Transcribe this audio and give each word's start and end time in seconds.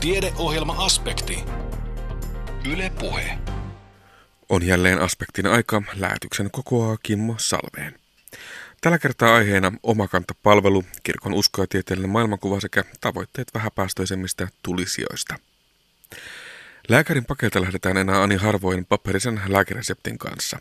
Tiedeohjelma-aspekti. 0.00 1.44
Yle 2.72 2.92
Puhe. 3.00 3.38
On 4.48 4.66
jälleen 4.66 4.98
aspektin 4.98 5.46
aika. 5.46 5.82
Lähetyksen 5.94 6.50
kokoaa 6.50 6.96
Kimmo 7.02 7.34
Salveen. 7.38 7.98
Tällä 8.80 8.98
kertaa 8.98 9.34
aiheena 9.34 9.72
omakanta-palvelu, 9.82 10.84
kirkon 11.02 11.34
usko 11.34 11.62
ja 11.62 11.66
tieteellinen 11.66 12.10
maailmankuva 12.10 12.60
sekä 12.60 12.84
tavoitteet 13.00 13.48
vähäpäästöisemmistä 13.54 14.48
tulisijoista. 14.62 15.34
Lääkärin 16.88 17.24
pakeilta 17.24 17.60
lähdetään 17.60 17.96
enää 17.96 18.22
ani 18.22 18.36
harvoin 18.36 18.86
paperisen 18.86 19.40
lääkereseptin 19.48 20.18
kanssa. 20.18 20.58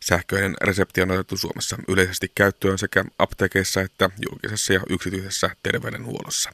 Sähköinen 0.00 0.54
resepti 0.60 1.02
on 1.02 1.10
otettu 1.10 1.36
Suomessa 1.36 1.76
yleisesti 1.88 2.32
käyttöön 2.34 2.78
sekä 2.78 3.04
apteekeissa 3.18 3.80
että 3.80 4.10
julkisessa 4.30 4.72
ja 4.72 4.80
yksityisessä 4.90 5.50
terveydenhuollossa. 5.62 6.50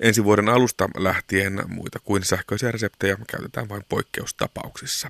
Ensi 0.00 0.24
vuoden 0.24 0.48
alusta 0.48 0.88
lähtien 0.96 1.62
muita 1.66 1.98
kuin 1.98 2.24
sähköisiä 2.24 2.72
reseptejä 2.72 3.16
käytetään 3.30 3.68
vain 3.68 3.84
poikkeustapauksissa. 3.88 5.08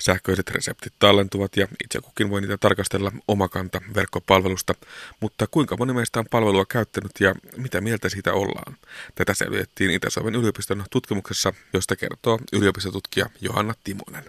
Sähköiset 0.00 0.50
reseptit 0.50 0.92
tallentuvat 0.98 1.56
ja 1.56 1.68
itse 1.84 2.00
kukin 2.00 2.30
voi 2.30 2.40
niitä 2.40 2.58
tarkastella 2.58 3.12
omakanta 3.28 3.80
verkkopalvelusta, 3.94 4.74
mutta 5.20 5.46
kuinka 5.46 5.76
moni 5.76 5.92
meistä 5.92 6.18
on 6.18 6.26
palvelua 6.30 6.66
käyttänyt 6.66 7.12
ja 7.20 7.34
mitä 7.56 7.80
mieltä 7.80 8.08
siitä 8.08 8.32
ollaan? 8.32 8.76
Tätä 9.14 9.34
selvitettiin 9.34 9.90
Itä-Suomen 9.90 10.34
yliopiston 10.34 10.84
tutkimuksessa, 10.90 11.52
josta 11.72 11.96
kertoo 11.96 12.38
yliopistotutkija 12.52 13.26
Johanna 13.40 13.74
Timonen. 13.84 14.24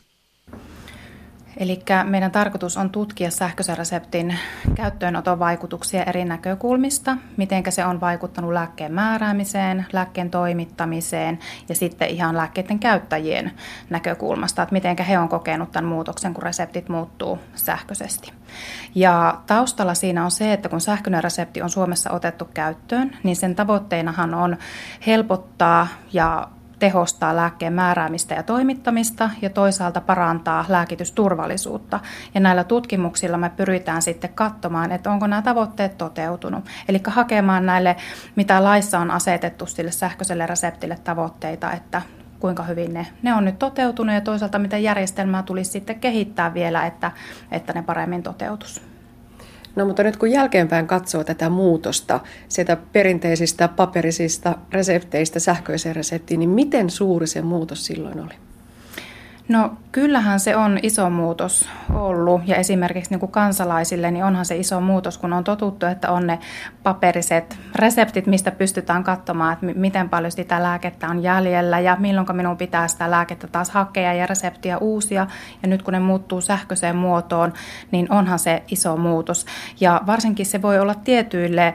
Eli 1.57 1.83
meidän 2.03 2.31
tarkoitus 2.31 2.77
on 2.77 2.89
tutkia 2.89 3.31
sähköisen 3.31 3.77
reseptin 3.77 4.39
käyttöönoton 4.75 5.39
vaikutuksia 5.39 6.03
eri 6.03 6.25
näkökulmista, 6.25 7.17
miten 7.37 7.63
se 7.69 7.85
on 7.85 8.01
vaikuttanut 8.01 8.53
lääkkeen 8.53 8.93
määräämiseen, 8.93 9.85
lääkkeen 9.93 10.29
toimittamiseen 10.29 11.39
ja 11.69 11.75
sitten 11.75 12.09
ihan 12.09 12.37
lääkkeiden 12.37 12.79
käyttäjien 12.79 13.51
näkökulmasta, 13.89 14.63
että 14.63 14.73
miten 14.73 14.97
he 14.97 15.19
on 15.19 15.29
kokenut 15.29 15.71
tämän 15.71 15.89
muutoksen, 15.89 16.33
kun 16.33 16.43
reseptit 16.43 16.89
muuttuu 16.89 17.39
sähköisesti. 17.55 18.33
Ja 18.95 19.41
taustalla 19.47 19.93
siinä 19.93 20.25
on 20.25 20.31
se, 20.31 20.53
että 20.53 20.69
kun 20.69 20.81
sähköinen 20.81 21.23
resepti 21.23 21.61
on 21.61 21.69
Suomessa 21.69 22.11
otettu 22.11 22.45
käyttöön, 22.53 23.17
niin 23.23 23.35
sen 23.35 23.55
tavoitteenahan 23.55 24.33
on 24.33 24.57
helpottaa 25.07 25.87
ja 26.13 26.47
tehostaa 26.83 27.35
lääkkeen 27.35 27.73
määräämistä 27.73 28.35
ja 28.35 28.43
toimittamista 28.43 29.29
ja 29.41 29.49
toisaalta 29.49 30.01
parantaa 30.01 30.65
lääkitysturvallisuutta. 30.69 31.99
Ja 32.33 32.39
näillä 32.39 32.63
tutkimuksilla 32.63 33.37
me 33.37 33.49
pyritään 33.49 34.01
sitten 34.01 34.33
katsomaan, 34.33 34.91
että 34.91 35.11
onko 35.11 35.27
nämä 35.27 35.41
tavoitteet 35.41 35.97
toteutunut. 35.97 36.65
Eli 36.89 37.01
hakemaan 37.07 37.65
näille, 37.65 37.95
mitä 38.35 38.63
laissa 38.63 38.99
on 38.99 39.11
asetettu 39.11 39.65
sille 39.65 39.91
sähköiselle 39.91 40.45
reseptille 40.45 40.97
tavoitteita, 41.03 41.71
että 41.71 42.01
kuinka 42.39 42.63
hyvin 42.63 42.93
ne, 42.93 43.07
ne 43.21 43.33
on 43.33 43.45
nyt 43.45 43.59
toteutunut 43.59 44.15
ja 44.15 44.21
toisaalta 44.21 44.59
miten 44.59 44.83
järjestelmää 44.83 45.43
tulisi 45.43 45.71
sitten 45.71 45.99
kehittää 45.99 46.53
vielä, 46.53 46.85
että, 46.85 47.11
että 47.51 47.73
ne 47.73 47.81
paremmin 47.81 48.23
toteutus. 48.23 48.92
No 49.75 49.85
mutta 49.85 50.03
nyt 50.03 50.17
kun 50.17 50.31
jälkeenpäin 50.31 50.87
katsoo 50.87 51.23
tätä 51.23 51.49
muutosta 51.49 52.19
sieltä 52.47 52.77
perinteisistä 52.91 53.67
paperisista 53.67 54.55
resepteistä 54.71 55.39
sähköiseen 55.39 55.95
reseptiin, 55.95 56.39
niin 56.39 56.49
miten 56.49 56.89
suuri 56.89 57.27
se 57.27 57.41
muutos 57.41 57.85
silloin 57.85 58.19
oli? 58.19 58.33
No 59.47 59.77
kyllähän 59.91 60.39
se 60.39 60.55
on 60.55 60.79
iso 60.83 61.09
muutos 61.09 61.69
ollut 61.93 62.41
ja 62.45 62.55
esimerkiksi 62.55 63.11
niin 63.11 63.19
kuin 63.19 63.31
kansalaisille 63.31 64.11
niin 64.11 64.25
onhan 64.25 64.45
se 64.45 64.55
iso 64.55 64.81
muutos, 64.81 65.17
kun 65.17 65.33
on 65.33 65.43
totuttu, 65.43 65.85
että 65.85 66.11
on 66.11 66.27
ne 66.27 66.39
paperiset 66.83 67.57
reseptit, 67.75 68.27
mistä 68.27 68.51
pystytään 68.51 69.03
katsomaan, 69.03 69.53
että 69.53 69.65
miten 69.65 70.09
paljon 70.09 70.31
sitä 70.31 70.63
lääkettä 70.63 71.07
on 71.07 71.23
jäljellä 71.23 71.79
ja 71.79 71.97
milloin 71.99 72.27
minun 72.33 72.57
pitää 72.57 72.87
sitä 72.87 73.11
lääkettä 73.11 73.47
taas 73.47 73.69
hakea 73.69 74.13
ja 74.13 74.27
reseptiä 74.27 74.77
uusia. 74.77 75.27
Ja 75.63 75.67
nyt 75.67 75.81
kun 75.81 75.93
ne 75.93 75.99
muuttuu 75.99 76.41
sähköiseen 76.41 76.95
muotoon, 76.95 77.53
niin 77.91 78.11
onhan 78.11 78.39
se 78.39 78.63
iso 78.67 78.97
muutos. 78.97 79.45
Ja 79.79 80.01
varsinkin 80.05 80.45
se 80.45 80.61
voi 80.61 80.79
olla 80.79 80.95
tietyille 80.95 81.73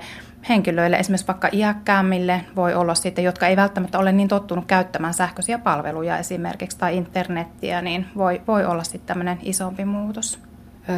henkilöille, 0.49 0.97
esimerkiksi 0.97 1.27
vaikka 1.27 1.49
iäkkäämmille 1.53 2.45
voi 2.57 2.75
olla 2.75 2.95
sitten, 2.95 3.25
jotka 3.25 3.47
ei 3.47 3.57
välttämättä 3.57 3.99
ole 3.99 4.13
niin 4.13 4.29
tottunut 4.29 4.65
käyttämään 4.67 5.15
sähköisiä 5.15 5.59
palveluja 5.59 6.19
esimerkiksi 6.19 6.79
tai 6.79 6.97
internettiä, 6.97 7.83
niin 7.83 8.07
voi, 8.17 8.43
voi 8.47 8.65
olla 8.65 8.85
sitten 8.85 9.07
tämmöinen 9.07 9.39
isompi 9.43 9.85
muutos. 9.85 10.39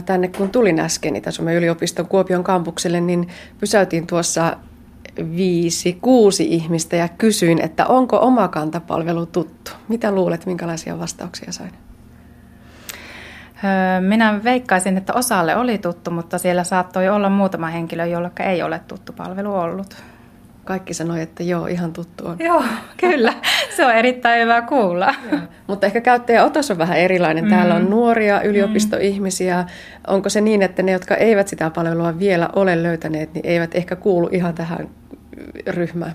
Tänne 0.06 0.28
kun 0.28 0.50
tulin 0.50 0.80
äsken 0.80 1.16
Itä-Suomen 1.16 1.56
yliopiston 1.56 2.06
Kuopion 2.06 2.44
kampukselle, 2.44 3.00
niin 3.00 3.28
pysäytin 3.60 4.06
tuossa 4.06 4.56
viisi, 5.36 5.98
kuusi 6.02 6.44
ihmistä 6.54 6.96
ja 6.96 7.08
kysyin, 7.08 7.60
että 7.60 7.86
onko 7.86 8.18
omakantapalvelu 8.20 9.26
tuttu. 9.26 9.70
Mitä 9.88 10.12
luulet, 10.12 10.46
minkälaisia 10.46 10.98
vastauksia 10.98 11.52
sain? 11.52 11.89
Minä 14.00 14.40
veikkaisin, 14.44 14.96
että 14.96 15.12
osalle 15.14 15.56
oli 15.56 15.78
tuttu, 15.78 16.10
mutta 16.10 16.38
siellä 16.38 16.64
saattoi 16.64 17.08
olla 17.08 17.28
muutama 17.28 17.66
henkilö, 17.66 18.06
jolle 18.06 18.30
ei 18.40 18.62
ole 18.62 18.80
tuttu 18.88 19.12
palvelu 19.12 19.54
ollut. 19.54 19.96
Kaikki 20.64 20.94
sanoi, 20.94 21.20
että 21.22 21.42
joo, 21.42 21.66
ihan 21.66 21.92
tuttu 21.92 22.26
on. 22.26 22.36
Joo, 22.38 22.64
kyllä. 22.96 23.32
Se 23.76 23.86
on 23.86 23.94
erittäin 23.94 24.42
hyvä 24.42 24.62
kuulla. 24.62 25.14
Joo. 25.32 25.40
Mutta 25.66 25.86
ehkä 25.86 26.00
käyttäjäotos 26.00 26.70
on 26.70 26.78
vähän 26.78 26.98
erilainen. 26.98 27.48
Täällä 27.48 27.74
on 27.74 27.82
mm. 27.82 27.90
nuoria 27.90 28.42
yliopistoihmisiä. 28.42 29.64
Onko 30.06 30.28
se 30.28 30.40
niin, 30.40 30.62
että 30.62 30.82
ne, 30.82 30.92
jotka 30.92 31.14
eivät 31.14 31.48
sitä 31.48 31.70
palvelua 31.70 32.18
vielä 32.18 32.48
ole 32.56 32.82
löytäneet, 32.82 33.34
niin 33.34 33.46
eivät 33.46 33.74
ehkä 33.74 33.96
kuulu 33.96 34.28
ihan 34.32 34.54
tähän 34.54 34.88
ryhmään? 35.66 36.14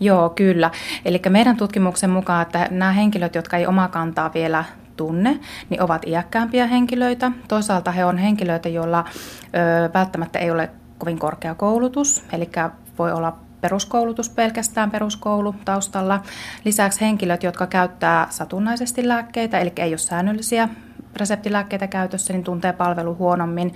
Joo, 0.00 0.30
kyllä. 0.30 0.70
Eli 1.04 1.20
meidän 1.28 1.56
tutkimuksen 1.56 2.10
mukaan, 2.10 2.42
että 2.42 2.68
nämä 2.70 2.92
henkilöt, 2.92 3.34
jotka 3.34 3.56
ei 3.56 3.66
omaa 3.66 3.88
kantaa 3.88 4.30
vielä 4.34 4.64
tunne, 5.00 5.40
niin 5.70 5.82
ovat 5.82 6.06
iäkkäämpiä 6.06 6.66
henkilöitä. 6.66 7.32
Toisaalta 7.48 7.90
he 7.90 8.04
on 8.04 8.18
henkilöitä, 8.18 8.68
joilla 8.68 9.04
ö, 9.08 9.90
välttämättä 9.94 10.38
ei 10.38 10.50
ole 10.50 10.70
kovin 10.98 11.18
korkea 11.18 11.54
koulutus, 11.54 12.24
eli 12.32 12.50
voi 12.98 13.12
olla 13.12 13.36
peruskoulutus 13.60 14.28
pelkästään 14.28 14.90
peruskoulu 14.90 15.54
taustalla. 15.64 16.22
Lisäksi 16.64 17.00
henkilöt, 17.00 17.42
jotka 17.42 17.66
käyttää 17.66 18.26
satunnaisesti 18.30 19.08
lääkkeitä, 19.08 19.58
eli 19.58 19.72
ei 19.76 19.90
ole 19.90 19.98
säännöllisiä 19.98 20.68
reseptilääkkeitä 21.16 21.86
käytössä, 21.86 22.32
niin 22.32 22.44
tuntee 22.44 22.72
palvelu 22.72 23.14
huonommin. 23.14 23.74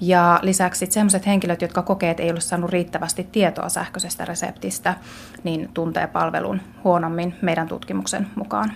Ja 0.00 0.38
lisäksi 0.42 0.86
sellaiset 0.86 1.26
henkilöt, 1.26 1.62
jotka 1.62 1.82
kokee, 1.82 2.10
että 2.10 2.22
ei 2.22 2.30
ole 2.30 2.40
saanut 2.40 2.70
riittävästi 2.70 3.28
tietoa 3.32 3.68
sähköisestä 3.68 4.24
reseptistä, 4.24 4.94
niin 5.44 5.70
tuntee 5.74 6.06
palvelun 6.06 6.60
huonommin 6.84 7.34
meidän 7.42 7.68
tutkimuksen 7.68 8.26
mukaan. 8.34 8.72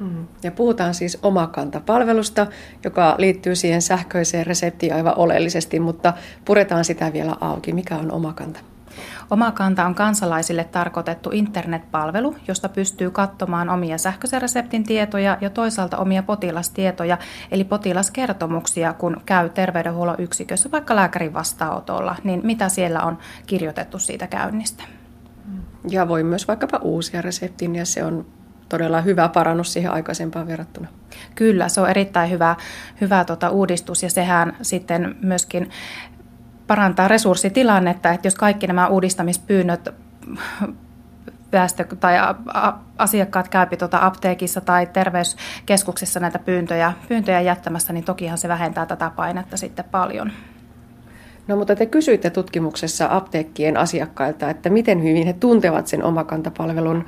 Mm. 0.00 0.26
Ja 0.42 0.50
puhutaan 0.50 0.94
siis 0.94 1.18
omakantapalvelusta, 1.22 2.46
joka 2.84 3.14
liittyy 3.18 3.54
siihen 3.54 3.82
sähköiseen 3.82 4.46
reseptiin 4.46 4.94
aivan 4.94 5.18
oleellisesti, 5.18 5.80
mutta 5.80 6.12
puretaan 6.44 6.84
sitä 6.84 7.12
vielä 7.12 7.36
auki. 7.40 7.72
Mikä 7.72 7.96
on 7.96 8.12
omakanta? 8.12 8.60
Omakanta 9.30 9.86
on 9.86 9.94
kansalaisille 9.94 10.64
tarkoitettu 10.64 11.30
internetpalvelu, 11.32 12.36
josta 12.48 12.68
pystyy 12.68 13.10
katsomaan 13.10 13.68
omia 13.68 13.98
sähköisen 13.98 14.42
reseptin 14.42 14.84
tietoja 14.84 15.38
ja 15.40 15.50
toisaalta 15.50 15.96
omia 15.96 16.22
potilastietoja, 16.22 17.18
eli 17.50 17.64
potilaskertomuksia, 17.64 18.92
kun 18.92 19.20
käy 19.26 19.48
terveydenhuollon 19.48 20.16
yksikössä, 20.18 20.70
vaikka 20.70 20.96
lääkärin 20.96 21.34
vastaanotolla, 21.34 22.16
niin 22.24 22.40
mitä 22.44 22.68
siellä 22.68 23.02
on 23.02 23.18
kirjoitettu 23.46 23.98
siitä 23.98 24.26
käynnistä. 24.26 24.84
Ja 25.90 26.08
voi 26.08 26.22
myös 26.24 26.48
vaikkapa 26.48 26.78
uusia 26.82 27.22
reseptin 27.22 27.76
ja 27.76 27.86
se 27.86 28.04
on 28.04 28.26
todella 28.70 29.00
hyvä 29.00 29.28
parannus 29.28 29.72
siihen 29.72 29.92
aikaisempaan 29.92 30.46
verrattuna. 30.46 30.88
Kyllä, 31.34 31.68
se 31.68 31.80
on 31.80 31.90
erittäin 31.90 32.30
hyvä, 32.30 32.56
hyvä 33.00 33.24
tota 33.24 33.50
uudistus 33.50 34.02
ja 34.02 34.10
sehän 34.10 34.56
sitten 34.62 35.16
myöskin 35.22 35.70
parantaa 36.66 37.08
resurssitilannetta, 37.08 38.10
että 38.10 38.26
jos 38.26 38.34
kaikki 38.34 38.66
nämä 38.66 38.86
uudistamispyynnöt 38.86 39.88
väestö 41.52 41.84
tai 42.00 42.14
asiakkaat 42.98 43.48
käypi 43.48 43.76
tuota 43.76 43.98
apteekissa 44.02 44.60
tai 44.60 44.86
terveyskeskuksessa 44.86 46.20
näitä 46.20 46.38
pyyntöjä, 46.38 46.92
pyyntöjä 47.08 47.40
jättämässä, 47.40 47.92
niin 47.92 48.04
tokihan 48.04 48.38
se 48.38 48.48
vähentää 48.48 48.86
tätä 48.86 49.10
painetta 49.16 49.56
sitten 49.56 49.84
paljon. 49.84 50.32
No 51.48 51.56
mutta 51.56 51.76
te 51.76 51.86
kysyitte 51.86 52.30
tutkimuksessa 52.30 53.08
apteekkien 53.10 53.76
asiakkailta, 53.76 54.50
että 54.50 54.70
miten 54.70 55.02
hyvin 55.02 55.26
he 55.26 55.32
tuntevat 55.32 55.86
sen 55.86 56.04
omakantapalvelun 56.04 57.04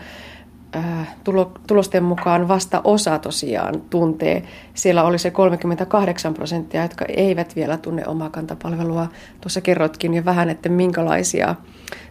tulosten 1.66 2.04
mukaan 2.04 2.48
vasta 2.48 2.80
osa 2.84 3.18
tosiaan 3.18 3.82
tuntee. 3.90 4.42
Siellä 4.74 5.04
oli 5.04 5.18
se 5.18 5.30
38 5.30 6.34
prosenttia, 6.34 6.82
jotka 6.82 7.04
eivät 7.08 7.56
vielä 7.56 7.76
tunne 7.76 8.06
omaa 8.06 8.30
kantapalvelua. 8.30 9.08
Tuossa 9.40 9.60
kerrotkin 9.60 10.14
jo 10.14 10.24
vähän, 10.24 10.50
että 10.50 10.68
minkälaisia 10.68 11.54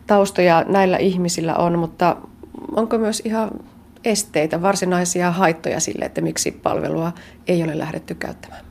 taustoja 0.08 0.66
näillä 0.68 0.98
ihmisillä 0.98 1.56
on, 1.56 1.80
mutta 1.80 2.18
onko 2.72 2.98
myös 2.98 3.22
ihan 3.26 3.52
esteitä, 4.06 4.62
varsinaisia 4.62 5.32
haittoja 5.32 5.80
sille, 5.80 6.06
että 6.06 6.22
miksi 6.22 6.52
palvelua 6.52 7.12
ei 7.48 7.64
ole 7.64 7.78
lähdetty 7.78 8.16
käyttämään? 8.16 8.71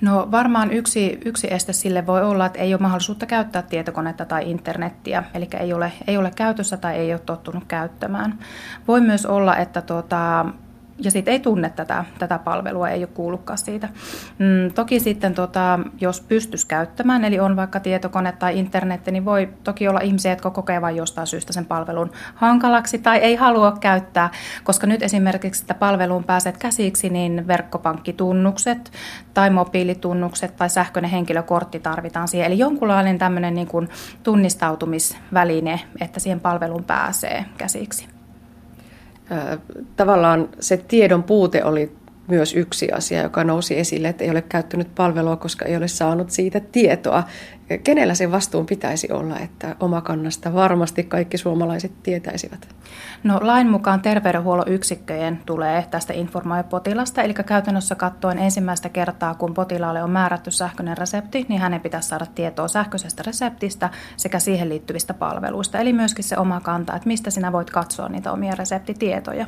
No 0.00 0.28
varmaan 0.30 0.72
yksi, 0.72 1.18
yksi 1.24 1.46
este 1.50 1.72
sille 1.72 2.06
voi 2.06 2.22
olla, 2.22 2.46
että 2.46 2.58
ei 2.58 2.74
ole 2.74 2.82
mahdollisuutta 2.82 3.26
käyttää 3.26 3.62
tietokonetta 3.62 4.24
tai 4.24 4.50
internettiä, 4.50 5.24
eli 5.34 5.48
ei 5.60 5.72
ole, 5.72 5.92
ei 6.06 6.16
ole 6.16 6.30
käytössä 6.36 6.76
tai 6.76 6.96
ei 6.96 7.12
ole 7.12 7.20
tottunut 7.26 7.64
käyttämään. 7.68 8.38
Voi 8.88 9.00
myös 9.00 9.26
olla, 9.26 9.56
että 9.56 9.82
tuota, 9.82 10.46
ja 10.98 11.10
sitten 11.10 11.32
ei 11.32 11.40
tunne 11.40 11.70
tätä, 11.70 12.04
tätä 12.18 12.38
palvelua, 12.38 12.88
ei 12.88 13.00
ole 13.00 13.06
kuullutkaan 13.06 13.58
siitä. 13.58 13.88
Mm, 14.38 14.72
toki 14.74 15.00
sitten, 15.00 15.34
tota, 15.34 15.78
jos 16.00 16.20
pystyisi 16.20 16.66
käyttämään, 16.66 17.24
eli 17.24 17.40
on 17.40 17.56
vaikka 17.56 17.80
tietokone 17.80 18.32
tai 18.32 18.58
internet, 18.58 19.06
niin 19.06 19.24
voi 19.24 19.48
toki 19.64 19.88
olla 19.88 20.00
ihmisiä, 20.00 20.32
jotka 20.32 20.50
kokevat 20.50 20.96
jostain 20.96 21.26
syystä 21.26 21.52
sen 21.52 21.66
palvelun 21.66 22.12
hankalaksi 22.34 22.98
tai 22.98 23.18
ei 23.18 23.36
halua 23.36 23.76
käyttää, 23.80 24.30
koska 24.64 24.86
nyt 24.86 25.02
esimerkiksi, 25.02 25.62
että 25.62 25.74
palveluun 25.74 26.24
pääset 26.24 26.58
käsiksi, 26.58 27.08
niin 27.08 27.46
verkkopankkitunnukset 27.46 28.92
tai 29.34 29.50
mobiilitunnukset 29.50 30.56
tai 30.56 30.70
sähköinen 30.70 31.10
henkilökortti 31.10 31.80
tarvitaan 31.80 32.28
siihen. 32.28 32.46
Eli 32.46 32.58
jonkunlainen 32.58 33.18
tämmöinen 33.18 33.54
niin 33.54 33.68
kuin 33.68 33.88
tunnistautumisväline, 34.22 35.80
että 36.00 36.20
siihen 36.20 36.40
palveluun 36.40 36.84
pääsee 36.84 37.44
käsiksi 37.58 38.15
tavallaan 39.96 40.48
se 40.60 40.76
tiedon 40.76 41.22
puute 41.22 41.64
oli 41.64 41.92
myös 42.28 42.54
yksi 42.54 42.92
asia, 42.92 43.22
joka 43.22 43.44
nousi 43.44 43.78
esille, 43.78 44.08
että 44.08 44.24
ei 44.24 44.30
ole 44.30 44.42
käyttänyt 44.42 44.94
palvelua, 44.94 45.36
koska 45.36 45.64
ei 45.64 45.76
ole 45.76 45.88
saanut 45.88 46.30
siitä 46.30 46.60
tietoa. 46.60 47.24
Kenellä 47.84 48.14
se 48.14 48.32
vastuun 48.32 48.66
pitäisi 48.66 49.12
olla, 49.12 49.38
että 49.38 49.76
omakannasta 49.80 50.54
varmasti 50.54 51.04
kaikki 51.04 51.38
suomalaiset 51.38 52.02
tietäisivät? 52.02 52.68
No 53.24 53.38
lain 53.42 53.70
mukaan 53.70 54.00
terveydenhuollon 54.00 54.68
yksikköjen 54.68 55.42
tulee 55.46 55.86
tästä 55.90 56.12
informoida 56.12 56.62
potilasta, 56.62 57.22
eli 57.22 57.34
käytännössä 57.34 57.94
katsoen 57.94 58.38
ensimmäistä 58.38 58.88
kertaa, 58.88 59.34
kun 59.34 59.54
potilaalle 59.54 60.02
on 60.02 60.10
määrätty 60.10 60.50
sähköinen 60.50 60.98
resepti, 60.98 61.46
niin 61.48 61.60
hänen 61.60 61.80
pitäisi 61.80 62.08
saada 62.08 62.26
tietoa 62.34 62.68
sähköisestä 62.68 63.22
reseptistä 63.26 63.90
sekä 64.16 64.38
siihen 64.38 64.68
liittyvistä 64.68 65.14
palveluista, 65.14 65.78
eli 65.78 65.92
myöskin 65.92 66.24
se 66.24 66.36
oma 66.38 66.60
kanta, 66.60 66.96
että 66.96 67.08
mistä 67.08 67.30
sinä 67.30 67.52
voit 67.52 67.70
katsoa 67.70 68.08
niitä 68.08 68.32
omia 68.32 68.54
reseptitietoja. 68.54 69.46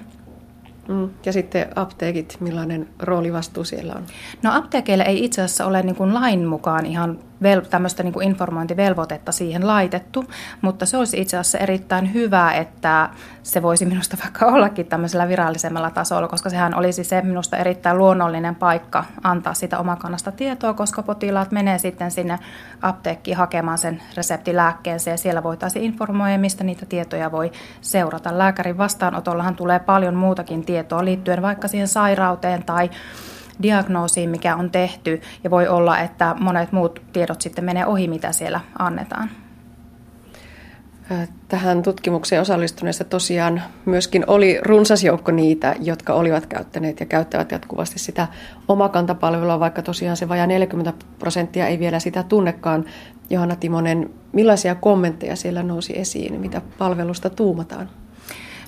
Mm. 0.88 1.11
Ja 1.26 1.32
sitten 1.32 1.67
apteekit, 1.75 2.37
millainen 2.41 2.88
rooli 2.99 3.32
vastuu 3.32 3.64
siellä 3.64 3.93
on? 3.94 4.03
No 4.43 4.56
apteekeille 4.56 5.05
ei 5.05 5.25
itse 5.25 5.43
asiassa 5.43 5.67
ole 5.67 5.82
niin 5.82 5.97
kuin 5.97 6.14
lain 6.14 6.47
mukaan 6.47 6.87
ihan 6.87 7.19
vel, 7.43 7.61
tämmöistä 7.61 8.02
niin 8.02 8.12
kuin 8.12 8.29
informointivelvoitetta 8.29 9.32
siihen 9.32 9.67
laitettu, 9.67 10.25
mutta 10.61 10.87
se 10.87 10.96
olisi 10.96 11.20
itse 11.20 11.37
asiassa 11.37 11.58
erittäin 11.58 12.14
hyvä, 12.14 12.52
että 12.52 13.11
se 13.43 13.62
voisi 13.62 13.87
minusta 13.87 14.17
vaikka 14.23 14.46
ollakin 14.46 14.87
tämmöisellä 14.87 15.29
virallisemmalla 15.29 15.90
tasolla, 15.90 16.29
koska 16.29 16.50
sehän 16.50 16.75
olisi 16.75 17.05
se 17.05 17.23
minusta 17.23 17.56
erittäin 17.56 17.99
luonnollinen 17.99 18.55
paikka 18.55 19.05
antaa 19.23 19.55
sitä 19.55 19.79
omakannasta 19.79 20.32
tietoa, 20.32 20.75
koska 20.75 21.02
potilaat 21.02 21.52
menee 21.52 21.79
sitten 21.79 22.11
sinne 22.11 22.38
apteekkiin 22.82 23.37
hakemaan 23.37 23.79
sen 23.79 24.02
reseptilääkkeensä 24.17 25.11
ja 25.11 25.17
siellä 25.17 25.43
voitaisiin 25.43 25.85
informoida, 25.85 26.38
mistä 26.38 26.64
niitä 26.64 26.87
tietoja 26.87 27.32
voi 27.32 27.52
seurata. 27.81 28.38
Lääkärin 28.38 28.79
vastaanotollahan 28.79 29.56
tulee 29.56 29.79
paljon 29.79 30.14
muutakin 30.14 30.64
tietoa 30.64 31.05
liittyen 31.05 31.43
vaikka 31.43 31.69
siihen 31.69 31.88
sairauteen 31.88 32.64
tai 32.64 32.90
diagnoosiin, 33.62 34.31
mikä 34.31 34.56
on 34.56 34.70
tehty, 34.70 35.20
ja 35.44 35.50
voi 35.50 35.69
olla, 35.69 36.00
että 36.00 36.37
monet 36.40 36.72
muut 36.72 37.02
tiedot 37.12 37.40
sitten 37.40 37.64
menee 37.64 37.87
ohi, 37.87 38.08
mitä 38.08 38.32
siellä 38.32 38.60
annetaan. 38.78 39.31
Tähän 41.49 41.82
tutkimukseen 41.82 42.43
osallistuneissa 42.43 43.05
tosiaan 43.05 43.62
myöskin 43.84 44.25
oli 44.26 44.58
runsas 44.62 45.05
joukko 45.05 45.32
niitä, 45.32 45.75
jotka 45.81 46.12
olivat 46.12 46.46
käyttäneet 46.46 47.00
ja 47.00 47.06
käyttävät 47.06 47.52
jatkuvasti 47.52 47.99
sitä 47.99 48.28
omakantapalvelua, 48.69 49.61
vaikka 49.61 49.82
tosiaan 49.82 50.16
se 50.16 50.28
vajaa 50.28 50.46
40 50.46 50.93
prosenttia 51.19 51.66
ei 51.66 51.78
vielä 51.78 52.00
sitä 52.00 52.22
tunnekaan. 52.22 52.84
Johanna 53.31 53.56
Timonen, 53.56 54.11
millaisia 54.32 54.75
kommentteja 54.75 55.37
siellä 55.37 55.62
nousi 55.62 55.99
esiin, 55.99 56.40
mitä 56.40 56.62
palvelusta 56.78 57.31
tuumataan? 57.31 57.90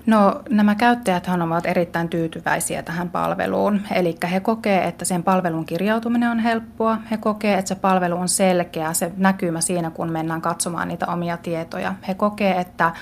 No 0.06 0.42
nämä 0.50 0.74
käyttäjät 0.74 1.28
ovat 1.28 1.66
erittäin 1.66 2.08
tyytyväisiä 2.08 2.82
tähän 2.82 3.08
palveluun. 3.08 3.80
Eli 3.94 4.16
he 4.32 4.40
kokee, 4.40 4.84
että 4.84 5.04
sen 5.04 5.22
palvelun 5.22 5.66
kirjautuminen 5.66 6.30
on 6.30 6.38
helppoa. 6.38 6.98
He 7.10 7.16
kokee, 7.16 7.58
että 7.58 7.68
se 7.68 7.74
palvelu 7.74 8.16
on 8.16 8.28
selkeä, 8.28 8.92
se 8.92 9.12
näkymä 9.16 9.60
siinä, 9.60 9.90
kun 9.90 10.12
mennään 10.12 10.40
katsomaan 10.40 10.88
niitä 10.88 11.06
omia 11.06 11.36
tietoja. 11.36 11.94
He 12.08 12.14
kokee, 12.14 12.60
että 12.60 12.92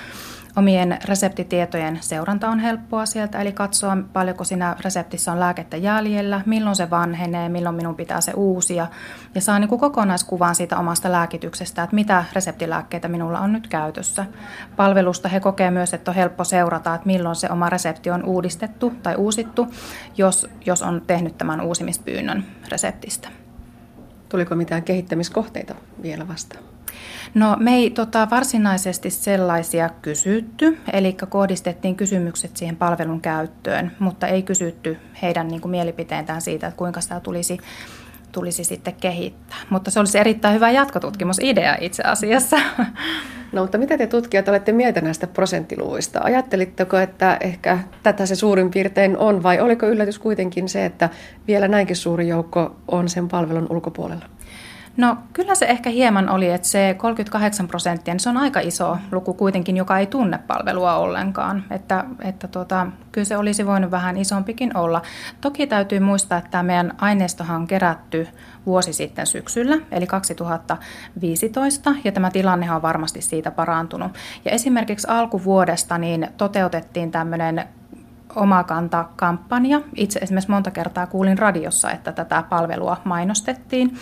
Omien 0.58 0.98
reseptitietojen 1.04 1.98
seuranta 2.00 2.48
on 2.48 2.58
helppoa 2.58 3.06
sieltä, 3.06 3.40
eli 3.40 3.52
katsoa 3.52 3.96
paljonko 4.12 4.44
siinä 4.44 4.76
reseptissä 4.84 5.32
on 5.32 5.40
lääkettä 5.40 5.76
jäljellä, 5.76 6.40
milloin 6.46 6.76
se 6.76 6.90
vanhenee, 6.90 7.48
milloin 7.48 7.74
minun 7.74 7.94
pitää 7.94 8.20
se 8.20 8.32
uusia. 8.36 8.86
Ja 9.34 9.40
saa 9.40 9.58
niin 9.58 9.68
kuin 9.68 9.80
kokonaiskuvan 9.80 10.54
siitä 10.54 10.78
omasta 10.78 11.12
lääkityksestä, 11.12 11.82
että 11.82 11.94
mitä 11.94 12.24
reseptilääkkeitä 12.32 13.08
minulla 13.08 13.40
on 13.40 13.52
nyt 13.52 13.68
käytössä. 13.68 14.26
Palvelusta 14.76 15.28
he 15.28 15.40
kokee 15.40 15.70
myös, 15.70 15.94
että 15.94 16.10
on 16.10 16.14
helppo 16.14 16.44
seurata, 16.44 16.94
että 16.94 17.06
milloin 17.06 17.36
se 17.36 17.48
oma 17.50 17.70
resepti 17.70 18.10
on 18.10 18.24
uudistettu 18.24 18.92
tai 19.02 19.14
uusittu, 19.16 19.66
jos, 20.16 20.46
jos 20.66 20.82
on 20.82 21.02
tehnyt 21.06 21.38
tämän 21.38 21.60
uusimispyynnön 21.60 22.44
reseptistä. 22.68 23.28
Tuliko 24.28 24.54
mitään 24.54 24.82
kehittämiskohteita 24.82 25.74
vielä 26.02 26.28
vastaan? 26.28 26.67
No 27.34 27.56
me 27.60 27.74
ei 27.74 27.90
tota, 27.90 28.28
varsinaisesti 28.30 29.10
sellaisia 29.10 29.90
kysytty, 30.02 30.78
eli 30.92 31.16
kohdistettiin 31.28 31.96
kysymykset 31.96 32.56
siihen 32.56 32.76
palvelun 32.76 33.20
käyttöön, 33.20 33.92
mutta 33.98 34.26
ei 34.26 34.42
kysytty 34.42 34.98
heidän 35.22 35.48
niin 35.48 35.60
kuin, 35.60 35.70
mielipiteentään 35.70 36.40
siitä, 36.40 36.66
että 36.66 36.78
kuinka 36.78 37.00
sitä 37.00 37.20
tulisi 37.20 37.58
tulisi 38.32 38.64
sitten 38.64 38.94
kehittää. 38.94 39.58
Mutta 39.70 39.90
se 39.90 40.00
olisi 40.00 40.18
erittäin 40.18 40.54
hyvä 40.54 40.70
jatkotutkimusidea 40.70 41.76
itse 41.80 42.02
asiassa. 42.02 42.56
No 43.52 43.62
mutta 43.62 43.78
mitä 43.78 43.98
te 43.98 44.06
tutkijat 44.06 44.48
olette 44.48 44.72
mieltä 44.72 45.00
näistä 45.00 45.26
prosenttiluvuista? 45.26 46.20
Ajattelitteko, 46.22 46.98
että 46.98 47.36
ehkä 47.40 47.78
tätä 48.02 48.26
se 48.26 48.34
suurin 48.34 48.70
piirtein 48.70 49.18
on 49.18 49.42
vai 49.42 49.60
oliko 49.60 49.86
yllätys 49.86 50.18
kuitenkin 50.18 50.68
se, 50.68 50.84
että 50.84 51.08
vielä 51.46 51.68
näinkin 51.68 51.96
suuri 51.96 52.28
joukko 52.28 52.76
on 52.88 53.08
sen 53.08 53.28
palvelun 53.28 53.66
ulkopuolella? 53.70 54.24
No 54.98 55.16
kyllä 55.32 55.54
se 55.54 55.66
ehkä 55.66 55.90
hieman 55.90 56.28
oli, 56.28 56.50
että 56.50 56.68
se 56.68 56.94
38 56.98 57.68
prosenttia, 57.68 58.14
niin 58.14 58.20
se 58.20 58.28
on 58.28 58.36
aika 58.36 58.60
iso 58.60 58.98
luku 59.12 59.34
kuitenkin, 59.34 59.76
joka 59.76 59.98
ei 59.98 60.06
tunne 60.06 60.38
palvelua 60.38 60.94
ollenkaan. 60.94 61.64
Että, 61.70 62.04
että 62.20 62.48
tuota, 62.48 62.86
kyllä 63.12 63.24
se 63.24 63.36
olisi 63.36 63.66
voinut 63.66 63.90
vähän 63.90 64.16
isompikin 64.16 64.76
olla. 64.76 65.02
Toki 65.40 65.66
täytyy 65.66 66.00
muistaa, 66.00 66.38
että 66.38 66.50
tämä 66.50 66.62
meidän 66.62 66.94
aineistohan 66.98 67.56
on 67.56 67.66
kerätty 67.66 68.28
vuosi 68.66 68.92
sitten 68.92 69.26
syksyllä, 69.26 69.78
eli 69.90 70.06
2015, 70.06 71.94
ja 72.04 72.12
tämä 72.12 72.30
tilanne 72.30 72.72
on 72.72 72.82
varmasti 72.82 73.22
siitä 73.22 73.50
parantunut. 73.50 74.12
Ja 74.44 74.50
esimerkiksi 74.50 75.06
alkuvuodesta 75.10 75.98
niin 75.98 76.28
toteutettiin 76.36 77.10
tämmöinen 77.10 77.68
Omakanta-kampanja. 78.38 79.80
Itse 79.94 80.18
esimerkiksi 80.18 80.50
monta 80.50 80.70
kertaa 80.70 81.06
kuulin 81.06 81.38
radiossa, 81.38 81.90
että 81.90 82.12
tätä 82.12 82.42
palvelua 82.48 82.96
mainostettiin 83.04 83.96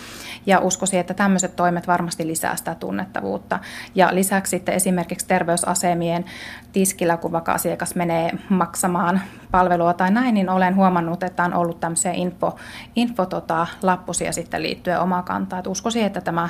ja 0.45 0.59
uskoisin, 0.59 0.99
että 0.99 1.13
tämmöiset 1.13 1.55
toimet 1.55 1.87
varmasti 1.87 2.27
lisää 2.27 2.55
sitä 2.55 2.75
tunnettavuutta. 2.75 3.59
Ja 3.95 4.09
lisäksi 4.11 4.49
sitten 4.49 4.75
esimerkiksi 4.75 5.27
terveysasemien 5.27 6.25
tiskillä, 6.71 7.17
kun 7.17 7.31
vaikka 7.31 7.53
asiakas 7.53 7.95
menee 7.95 8.31
maksamaan 8.49 9.21
palvelua 9.51 9.93
tai 9.93 10.11
näin, 10.11 10.33
niin 10.33 10.49
olen 10.49 10.75
huomannut, 10.75 11.23
että 11.23 11.43
on 11.43 11.53
ollut 11.53 11.79
tämmöisiä 11.79 12.11
info, 12.11 12.55
info 12.95 13.25
tota, 13.25 13.67
lappusia 13.81 14.31
sitten 14.31 14.63
liittyen 14.63 14.99
Omakantaan. 14.99 15.59
Että 15.59 15.69
uskoisin, 15.69 16.05
että 16.05 16.21
tämä, 16.21 16.49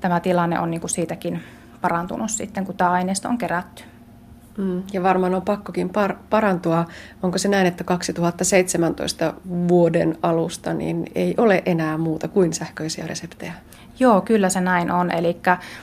tämä 0.00 0.20
tilanne 0.20 0.60
on 0.60 0.70
niin 0.70 0.80
kuin 0.80 0.90
siitäkin 0.90 1.42
parantunut 1.80 2.30
sitten, 2.30 2.66
kun 2.66 2.76
tämä 2.76 2.90
aineisto 2.90 3.28
on 3.28 3.38
kerätty. 3.38 3.97
Mm, 4.58 4.82
ja 4.92 5.02
varmaan 5.02 5.34
on 5.34 5.42
pakkokin 5.42 5.90
par- 5.90 6.16
parantua. 6.30 6.84
Onko 7.22 7.38
se 7.38 7.48
näin, 7.48 7.66
että 7.66 7.84
2017 7.84 9.34
vuoden 9.68 10.18
alusta 10.22 10.74
niin 10.74 11.06
ei 11.14 11.34
ole 11.36 11.62
enää 11.66 11.98
muuta 11.98 12.28
kuin 12.28 12.52
sähköisiä 12.52 13.06
reseptejä? 13.06 13.52
Joo, 14.00 14.20
kyllä 14.20 14.48
se 14.48 14.60
näin 14.60 14.90
on. 14.90 15.10
Eli 15.10 15.40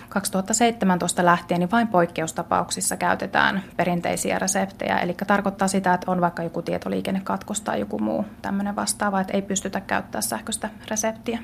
2017 0.10 1.26
lähtien 1.26 1.60
niin 1.60 1.72
vain 1.72 1.88
poikkeustapauksissa 1.88 2.98
käytetään 2.98 3.64
perinteisiä 3.78 4.40
reseptejä. 4.40 4.98
Eli 4.98 5.14
tarkoittaa 5.28 5.68
sitä, 5.68 5.94
että 5.94 6.12
on 6.12 6.22
vaikka 6.22 6.44
joku 6.44 6.62
tietoliikennekatkos 6.62 7.62
tai 7.62 7.80
joku 7.80 8.00
muu 8.00 8.26
tämmöinen 8.42 8.76
vastaava, 8.76 9.22
että 9.22 9.34
ei 9.34 9.42
pystytä 9.42 9.82
käyttämään 9.82 10.24
sähköistä 10.24 10.70
reseptiä. 10.90 11.40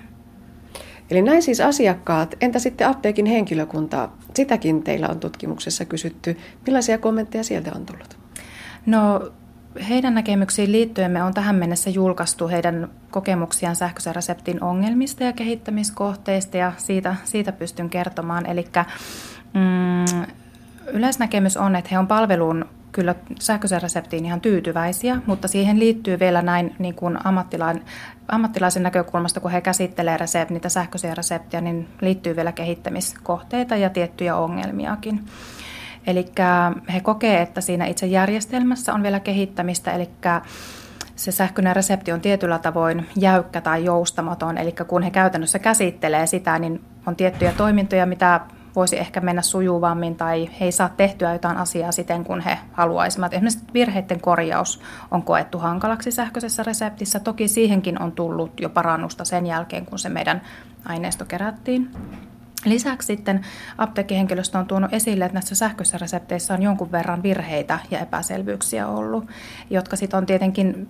Eli 1.11 1.21
näin 1.21 1.41
siis 1.41 1.61
asiakkaat. 1.61 2.35
Entä 2.41 2.59
sitten 2.59 2.87
apteekin 2.87 3.25
henkilökunta? 3.25 4.09
Sitäkin 4.33 4.83
teillä 4.83 5.07
on 5.07 5.19
tutkimuksessa 5.19 5.85
kysytty. 5.85 6.37
Millaisia 6.65 6.97
kommentteja 6.97 7.43
sieltä 7.43 7.71
on 7.75 7.85
tullut? 7.85 8.17
No 8.85 9.31
heidän 9.89 10.13
näkemyksiin 10.13 10.71
liittyen 10.71 11.11
me 11.11 11.23
on 11.23 11.33
tähän 11.33 11.55
mennessä 11.55 11.89
julkaistu 11.89 12.47
heidän 12.47 12.89
kokemuksiaan 13.11 13.75
sähköisen 13.75 14.15
reseptin 14.15 14.63
ongelmista 14.63 15.23
ja 15.23 15.33
kehittämiskohteista 15.33 16.57
ja 16.57 16.71
siitä, 16.77 17.15
siitä 17.23 17.51
pystyn 17.51 17.89
kertomaan. 17.89 18.45
Eli 18.45 18.65
mm, 19.53 20.25
yleisnäkemys 20.87 21.57
on, 21.57 21.75
että 21.75 21.89
he 21.91 21.99
on 21.99 22.07
palvelun 22.07 22.65
kyllä 22.91 23.15
sähköisen 23.39 23.81
reseptiin 23.81 24.25
ihan 24.25 24.41
tyytyväisiä, 24.41 25.21
mutta 25.25 25.47
siihen 25.47 25.79
liittyy 25.79 26.19
vielä 26.19 26.41
näin 26.41 26.75
niin 26.79 26.95
kuin 26.95 27.27
ammattilainen, 27.27 27.83
ammattilaisen 28.31 28.83
näkökulmasta, 28.83 29.39
kun 29.39 29.51
he 29.51 29.61
käsittelee 29.61 30.17
resept, 30.17 30.51
niitä 30.51 30.69
sähköisiä 30.69 31.15
reseptiä, 31.15 31.61
niin 31.61 31.87
liittyy 32.01 32.35
vielä 32.35 32.51
kehittämiskohteita 32.51 33.75
ja 33.75 33.89
tiettyjä 33.89 34.35
ongelmiakin. 34.35 35.25
Eli 36.07 36.25
he 36.93 36.99
kokee, 36.99 37.41
että 37.41 37.61
siinä 37.61 37.85
itse 37.85 38.05
järjestelmässä 38.05 38.93
on 38.93 39.03
vielä 39.03 39.19
kehittämistä, 39.19 39.91
eli 39.91 40.09
se 41.15 41.31
sähköinen 41.31 41.75
resepti 41.75 42.11
on 42.11 42.21
tietyllä 42.21 42.59
tavoin 42.59 43.09
jäykkä 43.15 43.61
tai 43.61 43.85
joustamaton, 43.85 44.57
eli 44.57 44.75
kun 44.87 45.03
he 45.03 45.11
käytännössä 45.11 45.59
käsittelee 45.59 46.27
sitä, 46.27 46.59
niin 46.59 46.81
on 47.05 47.15
tiettyjä 47.15 47.51
toimintoja, 47.51 48.05
mitä 48.05 48.39
voisi 48.75 48.99
ehkä 48.99 49.19
mennä 49.19 49.41
sujuvammin 49.41 50.15
tai 50.15 50.49
he 50.59 50.65
ei 50.65 50.71
saa 50.71 50.89
tehtyä 50.89 51.33
jotain 51.33 51.57
asiaa 51.57 51.91
siten, 51.91 52.23
kun 52.23 52.41
he 52.41 52.57
haluaisivat. 52.73 53.33
Esimerkiksi 53.33 53.65
virheiden 53.73 54.21
korjaus 54.21 54.81
on 55.11 55.23
koettu 55.23 55.59
hankalaksi 55.59 56.11
sähköisessä 56.11 56.63
reseptissä. 56.63 57.19
Toki 57.19 57.47
siihenkin 57.47 58.01
on 58.01 58.11
tullut 58.11 58.59
jo 58.59 58.69
parannusta 58.69 59.25
sen 59.25 59.45
jälkeen, 59.45 59.85
kun 59.85 59.99
se 59.99 60.09
meidän 60.09 60.41
aineisto 60.85 61.25
kerättiin. 61.25 61.91
Lisäksi 62.65 63.05
sitten 63.05 63.45
apteekkihenkilöstö 63.77 64.57
on 64.57 64.65
tuonut 64.65 64.93
esille, 64.93 65.25
että 65.25 65.33
näissä 65.33 65.55
sähköisissä 65.55 65.97
resepteissä 65.97 66.53
on 66.53 66.61
jonkun 66.61 66.91
verran 66.91 67.23
virheitä 67.23 67.79
ja 67.91 67.99
epäselvyyksiä 67.99 68.87
ollut, 68.87 69.27
jotka 69.69 69.95
sitten 69.95 70.17
on 70.17 70.25
tietenkin 70.25 70.89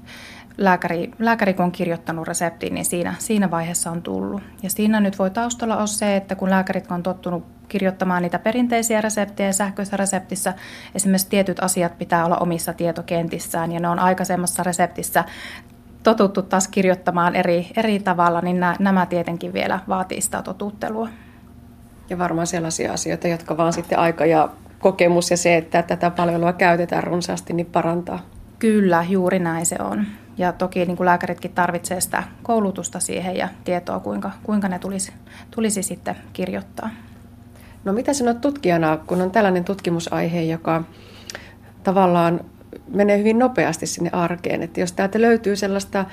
lääkäri, 0.58 1.12
lääkäri 1.20 1.54
kun 1.54 1.66
on 1.66 1.72
kirjoittanut 1.72 2.28
reseptiin, 2.28 2.74
niin 2.74 2.86
siinä, 2.86 3.16
siinä 3.20 3.52
vaiheessa 3.52 3.92
on 3.92 4.02
tullut. 4.02 4.42
Ja 4.64 4.70
siinä 4.70 5.00
nyt 5.00 5.20
voi 5.20 5.30
taustalla 5.30 5.76
olla 5.76 5.88
se, 5.88 6.16
että 6.16 6.36
kun 6.36 6.50
lääkärit 6.50 6.92
on 6.92 7.04
tottunut 7.04 7.44
kirjoittamaan 7.68 8.22
niitä 8.24 8.40
perinteisiä 8.40 9.02
reseptejä 9.02 9.52
sähköisessä 9.52 9.98
reseptissä, 9.98 10.54
esimerkiksi 10.96 11.30
tietyt 11.30 11.64
asiat 11.64 11.98
pitää 11.98 12.26
olla 12.26 12.38
omissa 12.38 12.74
tietokentissään 12.74 13.72
ja 13.72 13.80
ne 13.80 13.88
on 13.88 14.00
aikaisemmassa 14.00 14.64
reseptissä 14.64 15.24
totuttu 16.04 16.42
taas 16.42 16.68
kirjoittamaan 16.68 17.36
eri, 17.36 17.68
eri 17.78 18.00
tavalla, 18.00 18.42
niin 18.42 18.60
nämä 18.80 19.06
tietenkin 19.06 19.54
vielä 19.54 19.80
vaatii 19.88 20.22
sitä 20.22 20.42
totuttelua. 20.42 21.10
Ja 22.10 22.18
varmaan 22.18 22.48
sellaisia 22.48 22.94
asioita, 22.94 23.28
jotka 23.28 23.58
vaan 23.58 23.74
sitten 23.74 24.00
aika 24.00 24.26
ja 24.26 24.50
kokemus 24.80 25.32
ja 25.32 25.38
se, 25.38 25.58
että 25.58 25.84
tätä 25.84 26.10
palvelua 26.10 26.54
käytetään 26.54 27.04
runsaasti, 27.04 27.54
niin 27.54 27.66
parantaa. 27.66 28.20
Kyllä, 28.60 29.06
juuri 29.10 29.40
näin 29.40 29.66
se 29.66 29.76
on. 29.80 30.06
Ja 30.38 30.54
toki 30.54 30.86
niin 30.86 30.98
kuin 30.98 31.06
lääkäritkin 31.06 31.52
tarvitsee 31.52 32.02
sitä 32.02 32.24
koulutusta 32.44 33.00
siihen 33.00 33.38
ja 33.38 33.50
tietoa, 33.64 34.00
kuinka, 34.00 34.32
kuinka 34.44 34.68
ne 34.68 34.80
tulisi, 34.80 35.14
tulisi 35.52 35.84
sitten 35.84 36.16
kirjoittaa. 36.34 36.90
No 37.84 37.94
mitä 37.94 38.14
sanot 38.14 38.42
tutkijana, 38.42 38.98
kun 38.98 39.22
on 39.22 39.32
tällainen 39.32 39.64
tutkimusaihe, 39.64 40.42
joka 40.42 40.84
tavallaan 41.84 42.40
menee 42.94 43.18
hyvin 43.18 43.40
nopeasti 43.40 43.88
sinne 43.88 44.10
arkeen, 44.14 44.64
että 44.64 44.80
jos 44.80 44.92
täältä 44.92 45.22
löytyy 45.22 45.56
sellaista 45.56 46.06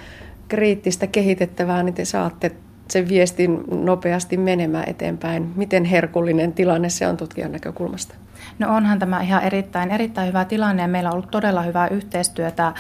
kriittistä 0.48 1.06
kehitettävää, 1.06 1.82
niin 1.82 1.94
te 1.94 2.04
saatte 2.04 2.52
sen 2.88 3.08
viestin 3.08 3.64
nopeasti 3.70 4.36
menemään 4.36 4.84
eteenpäin. 4.86 5.52
Miten 5.56 5.84
herkullinen 5.84 6.52
tilanne 6.52 6.88
se 6.88 7.06
on 7.06 7.16
tutkijan 7.16 7.52
näkökulmasta? 7.52 8.14
No 8.58 8.76
onhan 8.76 8.98
tämä 8.98 9.20
ihan 9.20 9.42
erittäin, 9.42 9.90
erittäin 9.90 10.28
hyvä 10.28 10.44
tilanne 10.44 10.82
ja 10.82 10.88
meillä 10.88 11.08
on 11.08 11.14
ollut 11.14 11.30
todella 11.30 11.62
hyvää 11.62 11.88
yhteistyötä 11.88 12.72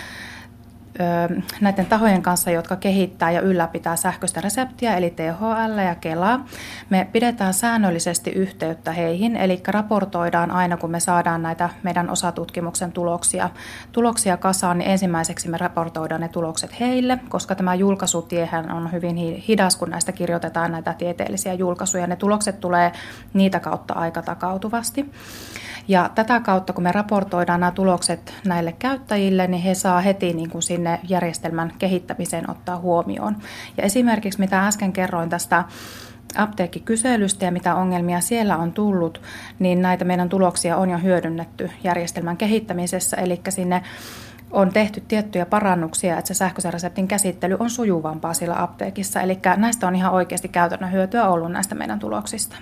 näiden 1.60 1.86
tahojen 1.86 2.22
kanssa, 2.22 2.50
jotka 2.50 2.76
kehittää 2.76 3.30
ja 3.30 3.40
ylläpitää 3.40 3.96
sähköistä 3.96 4.40
reseptiä, 4.40 4.96
eli 4.96 5.10
THL 5.10 5.78
ja 5.78 5.94
Kela. 5.94 6.40
Me 6.90 7.08
pidetään 7.12 7.54
säännöllisesti 7.54 8.30
yhteyttä 8.30 8.92
heihin, 8.92 9.36
eli 9.36 9.62
raportoidaan 9.68 10.50
aina, 10.50 10.76
kun 10.76 10.90
me 10.90 11.00
saadaan 11.00 11.42
näitä 11.42 11.70
meidän 11.82 12.10
osatutkimuksen 12.10 12.92
tuloksia, 12.92 13.50
tuloksia 13.92 14.36
kasaan, 14.36 14.78
niin 14.78 14.90
ensimmäiseksi 14.90 15.48
me 15.48 15.58
raportoidaan 15.58 16.20
ne 16.20 16.28
tulokset 16.28 16.80
heille, 16.80 17.18
koska 17.28 17.54
tämä 17.54 17.74
julkaisutiehän 17.74 18.70
on 18.72 18.92
hyvin 18.92 19.16
hidas, 19.16 19.76
kun 19.76 19.90
näistä 19.90 20.12
kirjoitetaan 20.12 20.72
näitä 20.72 20.94
tieteellisiä 20.94 21.54
julkaisuja. 21.54 22.06
Ne 22.06 22.16
tulokset 22.16 22.60
tulee 22.60 22.92
niitä 23.34 23.60
kautta 23.60 23.94
aika 23.94 24.22
takautuvasti. 24.22 25.10
Ja 25.88 26.10
tätä 26.14 26.40
kautta, 26.40 26.72
kun 26.72 26.84
me 26.84 26.92
raportoidaan 26.92 27.60
nämä 27.60 27.72
tulokset 27.72 28.34
näille 28.46 28.72
käyttäjille, 28.72 29.46
niin 29.46 29.62
he 29.62 29.74
saa 29.74 30.00
heti 30.00 30.32
niin 30.32 30.50
kuin 30.50 30.62
sinne 30.62 31.00
järjestelmän 31.08 31.72
kehittämiseen 31.78 32.50
ottaa 32.50 32.76
huomioon. 32.76 33.36
Ja 33.76 33.82
esimerkiksi 33.82 34.40
mitä 34.40 34.66
äsken 34.66 34.92
kerroin 34.92 35.30
tästä 35.30 35.64
apteekkikyselystä 36.36 37.44
ja 37.44 37.52
mitä 37.52 37.74
ongelmia 37.74 38.20
siellä 38.20 38.56
on 38.56 38.72
tullut, 38.72 39.22
niin 39.58 39.82
näitä 39.82 40.04
meidän 40.04 40.28
tuloksia 40.28 40.76
on 40.76 40.90
jo 40.90 40.98
hyödynnetty 40.98 41.70
järjestelmän 41.84 42.36
kehittämisessä, 42.36 43.16
eli 43.16 43.40
sinne 43.48 43.82
on 44.50 44.72
tehty 44.72 45.02
tiettyjä 45.08 45.46
parannuksia, 45.46 46.18
että 46.18 46.28
se 46.28 46.34
sähköisen 46.34 46.72
reseptin 46.72 47.08
käsittely 47.08 47.56
on 47.58 47.70
sujuvampaa 47.70 48.34
sillä 48.34 48.62
apteekissa. 48.62 49.20
Eli 49.20 49.38
näistä 49.56 49.86
on 49.86 49.96
ihan 49.96 50.12
oikeasti 50.12 50.48
käytännön 50.48 50.92
hyötyä 50.92 51.28
ollut 51.28 51.52
näistä 51.52 51.74
meidän 51.74 51.98
tuloksista. 51.98 52.56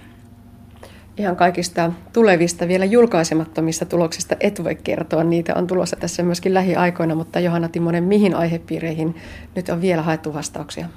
Ihan 1.17 1.37
kaikista 1.37 1.93
tulevista 2.13 2.69
vielä 2.69 2.85
julkaisemattomista 2.85 3.85
tuloksista 3.85 4.37
et 4.41 4.65
voi 4.65 4.75
kertoa. 4.75 5.25
Niitä 5.25 5.55
on 5.55 5.67
tulossa 5.67 5.97
tässä 5.97 6.23
myöskin 6.23 6.55
lähiaikoina, 6.55 7.15
mutta 7.15 7.41
Johanna 7.41 7.69
Timonen, 7.69 8.05
mihin 8.05 8.35
aihepiireihin 8.35 9.17
nyt 9.55 9.69
on 9.69 9.81
vielä 9.81 10.03
haettu 10.03 10.35
vastauksia? 10.35 10.89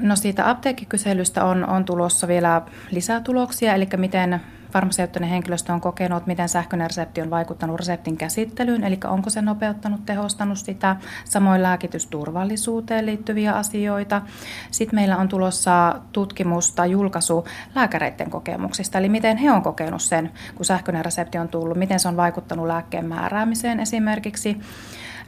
No 0.00 0.16
siitä 0.16 0.50
apteekkikyselystä 0.50 1.44
on, 1.44 1.68
on 1.68 1.84
tulossa 1.84 2.28
vielä 2.28 2.62
lisää 2.90 3.20
tuloksia, 3.20 3.74
eli 3.74 3.88
miten 3.96 4.40
farmaseuttinen 4.72 5.28
henkilöstö 5.28 5.72
on 5.72 5.80
kokenut, 5.80 6.26
miten 6.26 6.48
sähköinen 6.48 6.90
resepti 6.90 7.20
on 7.20 7.30
vaikuttanut 7.30 7.78
reseptin 7.78 8.16
käsittelyyn, 8.16 8.84
eli 8.84 8.98
onko 9.04 9.30
se 9.30 9.42
nopeuttanut, 9.42 10.06
tehostanut 10.06 10.58
sitä, 10.58 10.96
samoin 11.24 11.62
lääkitysturvallisuuteen 11.62 13.06
liittyviä 13.06 13.52
asioita. 13.52 14.22
Sitten 14.70 14.98
meillä 14.98 15.16
on 15.16 15.28
tulossa 15.28 16.00
tutkimus 16.12 16.72
tai 16.72 16.90
julkaisu 16.90 17.44
lääkäreiden 17.74 18.30
kokemuksista, 18.30 18.98
eli 18.98 19.08
miten 19.08 19.36
he 19.36 19.52
on 19.52 19.62
kokenut 19.62 20.02
sen, 20.02 20.30
kun 20.54 20.66
sähköinen 20.66 21.04
resepti 21.04 21.38
on 21.38 21.48
tullut, 21.48 21.78
miten 21.78 22.00
se 22.00 22.08
on 22.08 22.16
vaikuttanut 22.16 22.66
lääkkeen 22.66 23.06
määräämiseen 23.06 23.80
esimerkiksi. 23.80 24.56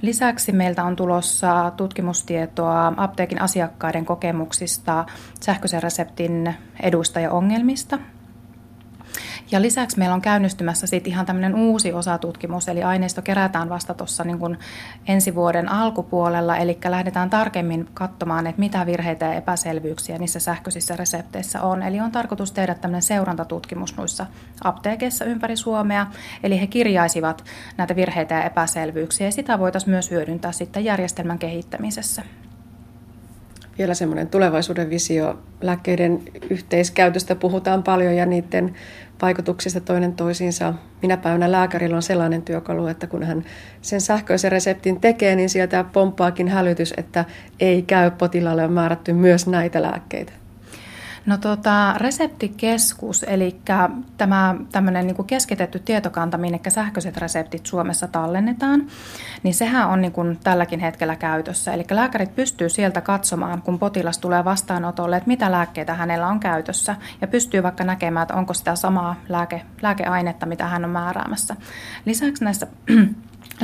Lisäksi 0.02 0.52
meiltä 0.52 0.84
on 0.84 0.96
tulossa 0.96 1.72
tutkimustietoa 1.76 2.92
apteekin 2.96 3.42
asiakkaiden 3.42 4.06
kokemuksista 4.06 5.04
sähköisen 5.40 5.82
reseptin 5.82 6.54
eduista 6.82 7.20
ja 7.20 7.30
ongelmista. 7.30 7.98
Ja 9.52 9.62
lisäksi 9.62 9.98
meillä 9.98 10.14
on 10.14 10.20
käynnistymässä 10.20 10.86
sit 10.86 11.06
ihan 11.06 11.26
tämmöinen 11.26 11.54
uusi 11.54 11.92
osatutkimus, 11.92 12.68
eli 12.68 12.82
aineisto 12.82 13.22
kerätään 13.22 13.68
vasta 13.68 13.94
tuossa 13.94 14.24
niin 14.24 14.58
ensi 15.08 15.34
vuoden 15.34 15.68
alkupuolella, 15.68 16.56
eli 16.56 16.78
lähdetään 16.88 17.30
tarkemmin 17.30 17.88
katsomaan, 17.94 18.46
että 18.46 18.60
mitä 18.60 18.86
virheitä 18.86 19.26
ja 19.26 19.34
epäselvyyksiä 19.34 20.18
niissä 20.18 20.40
sähköisissä 20.40 20.96
resepteissä 20.96 21.62
on. 21.62 21.82
Eli 21.82 22.00
on 22.00 22.12
tarkoitus 22.12 22.52
tehdä 22.52 22.74
tämmöinen 22.74 23.02
seurantatutkimus 23.02 23.96
noissa 23.96 24.26
apteekeissa 24.64 25.24
ympäri 25.24 25.56
Suomea, 25.56 26.06
eli 26.42 26.60
he 26.60 26.66
kirjaisivat 26.66 27.44
näitä 27.76 27.96
virheitä 27.96 28.34
ja 28.34 28.44
epäselvyyksiä, 28.44 29.26
ja 29.26 29.32
sitä 29.32 29.58
voitaisiin 29.58 29.90
myös 29.90 30.10
hyödyntää 30.10 30.52
sitten 30.52 30.84
järjestelmän 30.84 31.38
kehittämisessä 31.38 32.22
vielä 33.78 33.94
semmoinen 33.94 34.28
tulevaisuuden 34.28 34.90
visio. 34.90 35.38
Lääkkeiden 35.60 36.22
yhteiskäytöstä 36.50 37.34
puhutaan 37.34 37.82
paljon 37.82 38.16
ja 38.16 38.26
niiden 38.26 38.74
vaikutuksista 39.22 39.80
toinen 39.80 40.12
toisiinsa. 40.12 40.74
Minä 41.02 41.16
päivänä 41.16 41.52
lääkärillä 41.52 41.96
on 41.96 42.02
sellainen 42.02 42.42
työkalu, 42.42 42.86
että 42.86 43.06
kun 43.06 43.22
hän 43.22 43.44
sen 43.82 44.00
sähköisen 44.00 44.52
reseptin 44.52 45.00
tekee, 45.00 45.36
niin 45.36 45.50
sieltä 45.50 45.84
pomppaakin 45.84 46.48
hälytys, 46.48 46.94
että 46.96 47.24
ei 47.60 47.82
käy 47.82 48.10
potilaalle 48.10 48.64
on 48.64 48.72
määrätty 48.72 49.12
myös 49.12 49.46
näitä 49.46 49.82
lääkkeitä. 49.82 50.39
No 51.26 51.36
tota, 51.38 51.94
reseptikeskus, 51.96 53.22
eli 53.22 53.60
tämä 54.16 54.54
tämmöinen 54.72 55.06
niin 55.06 55.24
keskitetty 55.26 55.78
tietokanta, 55.78 56.38
minne 56.38 56.60
sähköiset 56.68 57.16
reseptit 57.16 57.66
Suomessa 57.66 58.08
tallennetaan, 58.08 58.86
niin 59.42 59.54
sehän 59.54 59.88
on 59.88 60.00
niin 60.00 60.12
kuin 60.12 60.38
tälläkin 60.44 60.80
hetkellä 60.80 61.16
käytössä. 61.16 61.72
Eli 61.72 61.84
lääkärit 61.90 62.34
pystyy 62.34 62.68
sieltä 62.68 63.00
katsomaan, 63.00 63.62
kun 63.62 63.78
potilas 63.78 64.18
tulee 64.18 64.44
vastaanotolle, 64.44 65.16
että 65.16 65.28
mitä 65.28 65.52
lääkkeitä 65.52 65.94
hänellä 65.94 66.28
on 66.28 66.40
käytössä, 66.40 66.96
ja 67.20 67.28
pystyy 67.28 67.62
vaikka 67.62 67.84
näkemään, 67.84 68.22
että 68.22 68.34
onko 68.34 68.54
sitä 68.54 68.76
samaa 68.76 69.16
lääke, 69.28 69.62
lääkeainetta, 69.82 70.46
mitä 70.46 70.66
hän 70.66 70.84
on 70.84 70.90
määräämässä. 70.90 71.56
Lisäksi 72.04 72.44
näissä 72.44 72.66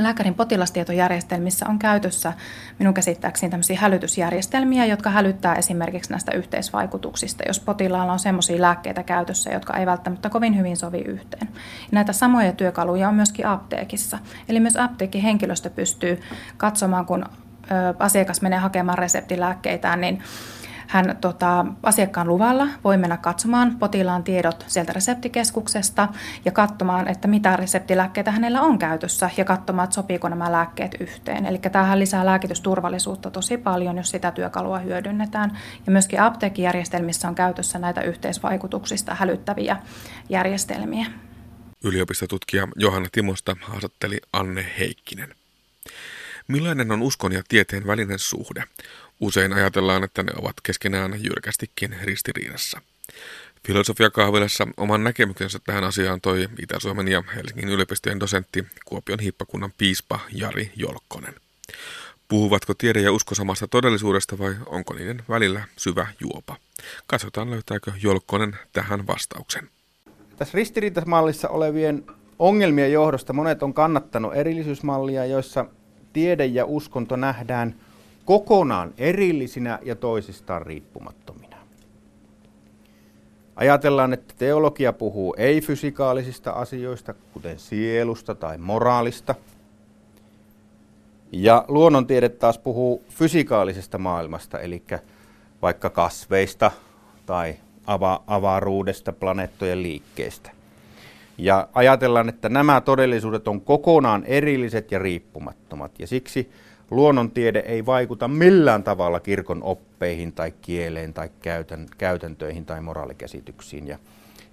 Lääkärin 0.03 0.35
potilastietojärjestelmissä 0.35 1.67
on 1.69 1.79
käytössä 1.79 2.33
minun 2.79 2.95
käsittääkseni 2.95 3.51
tämmöisiä 3.51 3.81
hälytysjärjestelmiä, 3.81 4.87
jotka 4.87 5.11
hälyttää 5.11 5.55
esimerkiksi 5.55 6.11
näistä 6.11 6.33
yhteisvaikutuksista, 6.33 7.45
jos 7.47 7.61
potilaalla 7.61 8.13
on 8.13 8.19
semmoisia 8.19 8.61
lääkkeitä 8.61 9.03
käytössä, 9.03 9.51
jotka 9.51 9.77
ei 9.77 9.87
välttämättä 9.87 10.31
kovin 10.31 10.57
hyvin 10.59 10.77
sovi 10.77 10.99
yhteen. 10.99 11.49
Ja 11.53 11.89
näitä 11.91 12.13
samoja 12.13 12.53
työkaluja 12.53 13.09
on 13.09 13.15
myöskin 13.15 13.47
apteekissa. 13.47 14.19
Eli 14.49 14.61
myös 14.61 14.77
apteekkihenkilöstö 14.77 15.71
pystyy 15.71 16.21
katsomaan, 16.57 17.07
kun 17.07 17.25
asiakas 17.99 18.43
menee 18.43 18.59
hakemaan 18.59 18.99
reseptilääkkeitään, 18.99 20.01
niin 20.01 20.23
Hän 20.87 21.17
tota, 21.21 21.67
asiakkaan 21.83 22.29
luvalla 22.29 22.69
voi 22.85 22.97
mennä 22.97 23.17
katsomaan 23.17 23.77
potilaan 23.79 24.25
tiedot 24.25 24.65
sieltä 24.69 24.93
reseptikeskuksesta 24.93 26.09
ja 26.45 26.53
katsomaan, 26.53 27.09
että 27.09 27.29
mitä 27.29 27.57
reseptilääkkeitä 27.57 28.31
hänellä 28.31 28.61
on 28.61 28.79
käytössä 28.79 29.31
ja 29.37 29.45
katsomaan, 29.45 29.85
että 29.85 29.95
sopiiko 29.95 30.29
nämä 30.29 30.53
lääkkeet 30.53 30.97
yhteen. 31.01 31.47
Eli 31.47 31.59
tämähän 31.59 31.99
lisää 31.99 32.27
lääkitysturvallisuutta 32.27 33.31
tosi 33.31 33.59
paljon, 33.59 33.97
jos 33.97 34.11
sitä 34.11 34.31
työkalua 34.31 34.79
hyödynnetään. 34.79 35.59
Ja 35.87 35.93
myöskin 35.93 36.21
apteekkijärjestelmissä 36.21 37.29
on 37.29 37.35
käytössä 37.35 37.79
näitä 37.79 38.01
yhteisvaikutuksista 38.01 39.15
hälyttäviä 39.15 39.77
järjestelmiä. 40.29 41.07
Yliopistotutkija 41.85 42.69
Johanna 42.77 43.09
Timosta 43.13 43.57
haastatteli 43.61 44.21
Anne 44.33 44.67
Heikkinen. 44.79 45.35
Millainen 46.49 46.93
on 46.93 47.03
uskon 47.03 47.33
ja 47.33 47.43
tieteen 47.49 47.87
välinen 47.87 48.19
suhde? 48.19 48.65
Usein 49.21 49.53
ajatellaan, 49.53 50.05
että 50.05 50.23
ne 50.23 50.33
ovat 50.39 50.57
keskenään 50.63 51.25
jyrkästikin 51.25 51.97
ristiriidassa. 52.03 52.81
Filosofiakahvilassa 53.67 54.69
oman 54.77 55.05
näkemyksensä 55.05 55.59
tähän 55.67 55.85
asiaan 55.85 56.21
toi 56.21 56.49
Itä-Suomen 56.63 57.09
ja 57.09 57.23
Helsingin 57.37 57.69
yliopistojen 57.69 58.21
dosentti 58.21 58.67
Kuopion 58.85 59.19
hippakunnan 59.19 59.73
piispa 59.79 60.21
Jari 60.33 60.73
Jolkkonen. 60.77 61.35
Puhuvatko 62.29 62.75
tiede 62.75 63.01
ja 63.01 63.13
usko 63.13 63.35
samasta 63.35 63.69
todellisuudesta 63.69 64.39
vai 64.39 64.57
onko 64.67 64.95
niiden 64.95 65.23
välillä 65.29 65.65
syvä 65.77 66.07
juopa? 66.21 66.57
Katsotaan 67.07 67.51
löytääkö 67.51 67.93
Jolkkonen 68.03 68.57
tähän 68.73 69.07
vastauksen. 69.07 69.69
Tässä 70.37 70.57
ristiriitasmallissa 70.59 71.49
olevien 71.49 72.05
ongelmien 72.39 72.93
johdosta 72.93 73.33
monet 73.33 73.63
on 73.63 73.75
kannattanut 73.75 74.35
erillisyysmallia, 74.35 75.27
joissa 75.27 75.67
tiede 76.13 76.47
ja 76.47 76.65
uskonto 76.65 77.17
nähdään 77.17 77.75
kokonaan 78.27 78.95
erillisinä 78.99 79.79
ja 79.83 79.97
toisistaan 79.97 80.63
riippumattomina. 80.63 81.57
Ajatellaan, 83.57 84.13
että 84.13 84.35
teologia 84.39 84.93
puhuu 84.93 85.35
ei-fysikaalisista 85.39 86.51
asioista, 86.51 87.15
kuten 87.33 87.59
sielusta 87.59 88.35
tai 88.35 88.59
moraalista, 88.59 89.35
ja 91.33 91.65
luonnontiede 91.69 92.29
taas 92.29 92.59
puhuu 92.59 93.03
fysikaalisesta 93.09 93.99
maailmasta, 93.99 94.61
eli 94.61 94.83
vaikka 95.63 95.91
kasveista 95.91 96.71
tai 97.27 97.57
ava- 97.87 98.23
avaruudesta, 98.27 99.13
planeettojen 99.13 99.83
liikkeestä. 99.83 100.51
Ja 101.39 101.69
ajatellaan, 101.75 102.29
että 102.29 102.49
nämä 102.49 102.81
todellisuudet 102.81 103.49
on 103.49 103.61
kokonaan 103.61 104.25
erilliset 104.25 104.93
ja 104.93 104.99
riippumattomat, 104.99 105.93
ja 105.99 106.07
siksi 106.07 106.51
luonnontiede 106.91 107.59
ei 107.59 107.87
vaikuta 107.87 108.29
millään 108.29 108.83
tavalla 108.83 109.21
kirkon 109.21 109.63
oppeihin 109.63 110.33
tai 110.33 110.53
kieleen 110.63 111.15
tai 111.15 111.31
käytän, 111.43 111.87
käytäntöihin 111.99 112.67
tai 112.67 112.81
moraalikäsityksiin. 112.81 113.87
Ja 113.87 113.99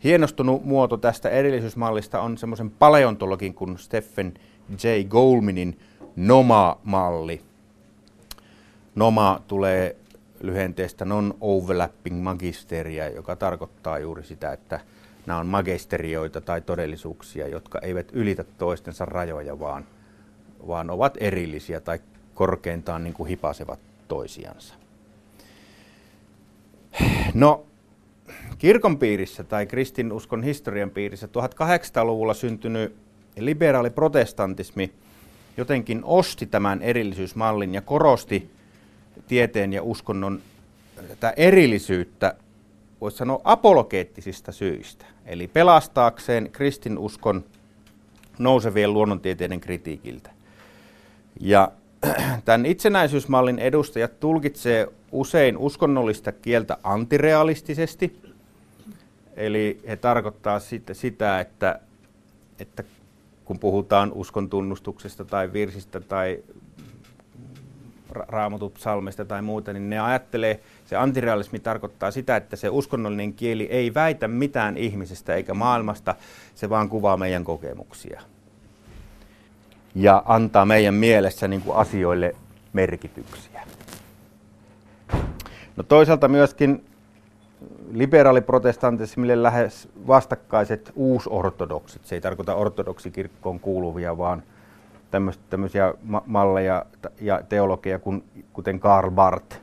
hienostunut 0.04 0.66
muoto 0.66 0.98
tästä 0.98 1.30
erillisyysmallista 1.30 2.22
on 2.22 2.38
semmoisen 2.38 2.72
paleontologin 2.72 3.54
kuin 3.54 3.78
Stephen 3.78 4.34
J. 4.70 5.08
Goldmanin 5.08 5.80
NOMA-malli. 6.16 7.42
NOMA 8.96 9.42
tulee 9.48 9.96
lyhenteestä 10.42 11.06
non-overlapping 11.06 12.24
magisteria, 12.24 13.10
joka 13.10 13.36
tarkoittaa 13.36 14.00
juuri 14.00 14.24
sitä, 14.24 14.54
että 14.54 14.80
nämä 15.26 15.40
on 15.40 15.48
magisterioita 15.48 16.42
tai 16.42 16.62
todellisuuksia, 16.62 17.48
jotka 17.48 17.80
eivät 17.80 18.08
ylitä 18.14 18.44
toistensa 18.58 19.06
rajoja, 19.06 19.60
vaan, 19.60 19.86
vaan 20.68 20.90
ovat 20.90 21.18
erillisiä 21.20 21.80
tai 21.80 22.00
korkeintaan 22.34 23.04
niin 23.04 23.14
kuin 23.14 23.30
hipasevat 23.30 23.80
toisiansa. 24.08 24.76
No, 27.34 27.66
kirkon 28.58 28.98
piirissä 28.98 29.44
tai 29.44 29.66
kristinuskon 29.66 30.44
historian 30.44 30.90
piirissä 30.90 31.28
1800-luvulla 31.28 32.34
syntynyt 32.34 32.96
liberaali 33.38 33.90
protestantismi 33.90 34.94
jotenkin 35.58 36.02
osti 36.04 36.46
tämän 36.46 36.82
erillisyysmallin 36.82 37.74
ja 37.74 37.82
korosti 37.82 38.52
tieteen 39.28 39.74
ja 39.74 39.84
uskonnon 39.84 40.42
tätä 41.08 41.34
erillisyyttä, 41.38 42.36
voisi 43.02 43.18
sanoa 43.18 43.42
apologeettisista 43.44 44.52
syistä. 44.52 45.06
Eli 45.26 45.48
pelastaakseen 45.48 46.50
kristinuskon 46.52 47.44
nousevien 48.40 48.94
luonnontieteiden 48.94 49.60
kritiikiltä. 49.60 50.32
Ja 51.40 51.72
tämän 52.46 52.66
itsenäisyysmallin 52.66 53.60
edustajat 53.60 54.20
tulkitsee 54.20 54.88
usein 55.12 55.58
uskonnollista 55.58 56.32
kieltä 56.32 56.78
antirealistisesti. 56.84 58.22
Eli 59.36 59.80
he 59.88 59.96
tarkoittaa 59.96 60.60
sitä, 60.94 61.40
että, 61.40 61.80
että 62.60 62.84
kun 63.46 63.60
puhutaan 63.60 64.12
uskon 64.14 64.50
tunnustuksesta 64.50 65.26
tai 65.26 65.54
virsistä 65.54 66.00
tai 66.00 66.44
raamatut 68.10 68.74
psalmista 68.74 69.26
tai 69.26 69.42
muuta, 69.42 69.74
niin 69.74 69.90
ne 69.90 70.00
ajattelee, 70.00 70.60
se 70.86 70.96
antirealismi 70.96 71.60
tarkoittaa 71.60 72.12
sitä, 72.12 72.36
että 72.36 72.56
se 72.56 72.70
uskonnollinen 72.70 73.34
kieli 73.34 73.64
ei 73.64 73.94
väitä 73.94 74.28
mitään 74.28 74.78
ihmisestä 74.78 75.36
eikä 75.36 75.54
maailmasta, 75.54 76.16
se 76.56 76.70
vaan 76.70 76.90
kuvaa 76.90 77.18
meidän 77.18 77.44
kokemuksia. 77.44 78.22
Ja 79.96 80.24
antaa 80.26 80.66
meidän 80.66 80.94
mielessä 80.94 81.48
niin 81.48 81.62
kuin 81.62 81.78
asioille 81.78 82.36
merkityksiä. 82.74 83.62
No 85.76 85.84
toisaalta 85.84 86.28
myöskin 86.28 86.86
liberaaliprotestantismille 87.92 89.44
lähes 89.44 89.90
vastakkaiset 90.08 90.92
uusortodoksit. 90.96 92.06
Se 92.06 92.16
ei 92.16 92.22
tarkoita 92.22 92.56
ortodoksikirkkoon 92.56 93.60
kuuluvia, 93.60 94.18
vaan 94.18 94.44
tämmöisiä 95.50 95.94
malleja 96.26 96.86
ja 97.22 97.42
teologia, 97.50 98.00
kuten 98.54 98.80
Karl 98.80 99.12
Barth, 99.12 99.58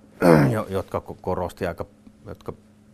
jotka 0.68 1.00
korosti, 1.00 1.66
aika, 1.66 1.84
jotka 2.26 2.52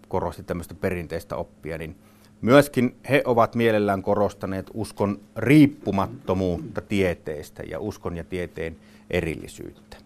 korosti 0.09 0.42
tämmöistä 0.42 0.75
perinteistä 0.75 1.37
oppia, 1.37 1.79
niin 1.79 1.97
myöskin 2.40 2.96
he 3.11 3.22
ovat 3.24 3.55
mielellään 3.55 4.03
korostaneet 4.03 4.70
uskon 4.74 5.20
riippumattomuutta 5.37 6.81
tieteestä 6.81 7.62
ja 7.62 7.81
uskon 7.81 8.16
ja 8.16 8.24
tieteen 8.24 8.77
erillisyyttä. 9.11 9.96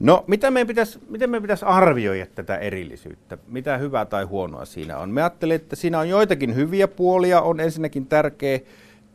No, 0.00 0.24
mitä 0.26 0.50
meidän 0.50 0.66
pitäisi, 0.66 0.98
miten 1.08 1.30
meidän 1.30 1.42
pitäisi 1.42 1.64
arvioida 1.64 2.26
tätä 2.26 2.56
erillisyyttä? 2.56 3.38
Mitä 3.48 3.78
hyvää 3.78 4.04
tai 4.04 4.24
huonoa 4.24 4.64
siinä 4.64 4.98
on? 4.98 5.10
Me 5.10 5.22
ajattelen, 5.22 5.56
että 5.56 5.76
siinä 5.76 5.98
on 5.98 6.08
joitakin 6.08 6.54
hyviä 6.54 6.88
puolia. 6.88 7.40
On 7.40 7.60
ensinnäkin 7.60 8.06
tärkeää 8.06 8.60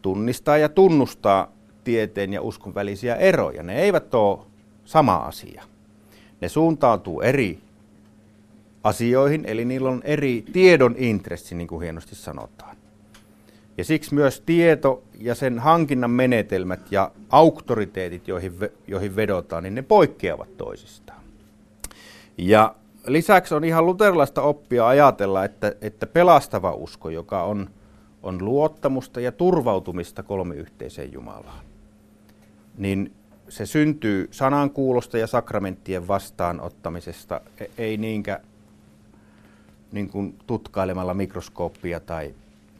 tunnistaa 0.01 0.57
ja 0.57 0.69
tunnustaa 0.69 1.51
tieteen 1.83 2.33
ja 2.33 2.41
uskon 2.41 2.75
välisiä 2.75 3.15
eroja. 3.15 3.63
Ne 3.63 3.81
eivät 3.81 4.13
ole 4.13 4.39
sama 4.85 5.15
asia. 5.15 5.63
Ne 6.41 6.49
suuntautuu 6.49 7.21
eri 7.21 7.59
asioihin, 8.83 9.45
eli 9.45 9.65
niillä 9.65 9.89
on 9.89 10.01
eri 10.03 10.45
tiedon 10.53 10.95
intressi, 10.97 11.55
niin 11.55 11.67
kuin 11.67 11.81
hienosti 11.81 12.15
sanotaan. 12.15 12.77
Ja 13.77 13.83
siksi 13.83 14.13
myös 14.13 14.43
tieto 14.45 15.03
ja 15.19 15.35
sen 15.35 15.59
hankinnan 15.59 16.11
menetelmät 16.11 16.91
ja 16.91 17.11
auktoriteetit, 17.29 18.27
joihin, 18.27 18.53
joihin 18.87 19.15
vedotaan, 19.15 19.63
niin 19.63 19.75
ne 19.75 19.81
poikkeavat 19.81 20.57
toisistaan. 20.57 21.23
Ja 22.37 22.75
lisäksi 23.07 23.55
on 23.55 23.63
ihan 23.63 23.85
luterilaista 23.85 24.41
oppia 24.41 24.87
ajatella, 24.87 25.45
että, 25.45 25.75
että 25.81 26.07
pelastava 26.07 26.71
usko, 26.71 27.09
joka 27.09 27.43
on, 27.43 27.69
on 28.23 28.45
luottamusta 28.45 29.19
ja 29.19 29.31
turvautumista 29.31 30.23
kolmiyhteiseen 30.23 31.13
Jumalaan, 31.13 31.65
niin 32.77 33.13
se 33.49 33.65
syntyy 33.65 34.27
sanankuulosta 34.31 35.17
ja 35.17 35.27
sakramenttien 35.27 36.07
vastaanottamisesta, 36.07 37.41
e- 37.59 37.65
ei 37.77 37.97
niinkään 37.97 38.41
niin 39.93 40.09
kuin 40.09 40.39
tutkailemalla 40.47 41.13
mikroskooppia 41.13 41.99
tai 41.99 42.33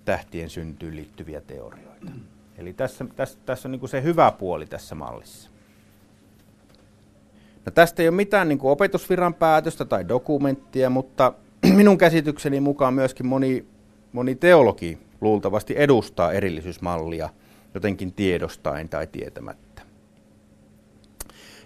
tähtien 0.05 0.49
syntyyn 0.49 0.95
liittyviä 0.95 1.41
teorioita. 1.41 2.05
Mm. 2.05 2.19
Eli 2.57 2.73
tässä, 2.73 3.05
tässä, 3.15 3.37
tässä 3.45 3.67
on 3.67 3.71
niin 3.71 3.79
kuin 3.79 3.89
se 3.89 4.03
hyvä 4.03 4.31
puoli 4.31 4.65
tässä 4.65 4.95
mallissa. 4.95 5.49
No 7.65 7.71
tästä 7.71 8.01
ei 8.01 8.07
ole 8.07 8.15
mitään 8.15 8.49
niin 8.49 8.59
kuin 8.59 8.71
opetusviran 8.71 9.33
päätöstä 9.33 9.85
tai 9.85 10.07
dokumenttia, 10.07 10.89
mutta 10.89 11.33
minun 11.75 11.97
käsitykseni 11.97 12.59
mukaan 12.59 12.93
myöskin 12.93 13.27
moni, 13.27 13.65
moni 14.11 14.35
teologi 14.35 14.97
luultavasti 15.21 15.73
edustaa 15.77 16.31
erillisyysmallia 16.31 17.29
jotenkin 17.73 18.13
tiedostaen 18.13 18.89
tai 18.89 19.07
tietämättä. 19.07 19.81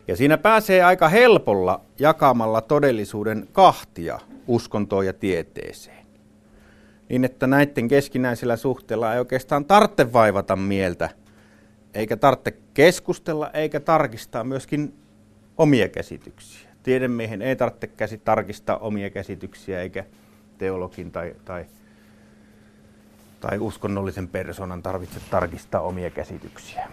Ja 0.07 0.15
siinä 0.15 0.37
pääsee 0.37 0.83
aika 0.83 1.09
helpolla 1.09 1.81
jakamalla 1.99 2.61
todellisuuden 2.61 3.47
kahtia 3.51 4.19
uskontoon 4.47 5.05
ja 5.05 5.13
tieteeseen 5.13 6.07
niin 7.09 7.25
että 7.25 7.47
näiden 7.47 7.87
keskinäisellä 7.87 8.55
suhteella 8.55 9.13
ei 9.13 9.19
oikeastaan 9.19 9.65
tarvitse 9.65 10.13
vaivata 10.13 10.55
mieltä, 10.55 11.09
eikä 11.93 12.17
tarvitse 12.17 12.53
keskustella, 12.73 13.49
eikä 13.49 13.79
tarkistaa 13.79 14.43
myöskin 14.43 14.93
omia 15.57 15.87
käsityksiä. 15.87 16.69
tiedemiehen 16.83 17.41
ei 17.41 17.55
tarvitse 17.55 17.87
käsi 17.87 18.17
tarkistaa 18.17 18.77
omia 18.77 19.09
käsityksiä 19.09 19.81
eikä 19.81 20.05
teologin 20.57 21.11
tai, 21.11 21.35
tai, 21.45 21.65
tai 23.39 23.57
uskonnollisen 23.59 24.27
persoonan 24.27 24.83
tarvitse 24.83 25.19
tarkistaa 25.31 25.81
omia 25.81 26.09
käsityksiä. 26.09 26.87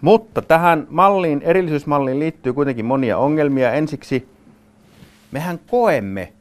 Mutta 0.00 0.42
tähän 0.42 0.86
malliin, 0.90 1.42
erillisyysmalliin 1.42 2.20
liittyy 2.20 2.52
kuitenkin 2.52 2.84
monia 2.84 3.18
ongelmia. 3.18 3.72
Ensiksi 3.72 4.28
mehän 5.30 5.58
koemme 5.58 6.32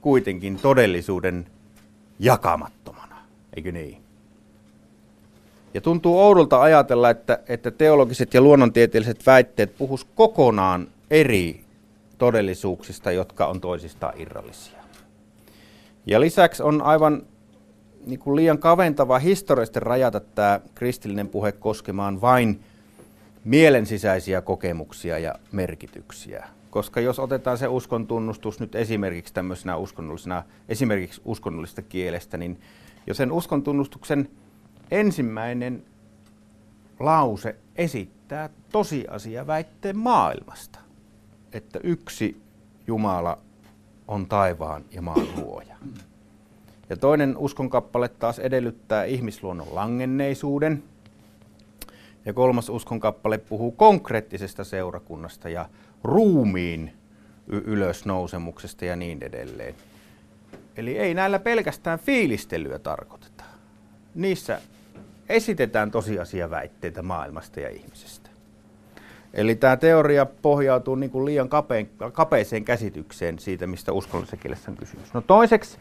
kuitenkin 0.00 0.56
todellisuuden 0.56 1.46
jakamattomana, 2.18 3.16
eikö 3.56 3.72
niin? 3.72 4.04
Ja 5.74 5.80
tuntuu 5.80 6.20
oudolta 6.20 6.60
ajatella, 6.62 7.10
että, 7.10 7.38
että 7.48 7.70
teologiset 7.70 8.34
ja 8.34 8.40
luonnontieteelliset 8.40 9.26
väitteet 9.26 9.78
puhus 9.78 10.04
kokonaan 10.04 10.88
eri 11.10 11.64
todellisuuksista, 12.18 13.12
jotka 13.12 13.46
on 13.46 13.60
toisistaan 13.60 14.20
irrallisia. 14.20 14.78
Ja 16.06 16.20
lisäksi 16.20 16.62
on 16.62 16.82
aivan 16.82 17.22
niin 18.06 18.18
kuin 18.18 18.36
liian 18.36 18.58
kaventava 18.58 19.18
historiallisesti 19.18 19.80
rajata 19.80 20.20
tämä 20.20 20.60
kristillinen 20.74 21.28
puhe 21.28 21.52
koskemaan 21.52 22.20
vain 22.20 22.60
mielensisäisiä 23.44 24.40
kokemuksia 24.40 25.18
ja 25.18 25.34
merkityksiä. 25.52 26.48
Koska 26.74 27.00
jos 27.00 27.18
otetaan 27.18 27.58
se 27.58 27.68
uskon 27.68 28.06
tunnustus 28.06 28.60
nyt 28.60 28.74
esimerkiksi 28.74 29.34
tämmöisenä 29.34 29.76
uskonnollisena, 29.76 30.42
esimerkiksi 30.68 31.20
uskonnollista 31.24 31.82
kielestä, 31.82 32.36
niin 32.36 32.60
jo 33.06 33.14
sen 33.14 33.32
uskon 33.32 33.62
tunnustuksen 33.62 34.28
ensimmäinen 34.90 35.84
lause 37.00 37.56
esittää 37.76 38.50
tosiasia 38.72 39.46
väitteen 39.46 39.96
maailmasta, 39.96 40.78
että 41.52 41.80
yksi 41.82 42.42
Jumala 42.86 43.38
on 44.08 44.26
taivaan 44.26 44.84
ja 44.90 45.02
maan 45.02 45.26
luoja. 45.36 45.76
Ja 46.90 46.96
toinen 46.96 47.36
uskonkappale 47.36 48.08
taas 48.08 48.38
edellyttää 48.38 49.04
ihmisluonnon 49.04 49.74
langenneisuuden. 49.74 50.82
Ja 52.24 52.32
kolmas 52.32 52.68
uskonkappale 52.68 53.38
puhuu 53.38 53.72
konkreettisesta 53.72 54.64
seurakunnasta 54.64 55.48
ja 55.48 55.68
ruumiin 56.04 56.92
ylösnousemuksesta 57.48 58.84
ja 58.84 58.96
niin 58.96 59.22
edelleen. 59.22 59.74
Eli 60.76 60.98
ei 60.98 61.14
näillä 61.14 61.38
pelkästään 61.38 61.98
fiilistelyä 61.98 62.78
tarkoiteta. 62.78 63.44
Niissä 64.14 64.60
esitetään 65.28 65.90
tosiasiaväitteitä 65.90 67.02
maailmasta 67.02 67.60
ja 67.60 67.68
ihmisestä. 67.68 68.30
Eli 69.34 69.54
tämä 69.54 69.76
teoria 69.76 70.26
pohjautuu 70.26 70.94
niin 70.94 71.10
kuin 71.10 71.24
liian 71.24 71.48
kapeen, 71.48 71.90
kapeeseen 72.12 72.64
käsitykseen 72.64 73.38
siitä, 73.38 73.66
mistä 73.66 73.92
uskonnollisessa 73.92 74.36
kielessä 74.36 74.70
on 74.70 74.76
kysymys. 74.76 75.14
No 75.14 75.20
toiseksi, 75.20 75.78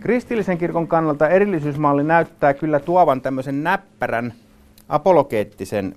kristillisen 0.00 0.58
kirkon 0.58 0.88
kannalta 0.88 1.28
erillisyysmalli 1.28 2.04
näyttää 2.04 2.54
kyllä 2.54 2.80
tuovan 2.80 3.20
tämmöisen 3.20 3.62
näppärän 3.62 4.34
apologeettisen 4.88 5.96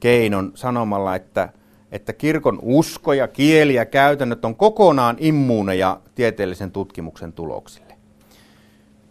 keinon 0.00 0.52
sanomalla, 0.54 1.14
että, 1.14 1.48
että 1.96 2.12
kirkon 2.12 2.58
usko 2.62 3.12
ja 3.12 3.28
kieli 3.28 3.74
ja 3.74 3.84
käytännöt 3.84 4.44
on 4.44 4.56
kokonaan 4.56 5.16
immuuneja 5.18 6.00
tieteellisen 6.14 6.70
tutkimuksen 6.70 7.32
tuloksille. 7.32 7.96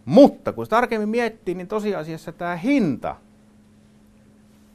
Mutta 0.04 0.52
kun 0.52 0.66
tarkemmin 0.68 1.08
miettii, 1.08 1.54
niin 1.54 1.68
tosiasiassa 1.68 2.32
tämä 2.32 2.56
hinta 2.56 3.16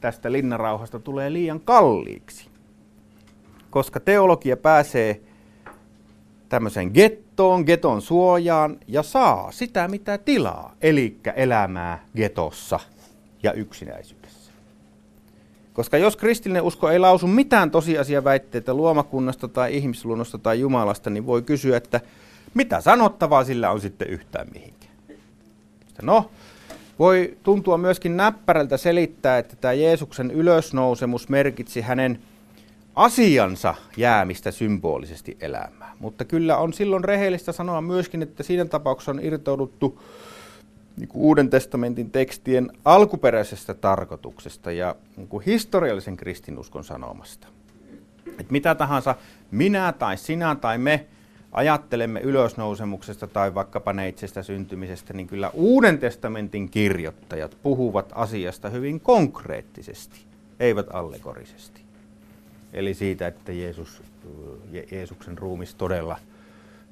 tästä 0.00 0.32
linnarauhasta 0.32 0.98
tulee 0.98 1.32
liian 1.32 1.60
kalliiksi. 1.60 2.48
Koska 3.70 4.00
teologia 4.00 4.56
pääsee 4.56 5.20
tämmöiseen 6.48 6.90
gettoon, 6.94 7.64
geton 7.66 8.02
suojaan 8.02 8.78
ja 8.88 9.02
saa 9.02 9.52
sitä 9.52 9.88
mitä 9.88 10.18
tilaa, 10.18 10.74
eli 10.80 11.16
elämää 11.36 12.06
getossa 12.16 12.80
ja 13.42 13.52
yksinäisyydessä. 13.52 14.21
Koska 15.72 15.98
jos 15.98 16.16
kristillinen 16.16 16.62
usko 16.62 16.90
ei 16.90 16.98
lausu 16.98 17.26
mitään 17.26 17.70
tosiasiaväitteitä 17.70 18.74
luomakunnasta 18.74 19.48
tai 19.48 19.76
ihmisluonnosta 19.76 20.38
tai 20.38 20.60
Jumalasta, 20.60 21.10
niin 21.10 21.26
voi 21.26 21.42
kysyä, 21.42 21.76
että 21.76 22.00
mitä 22.54 22.80
sanottavaa 22.80 23.44
sillä 23.44 23.70
on 23.70 23.80
sitten 23.80 24.08
yhtään 24.08 24.48
mihin. 24.54 24.74
No, 26.02 26.30
voi 26.98 27.36
tuntua 27.42 27.78
myöskin 27.78 28.16
näppärältä 28.16 28.76
selittää, 28.76 29.38
että 29.38 29.56
tämä 29.56 29.72
Jeesuksen 29.72 30.30
ylösnousemus 30.30 31.28
merkitsi 31.28 31.80
hänen 31.80 32.18
asiansa 32.96 33.74
jäämistä 33.96 34.50
symbolisesti 34.50 35.36
elämään. 35.40 35.96
Mutta 35.98 36.24
kyllä 36.24 36.56
on 36.56 36.72
silloin 36.72 37.04
rehellistä 37.04 37.52
sanoa 37.52 37.80
myöskin, 37.80 38.22
että 38.22 38.42
siinä 38.42 38.64
tapauksessa 38.64 39.10
on 39.10 39.20
irtouduttu 39.22 40.02
niin 40.96 41.08
kuin 41.08 41.22
Uuden 41.22 41.50
testamentin 41.50 42.10
tekstien 42.10 42.70
alkuperäisestä 42.84 43.74
tarkoituksesta 43.74 44.72
ja 44.72 44.94
niin 45.16 45.28
kuin 45.28 45.44
historiallisen 45.44 46.16
kristinuskon 46.16 46.84
sanomasta. 46.84 47.46
Et 48.40 48.50
mitä 48.50 48.74
tahansa 48.74 49.14
minä 49.50 49.92
tai 49.92 50.16
sinä 50.16 50.54
tai 50.54 50.78
me 50.78 51.06
ajattelemme 51.52 52.20
ylösnousemuksesta 52.20 53.26
tai 53.26 53.54
vaikkapa 53.54 53.92
neitsestä 53.92 54.42
syntymisestä, 54.42 55.12
niin 55.12 55.26
kyllä 55.26 55.50
Uuden 55.54 55.98
testamentin 55.98 56.68
kirjoittajat 56.68 57.56
puhuvat 57.62 58.12
asiasta 58.14 58.70
hyvin 58.70 59.00
konkreettisesti, 59.00 60.20
eivät 60.60 60.86
allegorisesti. 60.92 61.80
Eli 62.72 62.94
siitä, 62.94 63.26
että 63.26 63.52
Jeesus, 63.52 64.02
Jeesuksen 64.90 65.38
ruumis 65.38 65.74
todella 65.74 66.18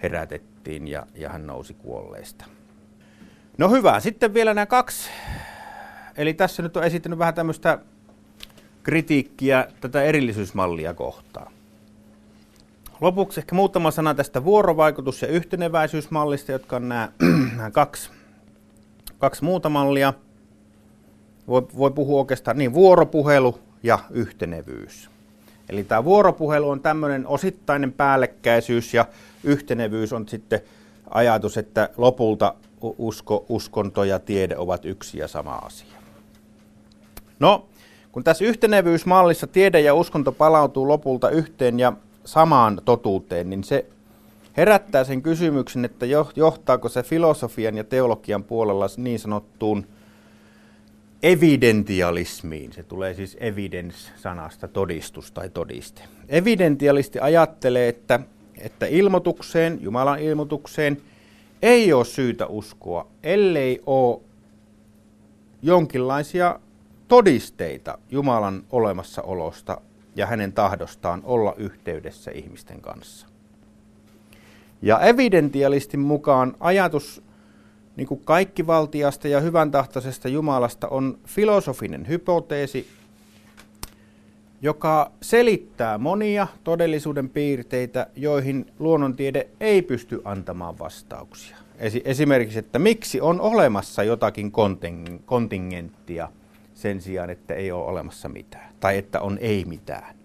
herätettiin 0.02 0.88
ja, 0.88 1.06
ja 1.14 1.28
hän 1.28 1.46
nousi 1.46 1.74
kuolleista. 1.74 2.44
No 3.60 3.68
hyvä, 3.68 4.00
sitten 4.00 4.34
vielä 4.34 4.54
nämä 4.54 4.66
kaksi. 4.66 5.10
Eli 6.16 6.34
tässä 6.34 6.62
nyt 6.62 6.76
on 6.76 6.84
esittänyt 6.84 7.18
vähän 7.18 7.34
tämmöistä 7.34 7.78
kritiikkiä 8.82 9.66
tätä 9.80 10.02
erillisyysmallia 10.02 10.94
kohtaan. 10.94 11.52
Lopuksi 13.00 13.40
ehkä 13.40 13.54
muutama 13.54 13.90
sana 13.90 14.14
tästä 14.14 14.44
vuorovaikutus- 14.44 15.22
ja 15.22 15.28
yhteneväisyysmallista, 15.28 16.52
jotka 16.52 16.76
on 16.76 16.88
nämä, 16.88 17.12
nämä 17.56 17.70
kaksi, 17.70 18.10
kaksi 19.18 19.44
muuta 19.44 19.68
mallia. 19.68 20.14
Voi, 21.48 21.66
voi 21.76 21.90
puhua 21.90 22.18
oikeastaan 22.18 22.58
niin 22.58 22.74
vuoropuhelu 22.74 23.58
ja 23.82 23.98
yhtenevyys. 24.10 25.10
Eli 25.68 25.84
tämä 25.84 26.04
vuoropuhelu 26.04 26.70
on 26.70 26.80
tämmöinen 26.80 27.26
osittainen 27.26 27.92
päällekkäisyys 27.92 28.94
ja 28.94 29.04
yhtenevyys 29.44 30.12
on 30.12 30.28
sitten 30.28 30.60
ajatus, 31.10 31.58
että 31.58 31.88
lopulta 31.96 32.54
usko, 32.80 33.44
uskonto 33.48 34.04
ja 34.04 34.18
tiede 34.18 34.56
ovat 34.56 34.84
yksi 34.84 35.18
ja 35.18 35.28
sama 35.28 35.54
asia. 35.54 35.98
No, 37.38 37.66
kun 38.12 38.24
tässä 38.24 38.44
yhtenevyysmallissa 38.44 39.46
tiede 39.46 39.80
ja 39.80 39.94
uskonto 39.94 40.32
palautuu 40.32 40.88
lopulta 40.88 41.30
yhteen 41.30 41.80
ja 41.80 41.92
samaan 42.24 42.80
totuuteen, 42.84 43.50
niin 43.50 43.64
se 43.64 43.86
herättää 44.56 45.04
sen 45.04 45.22
kysymyksen, 45.22 45.84
että 45.84 46.06
johtaako 46.36 46.88
se 46.88 47.02
filosofian 47.02 47.76
ja 47.76 47.84
teologian 47.84 48.44
puolella 48.44 48.86
niin 48.96 49.18
sanottuun 49.18 49.86
evidentialismiin. 51.22 52.72
Se 52.72 52.82
tulee 52.82 53.14
siis 53.14 53.36
evidence-sanasta 53.40 54.68
todistus 54.68 55.32
tai 55.32 55.48
todiste. 55.48 56.02
Evidentialisti 56.28 57.18
ajattelee, 57.18 57.88
että, 57.88 58.20
että 58.58 58.86
ilmoitukseen, 58.86 59.78
Jumalan 59.82 60.18
ilmoitukseen, 60.18 61.02
ei 61.62 61.92
ole 61.92 62.04
syytä 62.04 62.46
uskoa, 62.46 63.06
ellei 63.22 63.80
ole 63.86 64.20
jonkinlaisia 65.62 66.60
todisteita 67.08 67.98
Jumalan 68.10 68.64
olemassaolosta 68.70 69.80
ja 70.16 70.26
hänen 70.26 70.52
tahdostaan 70.52 71.20
olla 71.24 71.54
yhteydessä 71.56 72.30
ihmisten 72.30 72.80
kanssa. 72.80 73.26
Ja 74.82 75.00
evidentialistin 75.00 76.00
mukaan 76.00 76.56
ajatus 76.60 77.22
niin 77.96 78.06
kuin 78.06 78.20
kaikkivaltiasta 78.24 79.28
ja 79.28 79.40
hyvän 79.40 79.70
tahtoisesta 79.70 80.28
Jumalasta 80.28 80.88
on 80.88 81.18
filosofinen 81.26 82.08
hypoteesi, 82.08 82.88
joka 84.62 85.10
selittää 85.22 85.98
monia 85.98 86.46
todellisuuden 86.64 87.28
piirteitä, 87.28 88.06
joihin 88.16 88.66
luonnontiede 88.78 89.48
ei 89.60 89.82
pysty 89.82 90.20
antamaan 90.24 90.78
vastauksia. 90.78 91.56
Esimerkiksi, 92.04 92.58
että 92.58 92.78
miksi 92.78 93.20
on 93.20 93.40
olemassa 93.40 94.02
jotakin 94.02 94.52
kontingenttia– 95.26 96.28
sen 96.80 97.00
sijaan, 97.00 97.30
että 97.30 97.54
ei 97.54 97.72
ole 97.72 97.84
olemassa 97.84 98.28
mitään. 98.28 98.74
Tai 98.80 98.98
että 98.98 99.20
on 99.20 99.38
ei 99.40 99.64
mitään. 99.64 100.16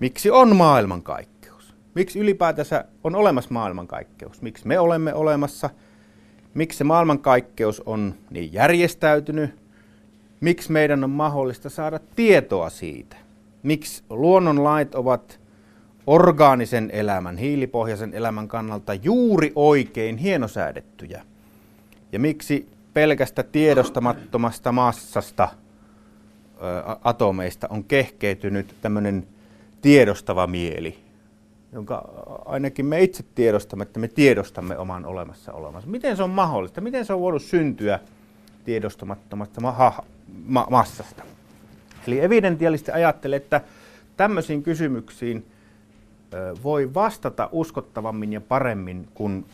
Miksi 0.00 0.30
on 0.30 0.56
maailmankaikkeus? 0.56 1.74
Miksi 1.94 2.18
ylipäätänsä 2.18 2.84
on 3.04 3.14
olemassa 3.14 3.50
maailmankaikkeus? 3.52 4.42
Miksi 4.42 4.66
me 4.66 4.78
olemme 4.78 5.14
olemassa? 5.14 5.70
Miksi 6.54 6.78
se 6.78 6.84
maailmankaikkeus 6.84 7.82
on 7.86 8.14
niin 8.30 8.52
järjestäytynyt? 8.52 9.61
Miksi 10.42 10.72
meidän 10.72 11.04
on 11.04 11.10
mahdollista 11.10 11.70
saada 11.70 12.00
tietoa 12.16 12.70
siitä? 12.70 13.16
miksi 13.62 14.02
luonnonlait 14.10 14.94
ovat 14.94 15.40
orgaanisen 16.06 16.90
elämän, 16.92 17.36
hiilipohjaisen 17.36 18.14
elämän 18.14 18.48
kannalta 18.48 18.94
juuri 18.94 19.52
oikein 19.54 20.16
hienosäädettyjä. 20.16 21.22
Ja 22.12 22.18
miksi 22.18 22.68
pelkästä 22.94 23.42
tiedostamattomasta 23.42 24.72
massasta– 24.72 25.48
atomeista 27.04 27.66
on 27.70 27.84
kehkeytynyt 27.84 28.74
tämmöinen 28.80 29.26
tiedostava 29.80 30.46
mieli, 30.46 30.98
jonka 31.72 32.08
ainakin 32.44 32.86
me 32.86 33.02
itse 33.02 33.24
tiedostamme, 33.34 33.82
että 33.82 34.00
me 34.00 34.08
tiedostamme 34.08 34.78
oman 34.78 35.04
olemassa 35.04 35.52
olemassa. 35.52 35.90
Miten 35.90 36.16
se 36.16 36.22
on 36.22 36.30
mahdollista? 36.30 36.80
Miten 36.80 37.04
se 37.04 37.12
on 37.12 37.20
voinut 37.20 37.42
syntyä 37.42 38.00
tiedostamattomasta 38.64 39.60
ma- 39.60 40.04
ma- 40.46 40.66
massasta? 40.70 41.22
Eli 42.06 42.20
evidentialisti 42.20 42.90
ajattelee, 42.90 43.36
että 43.36 43.60
tämmöisiin 44.16 44.62
kysymyksiin 44.62 45.46
voi 46.62 46.94
vastata 46.94 47.48
uskottavammin 47.52 48.32
ja 48.32 48.40
paremmin, 48.40 49.08
kun 49.14 49.44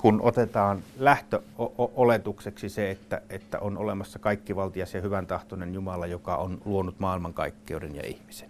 kun 0.00 0.20
otetaan 0.22 0.82
lähtöoletukseksi 0.98 2.68
se, 2.68 2.90
että, 2.90 3.22
että 3.30 3.58
on 3.58 3.78
olemassa 3.78 4.18
kaikkivaltias 4.18 4.94
ja 4.94 5.00
hyvän 5.00 5.26
tahtoinen 5.26 5.74
Jumala, 5.74 6.06
joka 6.06 6.36
on 6.36 6.60
luonut 6.64 7.00
maailmankaikkeuden 7.00 7.96
ja 7.96 8.02
ihmisen. 8.06 8.48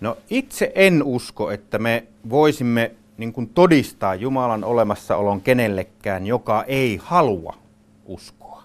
No 0.00 0.16
itse 0.30 0.72
en 0.74 1.02
usko, 1.02 1.50
että 1.50 1.78
me 1.78 2.06
voisimme 2.30 2.90
niin 3.16 3.32
kuin 3.32 3.48
todistaa 3.48 4.14
Jumalan 4.14 4.64
olemassaolon 4.64 5.40
kenellekään, 5.40 6.26
joka 6.26 6.64
ei 6.64 7.00
halua 7.02 7.56
uskoa. 8.06 8.61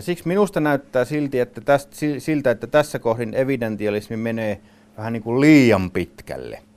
Ja 0.00 0.04
siksi 0.04 0.28
minusta 0.28 0.60
näyttää 0.60 1.04
silti, 1.04 1.40
että 1.40 1.60
tästä, 1.60 1.96
siltä, 2.18 2.50
että 2.50 2.66
tässä 2.66 2.98
kohdin 2.98 3.34
evidentialismi 3.34 4.16
menee 4.16 4.60
vähän 4.96 5.12
niin 5.12 5.22
kuin 5.22 5.40
liian 5.40 5.90
pitkälle– 5.90 6.62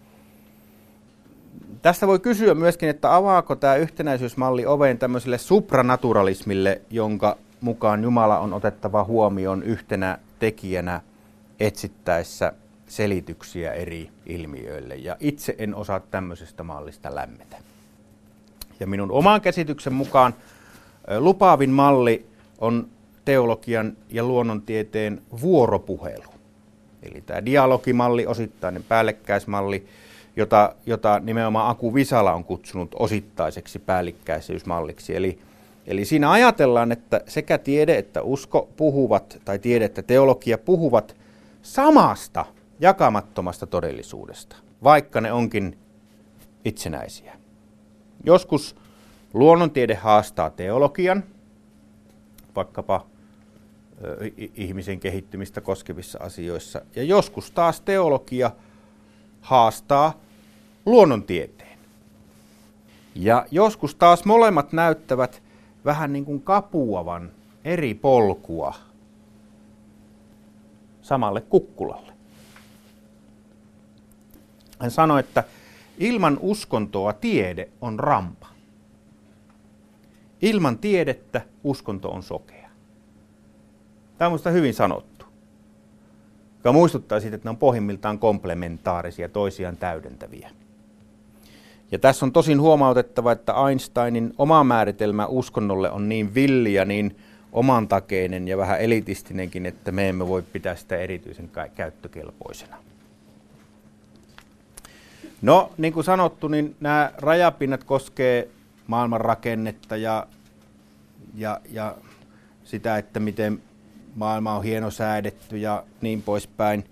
Tästä 1.84 2.08
voi 2.08 2.20
kysyä 2.20 2.54
myöskin, 2.54 2.90
että 2.90 3.16
avaako 3.16 3.56
tämä 3.56 3.76
yhtenäisyysmalli 3.76 4.66
oven 4.66 4.98
tämmöiselle 4.98 5.38
supranaturalismille, 5.38 6.82
jonka 6.90 7.38
mukaan 7.62 8.04
Jumala 8.04 8.40
on 8.40 8.54
otettava 8.54 9.04
huomioon 9.04 9.64
yhtenä 9.64 10.18
tekijänä 10.40 11.02
etsittäessä 11.60 12.54
selityksiä 12.88 13.74
eri 13.74 14.10
ilmiöille. 14.26 14.96
Ja 14.96 15.18
itse 15.20 15.56
en 15.58 15.76
osaa 15.76 16.00
tämmöisestä 16.00 16.64
mallista 16.64 17.16
lämmetä. 17.16 17.58
Ja 18.80 18.88
minun 18.88 19.12
oman 19.12 19.42
käsityksen 19.42 19.94
mukaan 19.94 20.34
lupaavin 21.18 21.70
malli 21.70 22.26
on 22.60 22.88
teologian 23.26 23.98
ja 24.10 24.24
luonnontieteen 24.24 25.22
vuoropuhelu. 25.42 26.34
Eli 27.04 27.22
tämä 27.22 27.46
dialogimalli, 27.46 28.28
osittainen 28.28 28.84
päällekkäismalli, 28.84 29.86
jota, 30.36 30.76
jota 30.86 31.20
nimenomaan 31.20 31.70
Aku 31.70 31.94
Visala 31.94 32.34
on 32.34 32.44
kutsunut 32.44 32.96
osittaiseksi 33.00 33.80
päällikkäisyysmalliksi. 33.80 35.16
Eli, 35.16 35.40
eli 35.88 36.06
siinä 36.06 36.32
ajatellaan, 36.32 36.92
että 36.92 37.22
sekä 37.28 37.58
tiede 37.58 37.98
että 37.98 38.22
usko 38.22 38.70
puhuvat, 38.78 39.40
tai 39.46 39.60
tiede 39.60 39.86
että 39.86 40.02
teologia 40.02 40.58
puhuvat 40.58 41.16
samasta 41.62 42.46
jakamattomasta 42.80 43.68
todellisuudesta, 43.68 44.56
vaikka 44.84 45.22
ne 45.22 45.32
onkin 45.32 45.78
itsenäisiä. 46.66 47.34
Joskus 48.24 48.76
luonnontiede 49.34 49.96
haastaa 49.96 50.50
teologian, 50.50 51.24
vaikkapa 52.56 53.06
ihmisen 54.56 55.00
kehittymistä 55.00 55.62
koskevissa 55.62 56.20
asioissa, 56.22 56.82
ja 56.96 57.04
joskus 57.04 57.52
taas 57.52 57.82
teologia 57.82 58.52
haastaa 59.42 60.22
luonnontieteen. 60.86 61.80
Ja 63.16 63.46
joskus 63.52 63.96
taas 63.96 64.26
molemmat 64.26 64.74
näyttävät 64.74 65.44
vähän 65.86 66.14
niin 66.14 66.26
kuin 66.26 66.42
kapuavan 66.42 67.32
eri 67.64 67.94
polkua 67.94 68.74
samalle 71.02 71.42
kukkulalle. 71.42 72.14
Hän 74.80 74.92
sanoi, 74.92 75.20
että 75.20 75.44
ilman 75.98 76.38
uskontoa 76.42 77.14
tiede 77.14 77.70
on 77.82 78.00
rampa. 78.00 78.48
Ilman 80.42 80.78
tiedettä 80.78 81.42
uskonto 81.64 82.10
on 82.10 82.24
sokea. 82.24 82.63
Tämä 84.18 84.28
on 84.28 84.32
minusta 84.32 84.50
hyvin 84.50 84.74
sanottu. 84.74 85.26
Joka 86.58 86.74
muistuttaa 86.74 87.20
siitä, 87.20 87.36
että 87.36 87.46
ne 87.46 87.50
on 87.50 87.58
pohjimmiltaan 87.58 88.20
komplementaarisia, 88.20 89.30
toisiaan 89.30 89.78
täydentäviä. 89.78 90.50
Ja 91.92 92.00
tässä 92.00 92.26
on 92.26 92.32
tosin 92.32 92.62
huomautettava, 92.62 93.32
että 93.32 93.54
Einsteinin 93.70 94.34
oma 94.38 94.64
määritelmä 94.64 95.26
uskonnolle 95.26 95.92
on 95.92 96.10
niin 96.10 96.34
villi 96.34 96.74
ja 96.74 96.86
niin 96.86 97.18
omantakeinen 97.52 98.48
ja 98.48 98.58
vähän 98.58 98.82
elitistinenkin, 98.82 99.66
että 99.66 99.92
me 99.92 100.10
emme 100.10 100.28
voi 100.28 100.42
pitää 100.42 100.76
sitä 100.76 100.98
erityisen 100.98 101.50
käyttökelpoisena. 101.76 102.78
No, 105.42 105.72
niin 105.78 105.94
kuin 105.94 106.04
sanottu, 106.04 106.48
niin 106.48 106.76
nämä 106.80 107.12
rajapinnat 107.18 107.84
koskee 107.84 108.50
maailman 108.88 109.22
rakennetta 109.22 109.98
ja, 109.98 110.28
ja, 111.36 111.62
ja 111.72 111.96
sitä, 112.64 112.98
että 112.98 113.20
miten 113.20 113.62
maailma 114.16 114.56
on 114.56 114.64
hieno 114.64 114.92
säädetty 114.92 115.58
ja 115.58 115.84
niin 116.02 116.22
poispäin. 116.22 116.86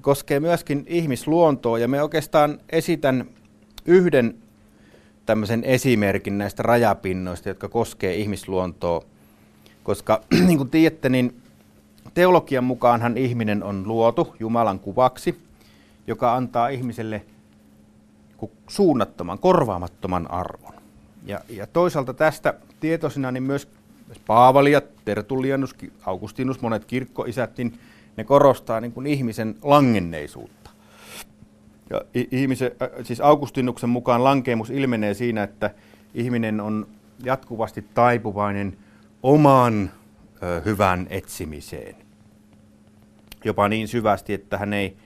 Koskee 0.00 0.40
myöskin 0.40 0.84
ihmisluontoa 0.86 1.78
ja 1.78 1.88
me 1.88 2.02
oikeastaan 2.02 2.58
esitän 2.70 3.24
yhden 3.86 4.34
tämmöisen 5.26 5.64
esimerkin 5.64 6.38
näistä 6.38 6.62
rajapinnoista, 6.62 7.48
jotka 7.48 7.68
koskee 7.68 8.14
ihmisluontoa. 8.14 9.02
Koska 9.82 10.20
niin 10.46 10.58
kuin 10.58 10.70
tiedätte, 10.70 11.08
niin 11.08 11.42
teologian 12.14 12.64
mukaanhan 12.64 13.16
ihminen 13.16 13.62
on 13.62 13.88
luotu 13.88 14.34
Jumalan 14.40 14.78
kuvaksi, 14.78 15.38
joka 16.06 16.34
antaa 16.34 16.68
ihmiselle 16.68 17.24
suunnattoman, 18.68 19.38
korvaamattoman 19.38 20.30
arvon. 20.30 20.74
Ja, 21.26 21.40
ja 21.48 21.66
toisaalta 21.66 22.14
tästä 22.14 22.54
tietoisina 22.80 23.32
niin 23.32 23.42
myös 23.42 23.68
Paavali 24.26 24.72
ja 24.72 24.82
Tertullianus, 25.04 25.74
Augustinus, 26.06 26.60
monet 26.60 26.84
kirkkoisät, 26.84 27.58
niin 27.58 27.78
ne 28.16 28.24
korostaa 28.24 28.80
niin 28.80 28.92
kuin 28.92 29.06
ihmisen 29.06 29.54
langenneisuutta. 29.62 30.70
Ja 31.90 32.02
ihmisen, 32.14 32.70
siis 33.02 33.20
Augustinuksen 33.20 33.90
mukaan 33.90 34.24
lankeemus 34.24 34.70
ilmenee 34.70 35.14
siinä, 35.14 35.42
että 35.42 35.70
ihminen 36.14 36.60
on 36.60 36.86
jatkuvasti 37.24 37.84
taipuvainen 37.94 38.76
oman 39.22 39.90
hyvän 40.64 41.06
etsimiseen. 41.10 41.96
Jopa 43.44 43.68
niin 43.68 43.88
syvästi, 43.88 44.34
että 44.34 44.58
hän 44.58 44.72
ei 44.72 44.96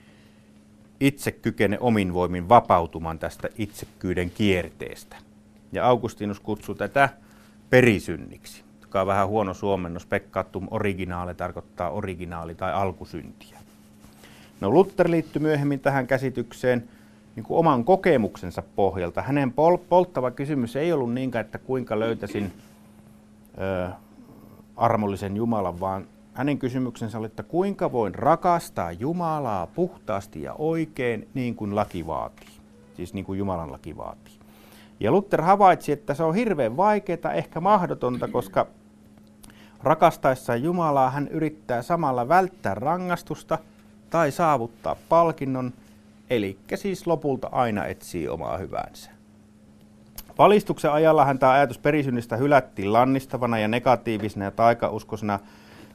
itse 0.99 1.31
kykene 1.31 1.77
omin 1.79 2.13
voimin 2.13 2.49
vapautumaan 2.49 3.19
tästä 3.19 3.49
itsekyyden 3.57 4.29
kierteestä. 4.29 5.15
Ja 5.71 5.87
Augustinus 5.87 6.39
kutsuu 6.39 6.75
tätä 6.75 7.09
perisynniksi, 7.69 8.62
on 9.01 9.07
vähän 9.07 9.27
huono 9.27 9.53
suomennos. 9.53 10.05
Pekkaattum 10.05 10.67
originaale 10.71 11.33
tarkoittaa 11.33 11.89
originaali 11.89 12.55
tai 12.55 12.73
alkusyntiä. 12.73 13.59
No 14.61 14.69
Luther 14.69 15.11
liittyi 15.11 15.41
myöhemmin 15.41 15.79
tähän 15.79 16.07
käsitykseen 16.07 16.89
niin 17.35 17.43
kuin 17.43 17.57
oman 17.57 17.83
kokemuksensa 17.83 18.63
pohjalta. 18.75 19.21
Hänen 19.21 19.53
pol- 19.53 19.77
polttava 19.89 20.31
kysymys 20.31 20.75
ei 20.75 20.93
ollut 20.93 21.13
niinkään, 21.13 21.45
että 21.45 21.57
kuinka 21.57 21.99
löytäisin 21.99 22.51
ö, 23.61 23.89
armollisen 24.75 25.35
Jumalan, 25.35 25.79
vaan 25.79 26.07
hänen 26.33 26.59
kysymyksensä 26.59 27.17
oli, 27.17 27.25
että 27.25 27.43
kuinka 27.43 27.91
voin 27.91 28.15
rakastaa 28.15 28.91
Jumalaa 28.91 29.67
puhtaasti 29.67 30.41
ja 30.41 30.53
oikein 30.53 31.27
niin 31.33 31.55
kuin 31.55 31.75
laki 31.75 32.07
vaatii. 32.07 32.49
Siis 32.95 33.13
niin 33.13 33.25
kuin 33.25 33.39
Jumalan 33.39 33.71
laki 33.71 33.97
vaatii. 33.97 34.33
Ja 34.99 35.11
Luther 35.11 35.41
havaitsi, 35.41 35.91
että 35.91 36.13
se 36.13 36.23
on 36.23 36.35
hirveän 36.35 36.77
vaikeaa, 36.77 37.33
ehkä 37.33 37.59
mahdotonta, 37.59 38.27
koska 38.27 38.67
rakastaessaan 39.83 40.63
Jumalaa 40.63 41.09
hän 41.09 41.27
yrittää 41.27 41.81
samalla 41.81 42.27
välttää 42.27 42.75
rangaistusta– 42.75 43.57
tai 44.13 44.31
saavuttaa 44.31 44.95
palkinnon, 45.09 45.73
eli 46.29 46.57
siis 46.75 47.07
lopulta 47.07 47.49
aina 47.51 47.85
etsii 47.85 48.27
omaa 48.27 48.57
hyvänsä. 48.57 49.11
Valistuksen 50.37 50.91
ajallahan 50.91 51.39
tämä 51.39 51.51
ajatus 51.51 51.77
perisynnistä 51.77 52.37
hylättiin 52.37 52.93
lannistavana 52.93 53.59
ja 53.59 53.67
negatiivisena 53.67 54.45
ja 54.45 54.51
taikauskosena, 54.51 55.39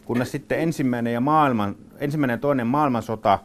kunnes 0.04 0.30
sitten 0.30 0.60
ensimmäinen 0.60 1.12
ja, 1.12 1.20
maailman, 1.20 1.76
ensimmäinen 1.98 2.34
ja 2.34 2.40
toinen 2.40 2.66
maailmansota 2.66 3.38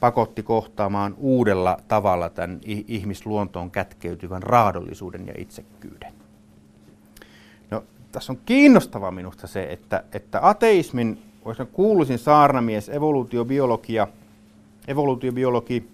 pakotti 0.00 0.42
kohtaamaan 0.42 1.14
uudella 1.18 1.78
tavalla 1.88 2.28
tämän 2.28 2.60
ihmisluontoon 2.64 3.70
kätkeytyvän 3.70 4.42
raadollisuuden 4.42 5.26
ja 5.26 5.34
itsekkyyden. 5.38 6.12
Tässä 8.12 8.32
on 8.32 8.38
kiinnostavaa 8.46 9.10
minusta 9.10 9.46
se, 9.46 9.62
että, 9.70 10.04
että 10.12 10.38
ateismin 10.42 11.22
voisi 11.44 11.64
kuuluisin 11.72 12.18
saarnamies, 12.18 12.88
evoluutiobiologia, 12.88 14.08
evoluutiobiologi 14.88 15.88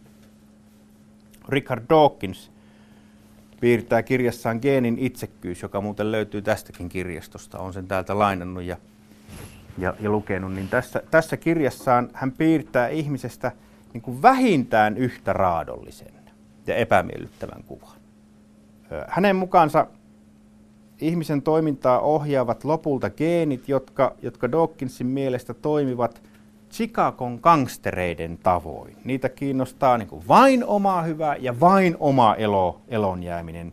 Richard 1.48 1.84
Dawkins 1.90 2.50
piirtää 3.60 4.02
kirjassaan 4.02 4.58
Geenin 4.62 4.98
itsekkyys, 4.98 5.62
joka 5.62 5.80
muuten 5.80 6.12
löytyy 6.12 6.42
tästäkin 6.42 6.88
kirjastosta. 6.88 7.58
On 7.58 7.72
sen 7.72 7.86
täältä 7.86 8.18
lainannut 8.18 8.62
ja, 8.62 8.76
ja, 9.78 9.94
ja 10.00 10.10
lukenut. 10.10 10.52
Niin 10.52 10.68
tässä, 10.68 11.02
tässä 11.10 11.36
kirjassaan 11.36 12.10
hän 12.12 12.32
piirtää 12.32 12.88
ihmisestä 12.88 13.52
niin 13.92 14.02
kuin 14.02 14.22
vähintään 14.22 14.96
yhtä 14.96 15.32
raadollisen 15.32 16.14
ja 16.66 16.76
epämiellyttävän 16.76 17.62
kuvan. 17.66 17.96
Hänen 19.08 19.36
mukaansa 19.36 19.86
ihmisen 21.00 21.42
toimintaa 21.42 22.00
ohjaavat 22.00 22.64
lopulta 22.64 23.10
geenit, 23.10 23.68
jotka, 23.68 24.14
jotka 24.22 24.52
Dawkinsin 24.52 25.06
mielestä 25.06 25.54
toimivat 25.54 26.22
Chicagon 26.72 27.38
gangstereiden 27.42 28.38
tavoin. 28.42 28.96
Niitä 29.04 29.28
kiinnostaa 29.28 29.98
niin 29.98 30.08
kuin 30.08 30.28
vain 30.28 30.64
oma 30.64 31.02
hyvä 31.02 31.36
ja 31.40 31.60
vain 31.60 31.96
oma 32.00 32.34
elo, 32.34 32.80
elon 32.88 33.22
jääminen. 33.22 33.72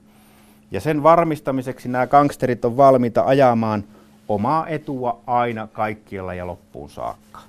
Ja 0.72 0.82
sen 0.82 1.04
varmistamiseksi 1.04 1.90
nämä 1.90 2.08
gangsterit 2.08 2.66
on 2.66 2.78
valmiita 2.78 3.24
ajamaan 3.26 3.84
omaa 4.30 4.68
etua 4.68 5.20
aina 5.28 5.68
kaikkialla 5.68 6.34
ja 6.34 6.48
loppuun 6.48 6.90
saakka. 6.90 7.40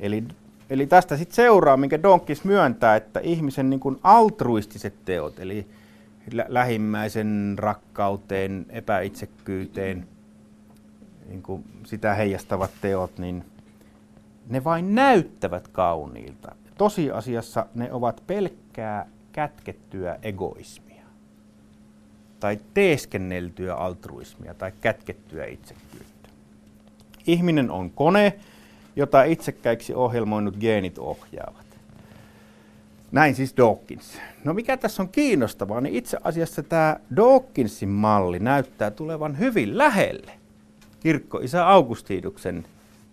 Eli, 0.00 0.24
eli 0.70 0.86
tästä 0.86 1.16
sitten 1.16 1.36
seuraa, 1.36 1.76
minkä 1.76 2.02
Donkis 2.02 2.44
myöntää, 2.44 2.96
että 2.96 3.20
ihmisen 3.20 3.70
niin 3.70 3.80
kuin 3.80 3.98
altruistiset 4.02 4.94
teot, 5.04 5.40
eli 5.40 5.66
lähimmäisen 6.48 7.54
rakkauteen, 7.58 8.66
epäitsekkyyteen, 8.68 10.08
niin 11.28 11.42
kuin 11.42 11.64
sitä 11.84 12.14
heijastavat 12.14 12.70
teot, 12.80 13.18
niin 13.18 13.44
ne 14.48 14.64
vain 14.64 14.94
näyttävät 14.94 15.68
kauniilta. 15.68 16.54
Tosiasiassa 16.78 17.66
ne 17.74 17.92
ovat 17.92 18.22
pelkkää 18.26 19.06
kätkettyä 19.32 20.18
egoismia 20.22 20.86
tai 22.40 22.58
teeskenneltyä 22.74 23.74
altruismia 23.74 24.54
tai 24.54 24.72
kätkettyä 24.80 25.44
itsekkyyttä. 25.44 26.28
Ihminen 27.26 27.70
on 27.70 27.90
kone, 27.90 28.38
jota 28.96 29.22
itsekkäiksi 29.24 29.94
ohjelmoinut 29.94 30.56
geenit 30.56 30.98
ohjaavat. 30.98 31.65
Näin 33.12 33.34
siis 33.34 33.56
Dawkins. 33.56 34.18
No 34.44 34.54
mikä 34.54 34.76
tässä 34.76 35.02
on 35.02 35.08
kiinnostavaa, 35.08 35.80
niin 35.80 35.94
itse 35.94 36.18
asiassa 36.24 36.62
tämä 36.62 36.96
Dawkinsin 37.16 37.88
malli 37.88 38.38
näyttää 38.38 38.90
tulevan 38.90 39.38
hyvin 39.38 39.78
lähelle 39.78 40.32
kirkkoisä 41.00 41.68
Augustinuksen 41.68 42.64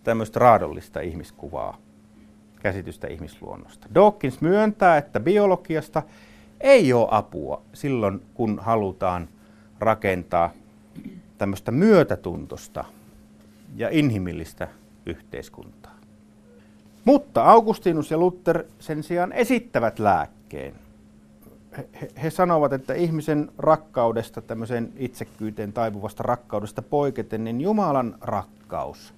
tämmöistä 0.03 0.39
raadollista 0.39 0.99
ihmiskuvaa, 0.99 1.77
käsitystä 2.61 3.07
ihmisluonnosta. 3.07 3.87
Dawkins 3.95 4.41
myöntää, 4.41 4.97
että 4.97 5.19
biologiasta 5.19 6.03
ei 6.61 6.93
ole 6.93 7.07
apua 7.11 7.61
silloin, 7.73 8.21
kun 8.33 8.59
halutaan 8.61 9.27
rakentaa 9.79 10.51
tämmöistä 11.37 11.71
myötätuntosta 11.71 12.85
ja 13.75 13.89
inhimillistä 13.89 14.67
yhteiskuntaa. 15.05 15.92
Mutta 17.05 17.43
Augustinus 17.43 18.11
ja 18.11 18.17
Luther 18.17 18.63
sen 18.79 19.03
sijaan 19.03 19.31
esittävät 19.31 19.99
lääkkeen. 19.99 20.73
He, 21.77 22.07
he 22.23 22.29
sanovat, 22.29 22.73
että 22.73 22.93
ihmisen 22.93 23.51
rakkaudesta, 23.57 24.41
tämmöiseen 24.41 24.93
itsekkyyteen 24.97 25.73
taipuvasta 25.73 26.23
rakkaudesta 26.23 26.81
poiketen, 26.81 27.43
niin 27.43 27.61
Jumalan 27.61 28.15
rakkaus 28.21 29.13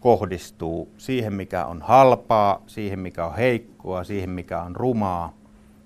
kohdistuu 0.00 0.88
siihen, 0.98 1.32
mikä 1.32 1.66
on 1.66 1.82
halpaa, 1.82 2.62
siihen, 2.66 2.98
mikä 2.98 3.26
on 3.26 3.36
heikkoa, 3.36 4.04
siihen, 4.04 4.30
mikä 4.30 4.62
on 4.62 4.76
rumaa, 4.76 5.32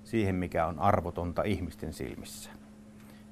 siihen, 0.03 0.35
mikä 0.35 0.65
on 0.65 0.79
arvotonta 0.79 1.43
ihmisten 1.43 1.93
silmissä. 1.93 2.49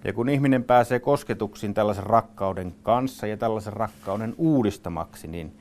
Ja 0.03 0.13
kun 0.13 0.29
ihminen 0.29 0.63
pääsee 0.63 0.99
kosketuksiin 0.99 1.73
tällaisen 1.73 2.05
rakkauden 2.05 2.75
kanssa 2.83 3.27
ja 3.27 3.37
tällaisen 3.37 3.73
rakkauden 3.73 4.35
uudistamaksi, 4.37 5.27
niin 5.27 5.55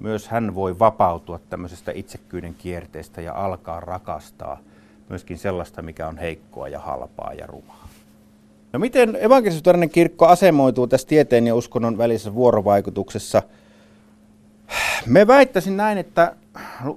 myös 0.00 0.28
hän 0.28 0.54
voi 0.54 0.78
vapautua 0.78 1.40
tämmöisestä 1.50 1.92
itsekkyyden 1.94 2.54
kierteestä 2.54 3.20
ja 3.20 3.34
alkaa 3.34 3.80
rakastaa 3.80 4.58
myöskin 5.08 5.38
sellaista, 5.38 5.82
mikä 5.82 6.08
on 6.08 6.18
heikkoa 6.18 6.68
ja 6.68 6.78
halpaa 6.78 7.32
ja 7.32 7.46
rumaa. 7.46 7.88
No 8.72 8.78
miten 8.78 9.16
evankelisuutinen 9.20 9.90
kirkko 9.90 10.26
asemoituu 10.26 10.86
tässä 10.86 11.08
tieteen 11.08 11.46
ja 11.46 11.54
uskonnon 11.54 11.98
välisessä 11.98 12.34
vuorovaikutuksessa? 12.34 13.42
Me 15.06 15.26
väittäisin 15.26 15.76
näin, 15.76 15.98
että 15.98 16.34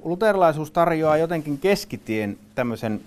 luterilaisuus 0.03 0.71
tarjoaa 0.71 1.17
jotenkin 1.17 1.57
keskitien 1.57 2.37
tämmöisen 2.55 3.01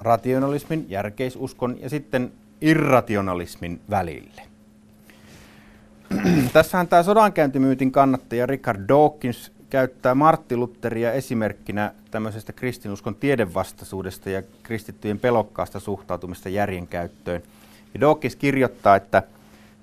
rationalismin, 0.00 0.86
järkeisuskon 0.88 1.76
ja 1.80 1.90
sitten 1.90 2.32
irrationalismin 2.60 3.80
välille. 3.90 4.42
Tässähän 6.52 6.88
tämä 6.88 7.02
sodankäyntimyytin 7.02 7.92
kannattaja 7.92 8.46
Richard 8.46 8.88
Dawkins 8.88 9.52
käyttää 9.70 10.14
Martti 10.14 10.56
Lutheria 10.56 11.12
esimerkkinä 11.12 11.92
tämmöisestä 12.10 12.52
kristinuskon 12.52 13.14
tiedevastaisuudesta 13.14 14.30
ja 14.30 14.42
kristittyjen 14.62 15.18
pelokkaasta 15.18 15.80
suhtautumista 15.80 16.48
järjen 16.48 16.86
käyttöön. 16.86 17.42
Ja 17.94 18.00
Dawkins 18.00 18.36
kirjoittaa, 18.36 18.96
että 18.96 19.22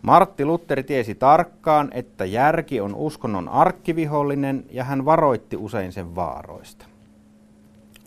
Martti 0.01 0.45
Lutteri 0.45 0.84
tiesi 0.84 1.15
tarkkaan, 1.15 1.89
että 1.93 2.25
järki 2.25 2.81
on 2.81 2.95
uskonnon 2.95 3.49
arkkivihollinen 3.49 4.65
ja 4.71 4.84
hän 4.84 5.05
varoitti 5.05 5.57
usein 5.57 5.91
sen 5.91 6.15
vaaroista. 6.15 6.86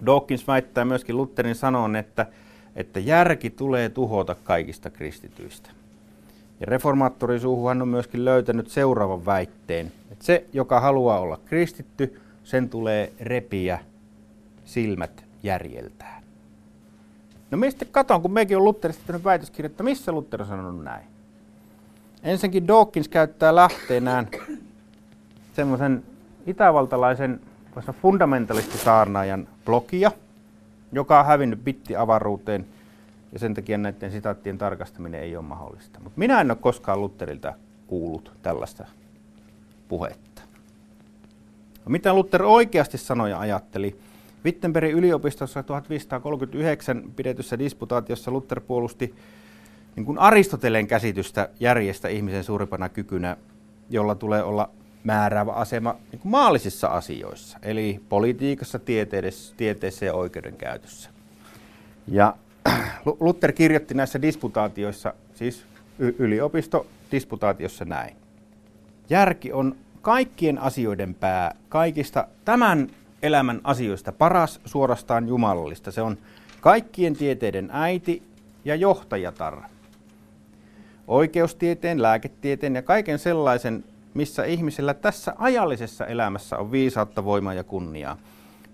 Dawkins 0.07 0.47
väittää 0.47 0.85
myöskin 0.85 1.17
Lutherin 1.17 1.55
sanon, 1.55 1.97
että, 1.97 2.27
että 2.77 3.01
järki 3.01 3.51
tulee 3.51 3.89
tuhota 3.89 4.35
kaikista 4.35 4.91
kristityistä. 4.91 5.71
Ja 6.61 6.67
reformaattorin 6.67 7.41
suuhun 7.41 7.83
on 7.83 7.89
myöskin 7.89 8.25
löytänyt 8.25 8.69
seuraavan 8.69 9.27
väitteen, 9.27 9.93
että 10.11 10.25
se, 10.25 10.47
joka 10.53 10.81
haluaa 10.81 11.21
olla 11.21 11.39
kristitty, 11.45 12.21
sen 12.45 12.69
tulee 12.69 13.13
repiä 13.21 13.79
silmät 14.65 15.25
järjeltään. 15.43 16.23
No 17.51 17.59
mistä 17.59 17.85
katon, 17.85 18.23
kun 18.23 18.33
mekin 18.33 18.57
on 18.57 18.65
Lutherista 18.65 19.03
tehnyt 19.07 19.25
väitöskirja, 19.25 19.67
että 19.67 19.83
missä 19.83 20.13
Luther 20.13 20.43
on 20.43 20.49
sanonut 20.49 20.85
näin? 20.85 21.05
Ensinnäkin 22.23 22.69
Dawkins 22.69 23.09
käyttää 23.09 23.55
lähteenään 23.55 24.29
semmoisen 25.53 26.03
itävaltalaisen 26.47 27.41
fundamentalistisaarnaajan 28.03 29.49
blogia, 29.65 30.11
joka 30.93 31.21
on 31.21 31.27
hävinnyt 31.27 31.65
bittiavaruuteen 31.65 32.67
ja 33.35 33.41
sen 33.41 33.55
takia 33.55 33.79
näiden 33.79 34.11
sitaattien 34.11 34.59
tarkastaminen 34.59 35.21
ei 35.21 35.37
ole 35.37 35.45
mahdollista. 35.45 36.01
Mutta 36.01 36.19
minä 36.19 36.41
en 36.41 36.51
ole 36.51 36.59
koskaan 36.61 37.01
Lutterilta 37.01 37.53
kuullut 37.87 38.33
tällaista 38.43 38.87
puhetta. 39.89 40.43
Mitä 41.89 42.15
Luther 42.15 42.43
oikeasti 42.43 42.99
sanoi 42.99 43.31
ja 43.31 43.41
ajatteli? 43.41 43.99
Wittenbergin 44.45 44.95
yliopistossa 44.95 45.63
1539 45.63 47.03
pidetyssä 47.17 47.59
disputaatiossa 47.59 48.31
Luther 48.31 48.61
puolusti 48.61 49.15
niin 49.97 50.07
kuin 50.07 50.19
Aristoteleen 50.19 50.87
käsitystä 50.87 51.49
järjestä 51.61 52.09
ihmisen 52.09 52.45
suurimpana 52.45 52.89
kykynä, 52.89 53.37
jolla 53.91 54.15
tulee 54.15 54.43
olla 54.43 54.71
määräävä 55.05 55.53
asema 55.53 55.97
niin 56.13 56.21
kuin 56.21 56.31
maallisissa 56.31 56.89
asioissa, 56.89 57.59
eli 57.63 58.01
politiikassa, 58.09 58.79
tieteessä 59.57 60.05
ja 60.07 60.15
oikeudenkäytössä. 60.15 61.11
Ja 62.09 62.37
Luther 63.21 63.53
kirjoitti 63.53 63.95
näissä 63.95 64.23
disputaatioissa, 64.23 65.15
siis 65.35 65.65
yliopisto-disputaatiossa 65.99 67.85
näin. 67.85 68.17
Järki 69.11 69.53
on 69.53 69.77
kaikkien 70.03 70.59
asioiden 70.59 71.15
pää, 71.15 71.55
kaikista 71.69 72.29
tämän 72.45 72.91
elämän 73.23 73.61
asioista 73.65 74.13
paras, 74.13 74.61
suorastaan 74.65 75.29
jumalallista. 75.29 75.91
Se 75.91 76.03
on 76.03 76.19
kaikkien 76.61 77.17
tieteiden 77.17 77.69
äiti 77.73 78.23
ja 78.65 78.75
johtajatar. 78.75 79.63
Oikeustieteen, 81.09 82.03
lääketieteen 82.03 82.75
ja 82.75 82.83
kaiken 82.83 83.19
sellaisen, 83.19 83.85
missä 84.15 84.45
ihmisellä 84.45 84.95
tässä 84.95 85.35
ajallisessa 85.39 86.07
elämässä 86.07 86.59
on 86.59 86.73
viisautta, 86.73 87.25
voimaa 87.25 87.55
ja 87.55 87.65
kunniaa. 87.65 88.17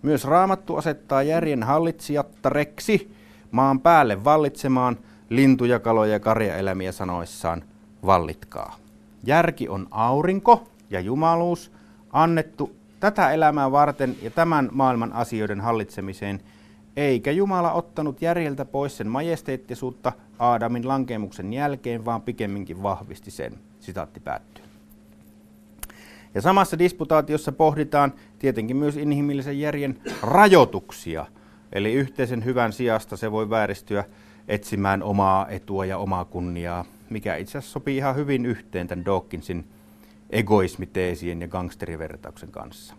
Myös 0.02 0.24
raamattu 0.24 0.76
asettaa 0.76 1.22
järjen 1.22 1.62
hallitsijattareksi 1.62 3.19
maan 3.50 3.80
päälle 3.80 4.24
vallitsemaan 4.24 4.98
lintuja, 5.28 5.78
kaloja 5.78 6.12
ja 6.12 6.20
karjaelämiä 6.20 6.92
sanoissaan 6.92 7.64
vallitkaa. 8.06 8.76
Järki 9.24 9.68
on 9.68 9.86
aurinko 9.90 10.68
ja 10.90 11.00
jumaluus 11.00 11.72
annettu 12.12 12.76
tätä 13.00 13.30
elämää 13.30 13.72
varten 13.72 14.16
ja 14.22 14.30
tämän 14.30 14.68
maailman 14.72 15.12
asioiden 15.12 15.60
hallitsemiseen, 15.60 16.40
eikä 16.96 17.30
Jumala 17.30 17.72
ottanut 17.72 18.22
järjeltä 18.22 18.64
pois 18.64 18.96
sen 18.96 19.08
majesteettisuutta 19.08 20.12
Aadamin 20.38 20.88
lankemuksen 20.88 21.52
jälkeen, 21.52 22.04
vaan 22.04 22.22
pikemminkin 22.22 22.82
vahvisti 22.82 23.30
sen. 23.30 23.58
Sitaatti 23.80 24.20
päättyy. 24.20 24.64
Ja 26.34 26.40
samassa 26.40 26.78
disputaatiossa 26.78 27.52
pohditaan 27.52 28.12
tietenkin 28.38 28.76
myös 28.76 28.96
inhimillisen 28.96 29.60
järjen 29.60 30.00
rajoituksia. 30.22 31.26
Eli 31.72 31.92
yhteisen 31.92 32.44
hyvän 32.44 32.72
sijasta 32.72 33.16
se 33.16 33.32
voi 33.32 33.50
vääristyä 33.50 34.04
etsimään 34.48 35.02
omaa 35.02 35.48
etua 35.48 35.84
ja 35.84 35.98
omaa 35.98 36.24
kunniaa, 36.24 36.84
mikä 37.10 37.36
itse 37.36 37.58
asiassa 37.58 37.72
sopii 37.72 37.96
ihan 37.96 38.16
hyvin 38.16 38.46
yhteen 38.46 38.88
tämän 38.88 39.04
Dawkinsin 39.04 39.64
egoismiteesien 40.30 41.40
ja 41.40 41.48
gangsterivertauksen 41.48 42.50
kanssa. 42.50 42.94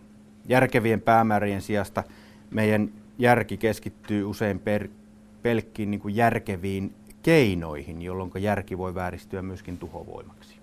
Järkevien 0.48 1.00
päämäärien 1.00 1.62
sijasta 1.62 2.04
meidän 2.50 2.90
järki 3.18 3.56
keskittyy 3.56 4.24
usein 4.24 4.58
per, 4.58 4.88
pelkkiin 5.42 5.90
niin 5.90 6.00
kuin 6.00 6.16
järkeviin 6.16 6.94
keinoihin, 7.22 8.02
jolloin 8.02 8.30
järki 8.38 8.78
voi 8.78 8.94
vääristyä 8.94 9.42
myöskin 9.42 9.78
tuhovoimaksi. 9.78 10.56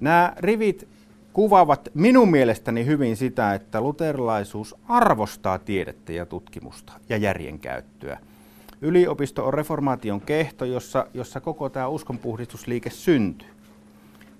Nämä 0.00 0.32
rivit 0.38 0.88
kuvaavat 1.36 1.88
minun 1.94 2.30
mielestäni 2.30 2.86
hyvin 2.86 3.16
sitä, 3.16 3.54
että 3.54 3.80
luterilaisuus 3.80 4.74
arvostaa 4.88 5.58
tiedettä 5.58 6.12
ja 6.12 6.26
tutkimusta 6.26 6.92
ja 7.08 7.16
järjen 7.16 7.58
käyttöä. 7.58 8.18
Yliopisto 8.80 9.46
on 9.46 9.54
reformaation 9.54 10.20
kehto, 10.20 10.64
jossa, 10.64 11.06
jossa 11.14 11.40
koko 11.40 11.68
tämä 11.68 11.88
uskonpuhdistusliike 11.88 12.90
syntyy. 12.90 13.48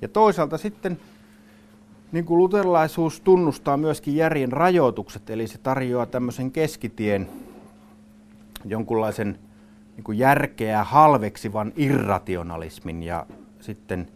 Ja 0.03 0.09
toisaalta 0.09 0.59
sitten 0.59 0.99
niin 2.13 2.25
kuin 2.25 2.39
luterilaisuus 2.39 3.21
tunnustaa 3.21 3.77
myöskin 3.77 4.17
järjen 4.17 4.53
rajoitukset, 4.53 5.31
eli 5.31 5.47
se 5.47 5.59
tarjoaa 5.59 6.07
tämmöisen 6.07 6.51
keskitien 6.51 7.29
jonkunlaisen 8.65 9.39
niin 9.97 10.05
kuin 10.05 10.19
järkeä 10.19 10.85
halveksivan 10.85 11.73
irrationalismin 11.77 13.03
ja 13.03 13.27
sitten 13.61 14.09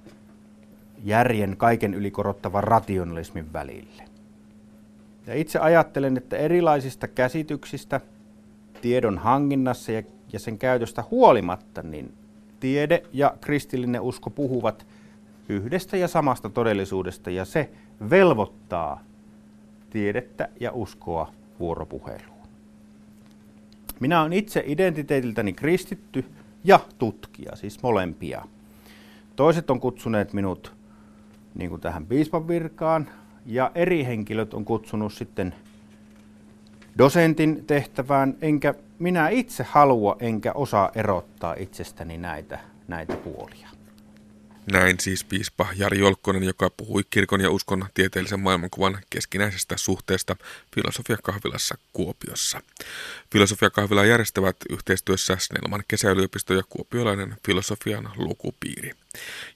järjen 1.04 1.56
kaiken 1.56 1.94
yli 1.94 2.10
korottavan 2.10 2.64
rationalismin 2.64 3.52
välille. 3.52 4.02
Ja 5.26 5.34
itse 5.34 5.58
ajattelen, 5.58 6.16
että 6.16 6.36
erilaisista 6.36 7.08
käsityksistä 7.08 8.00
tiedon 8.82 9.18
hankinnassa 9.18 9.92
ja, 9.92 10.02
ja 10.32 10.38
sen 10.38 10.58
käytöstä 10.58 11.04
huolimatta, 11.10 11.82
niin 11.82 12.14
tiede 12.60 13.02
ja 13.12 13.34
kristillinen 13.40 14.00
usko 14.00 14.30
puhuvat 14.30 14.86
yhdestä 15.48 15.96
ja 15.96 16.08
samasta 16.08 16.50
todellisuudesta, 16.50 17.30
ja 17.30 17.44
se 17.44 17.70
velvoittaa 18.10 19.04
tiedettä 19.90 20.48
ja 20.60 20.72
uskoa 20.72 21.32
vuoropuheluun. 21.60 22.40
Minä 24.00 24.20
olen 24.20 24.32
itse 24.32 24.62
identiteetiltäni 24.66 25.52
kristitty 25.52 26.24
ja 26.64 26.80
tutkija, 26.98 27.56
siis 27.56 27.82
molempia. 27.82 28.44
Toiset 29.36 29.70
on 29.70 29.80
kutsuneet 29.80 30.32
minut 30.32 30.79
niin 31.54 31.70
kuin 31.70 31.80
tähän 31.80 32.06
piispan 32.06 32.48
virkaan, 32.48 33.08
ja 33.46 33.70
eri 33.74 34.04
henkilöt 34.04 34.54
on 34.54 34.64
kutsunut 34.64 35.12
sitten 35.12 35.54
dosentin 36.98 37.64
tehtävään, 37.66 38.34
enkä 38.42 38.74
minä 38.98 39.28
itse 39.28 39.62
halua 39.62 40.16
enkä 40.20 40.52
osaa 40.52 40.90
erottaa 40.94 41.54
itsestäni 41.58 42.18
näitä, 42.18 42.58
näitä 42.88 43.16
puolia. 43.16 43.68
Näin 44.66 45.00
siis 45.00 45.24
piispa 45.24 45.68
Jari 45.76 45.98
Jolkkonen, 45.98 46.42
joka 46.42 46.70
puhui 46.70 47.02
kirkon 47.10 47.40
ja 47.40 47.50
uskon 47.50 47.86
tieteellisen 47.94 48.40
maailmankuvan 48.40 48.98
keskinäisestä 49.10 49.76
suhteesta 49.76 50.36
filosofiakahvilassa 50.74 51.78
Kuopiossa. 51.92 52.60
Filosofiakahvilaa 53.32 54.04
järjestävät 54.04 54.56
yhteistyössä 54.70 55.36
Snellman 55.40 55.84
kesäyliopisto 55.88 56.54
ja 56.54 56.62
kuopiolainen 56.68 57.36
filosofian 57.46 58.10
lukupiiri. 58.16 58.92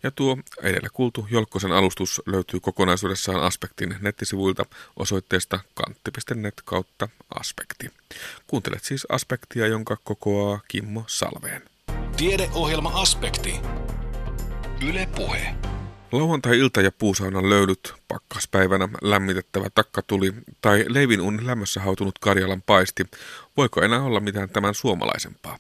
Ja 0.03 0.11
tuo 0.11 0.39
edellä 0.63 0.89
kuultu 0.93 1.27
Jolkkosen 1.31 1.73
alustus 1.73 2.23
löytyy 2.27 2.61
kokonaisuudessaan 2.61 3.43
Aspektin 3.43 3.97
nettisivuilta 4.01 4.67
osoitteesta 4.97 5.61
kantti.net 5.75 6.63
kautta 6.65 7.09
aspekti. 7.35 7.91
Kuuntelet 8.47 8.85
siis 8.85 9.07
Aspektia, 9.09 9.67
jonka 9.67 9.97
kokoaa 10.05 10.61
Kimmo 10.69 11.05
Salveen. 11.07 11.63
Tiedeohjelma 12.17 12.91
Aspekti. 12.95 13.61
Yle 14.89 15.09
Puhe. 15.17 15.55
Lauantai-ilta 16.13 16.81
ja 16.81 16.93
puusaunan 16.93 17.51
löydyt, 17.51 17.95
pakkaspäivänä 18.09 18.89
lämmitettävä 19.03 19.71
takkatuli 19.75 20.35
tai 20.61 20.85
leivinun 20.89 21.47
lämmössä 21.47 21.81
hautunut 21.81 22.19
Karjalan 22.19 22.63
paisti, 22.63 23.05
voiko 23.57 23.83
enää 23.83 24.03
olla 24.03 24.21
mitään 24.21 24.49
tämän 24.49 24.75
suomalaisempaa? 24.75 25.59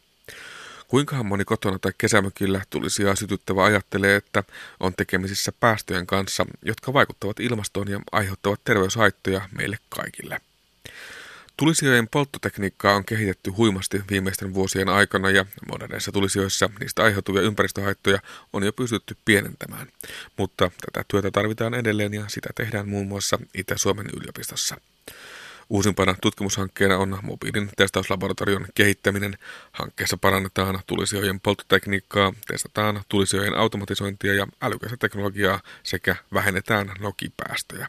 Kuinkahan 0.89 1.27
moni 1.27 1.45
kotona 1.45 1.79
tai 1.79 1.93
kesämökillä 1.99 2.62
tulisi 2.70 3.03
sytyttävä 3.14 3.64
ajattelee, 3.64 4.16
että 4.16 4.45
on 4.81 4.93
tekemisissä 4.97 5.53
päästöjen 5.61 6.07
kanssa, 6.07 6.47
jotka 6.62 6.93
vaikuttavat 6.93 7.41
ilmastoon 7.41 7.89
ja 7.89 8.01
aiheuttavat 8.12 8.61
terveyshaittoja 8.64 9.49
meille 9.53 9.79
kaikille. 9.89 10.41
Tulisijojen 11.57 12.09
polttotekniikkaa 12.09 12.94
on 12.94 13.05
kehitetty 13.05 13.50
huimasti 13.50 14.02
viimeisten 14.11 14.55
vuosien 14.55 14.88
aikana 14.88 15.30
ja 15.30 15.46
moderneissa 15.68 16.12
tulisijoissa 16.12 16.70
niistä 16.80 17.02
aiheutuvia 17.02 17.42
ympäristöhaittoja 17.42 18.18
on 18.52 18.62
jo 18.62 18.72
pystytty 18.72 19.16
pienentämään. 19.24 19.88
Mutta 20.36 20.70
tätä 20.80 21.05
työtä 21.09 21.30
tarvitaan 21.30 21.74
edelleen 21.74 22.14
ja 22.14 22.24
sitä 22.28 22.48
tehdään 22.55 22.88
muun 22.88 23.09
muassa 23.09 23.38
Itä-Suomen 23.55 24.07
yliopistossa. 24.16 24.76
Uusimpana 25.70 26.14
tutkimushankkeena 26.20 26.98
on 26.98 27.18
mobiilin 27.22 27.70
testauslaboratorion 27.76 28.66
kehittäminen. 28.74 29.38
Hankkeessa 29.72 30.16
parannetaan 30.16 30.80
tulisijojen 30.86 31.40
polttotekniikkaa, 31.40 32.32
testataan 32.46 33.02
tulisijojen 33.09 33.55
automatisointia 33.55 34.34
ja 34.34 34.46
älykästä 34.62 34.96
teknologiaa 34.96 35.61
sekä 35.82 36.16
vähennetään 36.34 36.92
nokipäästöjä. 37.00 37.88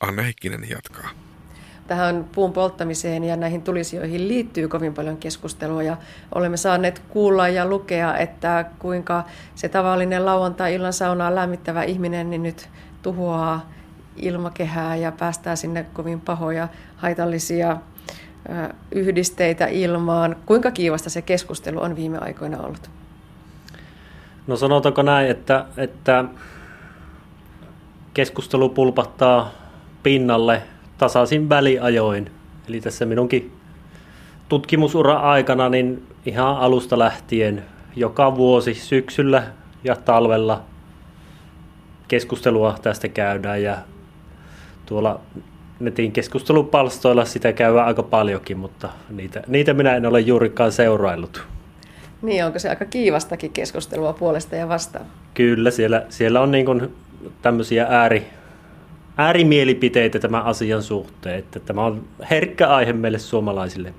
Anne 0.00 0.24
Heikkinen 0.24 0.68
jatkaa 0.70 1.31
tähän 1.86 2.26
puun 2.32 2.52
polttamiseen 2.52 3.24
ja 3.24 3.36
näihin 3.36 3.62
tulisijoihin 3.62 4.28
liittyy 4.28 4.68
kovin 4.68 4.94
paljon 4.94 5.16
keskustelua 5.16 5.82
ja 5.82 5.96
olemme 6.34 6.56
saaneet 6.56 7.02
kuulla 7.08 7.48
ja 7.48 7.66
lukea, 7.66 8.16
että 8.16 8.64
kuinka 8.78 9.24
se 9.54 9.68
tavallinen 9.68 10.26
lauantai-illan 10.26 10.92
saunaa 10.92 11.34
lämmittävä 11.34 11.82
ihminen 11.82 12.30
niin 12.30 12.42
nyt 12.42 12.68
tuhoaa 13.02 13.70
ilmakehää 14.16 14.96
ja 14.96 15.12
päästää 15.12 15.56
sinne 15.56 15.86
kovin 15.92 16.20
pahoja 16.20 16.68
haitallisia 16.96 17.76
yhdisteitä 18.92 19.66
ilmaan. 19.66 20.36
Kuinka 20.46 20.70
kiivasta 20.70 21.10
se 21.10 21.22
keskustelu 21.22 21.82
on 21.82 21.96
viime 21.96 22.18
aikoina 22.18 22.58
ollut? 22.58 22.90
No 24.46 24.56
sanotaanko 24.56 25.02
näin, 25.02 25.30
että, 25.30 25.64
että 25.76 26.24
keskustelu 28.14 28.68
pulpattaa 28.68 29.50
pinnalle 30.02 30.62
tasaisin 31.02 31.48
väliajoin. 31.48 32.30
Eli 32.68 32.80
tässä 32.80 33.06
minunkin 33.06 33.52
tutkimusura 34.48 35.14
aikana 35.20 35.68
niin 35.68 36.06
ihan 36.26 36.56
alusta 36.56 36.98
lähtien 36.98 37.64
joka 37.96 38.36
vuosi 38.36 38.74
syksyllä 38.74 39.42
ja 39.84 39.96
talvella 39.96 40.62
keskustelua 42.08 42.78
tästä 42.82 43.08
käydään 43.08 43.62
ja 43.62 43.78
tuolla 44.86 45.20
netin 45.80 46.12
keskustelupalstoilla 46.12 47.24
sitä 47.24 47.52
käydään 47.52 47.86
aika 47.86 48.02
paljonkin, 48.02 48.58
mutta 48.58 48.88
niitä, 49.10 49.42
niitä 49.46 49.74
minä 49.74 49.96
en 49.96 50.06
ole 50.06 50.20
juurikaan 50.20 50.72
seuraillut. 50.72 51.46
Niin, 52.22 52.44
onko 52.44 52.58
se 52.58 52.68
aika 52.68 52.84
kiivastakin 52.84 53.52
keskustelua 53.52 54.12
puolesta 54.12 54.56
ja 54.56 54.68
vastaan? 54.68 55.06
Kyllä, 55.34 55.70
siellä, 55.70 56.06
siellä 56.08 56.40
on 56.40 56.50
niin 56.50 56.66
kuin 56.66 56.94
tämmöisiä 57.42 57.86
ääri, 57.90 58.26
äärimielipiteitä 59.16 60.18
tämän 60.18 60.44
asian 60.44 60.82
suhteen, 60.82 61.38
että 61.38 61.60
tämä 61.60 61.84
on 61.84 62.04
herkkä 62.30 62.68
aihe 62.68 62.92
meille 62.92 63.18
suomalaisille. 63.18 63.94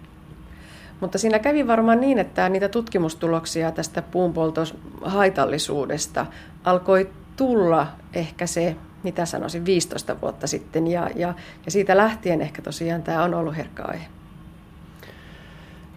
Mutta 0.99 1.17
siinä 1.17 1.39
kävi 1.39 1.67
varmaan 1.67 2.01
niin, 2.01 2.19
että 2.19 2.49
niitä 2.49 2.69
tutkimustuloksia 2.69 3.71
tästä 3.71 4.01
puunpolton 4.01 4.65
haitallisuudesta 5.01 6.25
alkoi 6.63 7.09
tulla 7.37 7.87
ehkä 8.13 8.47
se, 8.47 8.75
mitä 9.03 9.25
sanoisin, 9.25 9.65
15 9.65 10.21
vuotta 10.21 10.47
sitten. 10.47 10.87
Ja, 10.87 11.09
ja, 11.15 11.33
ja 11.65 11.71
siitä 11.71 11.97
lähtien 11.97 12.41
ehkä 12.41 12.61
tosiaan 12.61 13.03
tämä 13.03 13.23
on 13.23 13.33
ollut 13.33 13.57
herkkä 13.57 13.83
aihe. 13.83 14.05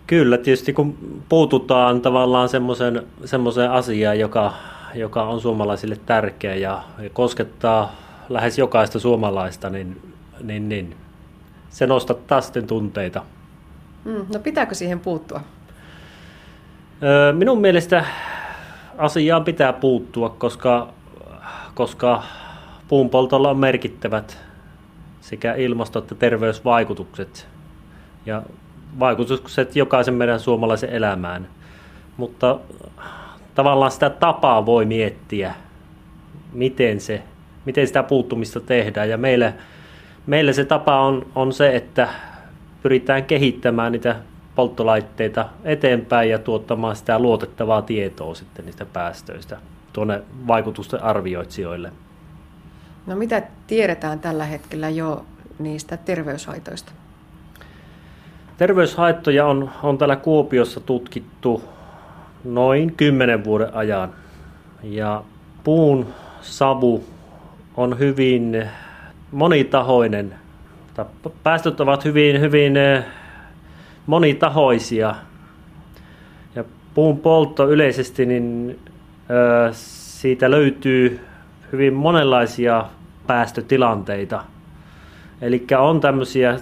Kyllä, 0.06 0.38
tietysti 0.38 0.72
kun 0.72 1.18
puututaan 1.28 2.00
tavallaan 2.00 2.48
semmoiseen 3.24 3.70
asiaan, 3.70 4.18
joka, 4.18 4.52
joka 4.94 5.22
on 5.22 5.40
suomalaisille 5.40 5.96
tärkeä 6.06 6.54
ja, 6.54 6.82
ja 6.98 7.10
koskettaa 7.10 8.05
lähes 8.28 8.58
jokaista 8.58 8.98
suomalaista, 8.98 9.70
niin, 9.70 10.14
niin, 10.42 10.68
niin 10.68 10.96
se 11.68 11.86
nostattaa 11.86 12.40
sitten 12.40 12.66
tunteita. 12.66 13.22
Mm, 14.04 14.26
no 14.34 14.40
pitääkö 14.42 14.74
siihen 14.74 15.00
puuttua? 15.00 15.40
Öö, 17.02 17.32
minun 17.32 17.60
mielestä 17.60 18.04
asiaan 18.98 19.44
pitää 19.44 19.72
puuttua, 19.72 20.28
koska, 20.28 20.88
koska 21.74 22.22
puunpoltolla 22.88 23.50
on 23.50 23.58
merkittävät 23.58 24.38
sekä 25.20 25.54
ilmasto- 25.54 25.98
että 25.98 26.14
terveysvaikutukset 26.14 27.48
ja 28.26 28.42
vaikutukset 28.98 29.76
jokaisen 29.76 30.14
meidän 30.14 30.40
suomalaisen 30.40 30.90
elämään. 30.90 31.48
Mutta 32.16 32.58
tavallaan 33.54 33.90
sitä 33.90 34.10
tapaa 34.10 34.66
voi 34.66 34.84
miettiä, 34.84 35.54
miten 36.52 37.00
se 37.00 37.22
miten 37.66 37.86
sitä 37.86 38.02
puuttumista 38.02 38.60
tehdään. 38.60 39.08
Ja 39.08 39.16
meille, 39.16 39.54
meille 40.26 40.52
se 40.52 40.64
tapa 40.64 41.00
on, 41.00 41.26
on 41.34 41.52
se, 41.52 41.76
että 41.76 42.08
pyritään 42.82 43.24
kehittämään 43.24 43.92
niitä 43.92 44.16
polttolaitteita 44.54 45.48
eteenpäin 45.64 46.30
ja 46.30 46.38
tuottamaan 46.38 46.96
sitä 46.96 47.18
luotettavaa 47.18 47.82
tietoa 47.82 48.34
sitten 48.34 48.64
niistä 48.64 48.84
päästöistä 48.84 49.58
tuonne 49.92 50.22
vaikutusten 50.46 51.02
arvioitsijoille. 51.02 51.92
No 53.06 53.16
mitä 53.16 53.42
tiedetään 53.66 54.20
tällä 54.20 54.44
hetkellä 54.44 54.88
jo 54.88 55.26
niistä 55.58 55.96
terveyshaitoista? 55.96 56.92
Terveyshaittoja 58.58 59.46
on, 59.46 59.70
on 59.82 59.98
täällä 59.98 60.16
Kuopiossa 60.16 60.80
tutkittu 60.80 61.64
noin 62.44 62.94
10 62.96 63.44
vuoden 63.44 63.74
ajan. 63.74 64.12
Ja 64.82 65.22
puun 65.64 66.06
savu 66.40 67.04
on 67.76 67.98
hyvin 67.98 68.68
monitahoinen. 69.32 70.34
Päästöt 71.42 71.80
ovat 71.80 72.04
hyvin, 72.04 72.40
hyvin 72.40 72.74
monitahoisia. 74.06 75.14
Ja 76.54 76.64
puun 76.94 77.18
poltto 77.18 77.70
yleisesti, 77.70 78.26
niin 78.26 78.78
siitä 79.72 80.50
löytyy 80.50 81.20
hyvin 81.72 81.94
monenlaisia 81.94 82.84
päästötilanteita. 83.26 84.44
Eli 85.40 85.66
on 85.78 86.00
tämmöisiä, 86.00 86.58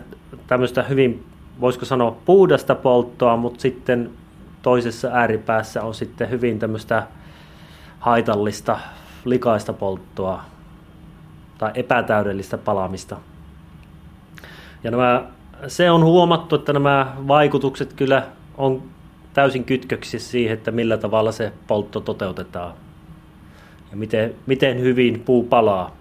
tämmöistä 0.47 0.83
hyvin, 0.83 1.25
voisiko 1.61 1.85
sanoa, 1.85 2.17
puhdasta 2.25 2.75
polttoa, 2.75 3.37
mutta 3.37 3.61
sitten 3.61 4.11
toisessa 4.63 5.09
ääripäässä 5.13 5.83
on 5.83 5.95
sitten 5.95 6.31
hyvin 6.31 6.59
tämmöistä 6.59 7.03
haitallista, 8.01 8.79
likaista 9.25 9.73
polttoa 9.73 10.54
tai 11.59 11.71
epätäydellistä 11.75 12.59
palamista. 12.59 13.17
Ja 14.85 14.91
nämä, 14.91 15.25
se 15.67 15.91
on 15.91 16.05
huomattu, 16.05 16.55
että 16.57 16.73
nämä 16.73 17.15
vaikutukset 17.29 17.93
kyllä 17.93 18.27
on 18.57 18.83
täysin 19.35 19.65
kytköksissä 19.65 20.31
siihen, 20.31 20.55
että 20.55 20.71
millä 20.71 20.97
tavalla 20.97 21.33
se 21.33 21.53
poltto 21.67 22.01
toteutetaan 22.01 22.73
ja 23.91 23.97
miten, 23.97 24.35
miten 24.47 24.81
hyvin 24.81 25.21
puu 25.21 25.43
palaa. 25.43 25.97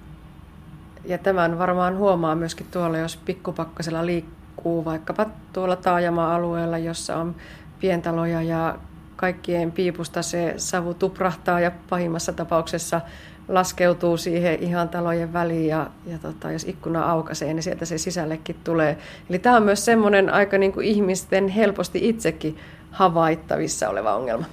Ja 1.06 1.18
tämän 1.18 1.60
varmaan 1.60 1.98
huomaa 1.98 2.36
myöskin 2.36 2.68
tuolla, 2.72 2.98
jos 2.98 3.18
pikkupakkasella 3.18 4.06
liikkuu 4.06 4.86
vaikkapa 4.86 5.26
tuolla 5.54 5.76
taajama-alueella, 5.76 6.78
jossa 6.78 7.16
on 7.18 7.36
pientaloja 7.80 8.42
ja 8.42 8.78
kaikkien 9.16 9.72
piipusta 9.72 10.22
se 10.22 10.54
savu 10.58 10.94
tuprahtaa 10.94 11.60
ja 11.60 11.72
pahimmassa 11.90 12.34
tapauksessa 12.34 13.02
laskeutuu 13.48 14.18
siihen 14.18 14.64
ihan 14.64 14.90
talojen 14.90 15.34
väliin 15.34 15.68
ja, 15.68 15.88
ja 16.06 16.18
tota, 16.18 16.52
jos 16.52 16.64
ikkuna 16.64 17.12
aukaisee, 17.12 17.54
niin 17.54 17.64
sieltä 17.64 17.86
se 17.86 17.98
sisällekin 17.98 18.56
tulee. 18.64 18.98
Eli 19.30 19.40
tämä 19.40 19.56
on 19.56 19.64
myös 19.64 19.86
semmoinen 19.86 20.34
aika 20.34 20.58
niin 20.58 20.74
kuin 20.74 20.86
ihmisten 20.86 21.48
helposti 21.48 22.10
itsekin 22.10 22.58
havaittavissa 22.92 23.90
oleva 23.90 24.16
ongelma. 24.16 24.46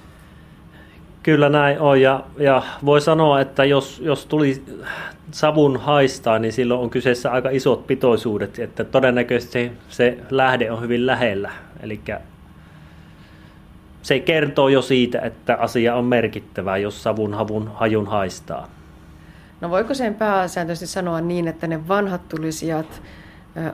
Kyllä 1.23 1.49
näin 1.49 1.79
on 1.79 2.01
ja, 2.01 2.23
ja 2.37 2.63
voi 2.85 3.01
sanoa, 3.01 3.41
että 3.41 3.65
jos, 3.65 3.99
jos 3.99 4.25
tuli 4.25 4.63
savun 5.31 5.77
haistaa, 5.77 6.39
niin 6.39 6.53
silloin 6.53 6.81
on 6.81 6.89
kyseessä 6.89 7.31
aika 7.31 7.49
isot 7.49 7.87
pitoisuudet, 7.87 8.59
että 8.59 8.83
todennäköisesti 8.83 9.71
se 9.89 10.17
lähde 10.29 10.71
on 10.71 10.81
hyvin 10.81 11.05
lähellä. 11.05 11.51
Eli 11.79 12.01
se 14.01 14.19
kertoo 14.19 14.69
jo 14.69 14.81
siitä, 14.81 15.19
että 15.19 15.55
asia 15.55 15.95
on 15.95 16.05
merkittävä, 16.05 16.77
jos 16.77 17.03
savun 17.03 17.33
havun 17.33 17.71
hajun 17.73 18.07
haistaa. 18.07 18.67
No 19.61 19.69
voiko 19.69 19.93
sen 19.93 20.15
pääsääntöisesti 20.15 20.93
sanoa 20.93 21.21
niin, 21.21 21.47
että 21.47 21.67
ne 21.67 21.87
vanhat 21.87 22.29
tulisijat 22.29 23.01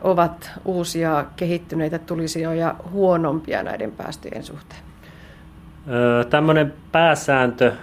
ovat 0.04 0.52
uusia 0.66 1.26
kehittyneitä 1.36 2.00
tulisijoja 2.00 2.76
huonompia 2.92 3.64
näiden 3.64 3.92
päästöjen 3.92 4.44
suhteen? 4.44 4.82
Tämmöinen 6.30 6.74
pääsääntö 6.92 7.74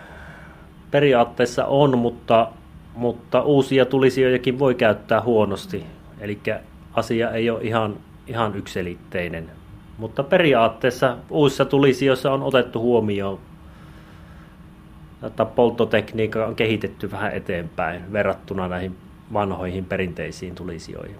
periaatteessa 0.90 1.64
on, 1.64 1.98
mutta, 1.98 2.48
mutta 2.94 3.42
uusia 3.42 3.86
tulisijojakin 3.86 4.58
voi 4.58 4.74
käyttää 4.74 5.20
huonosti. 5.20 5.86
Eli 6.20 6.40
asia 6.94 7.30
ei 7.30 7.50
ole 7.50 7.62
ihan, 7.62 7.96
ihan 8.26 8.56
ykselitteinen. 8.56 9.50
Mutta 9.98 10.22
periaatteessa 10.22 11.16
uusissa 11.30 11.64
tulisijoissa 11.64 12.32
on 12.32 12.42
otettu 12.42 12.80
huomioon, 12.80 13.38
että 15.26 15.44
polttotekniikka 15.44 16.46
on 16.46 16.56
kehitetty 16.56 17.10
vähän 17.10 17.32
eteenpäin 17.32 18.12
verrattuna 18.12 18.68
näihin 18.68 18.96
vanhoihin 19.32 19.84
perinteisiin 19.84 20.54
tulisijoihin. 20.54 21.16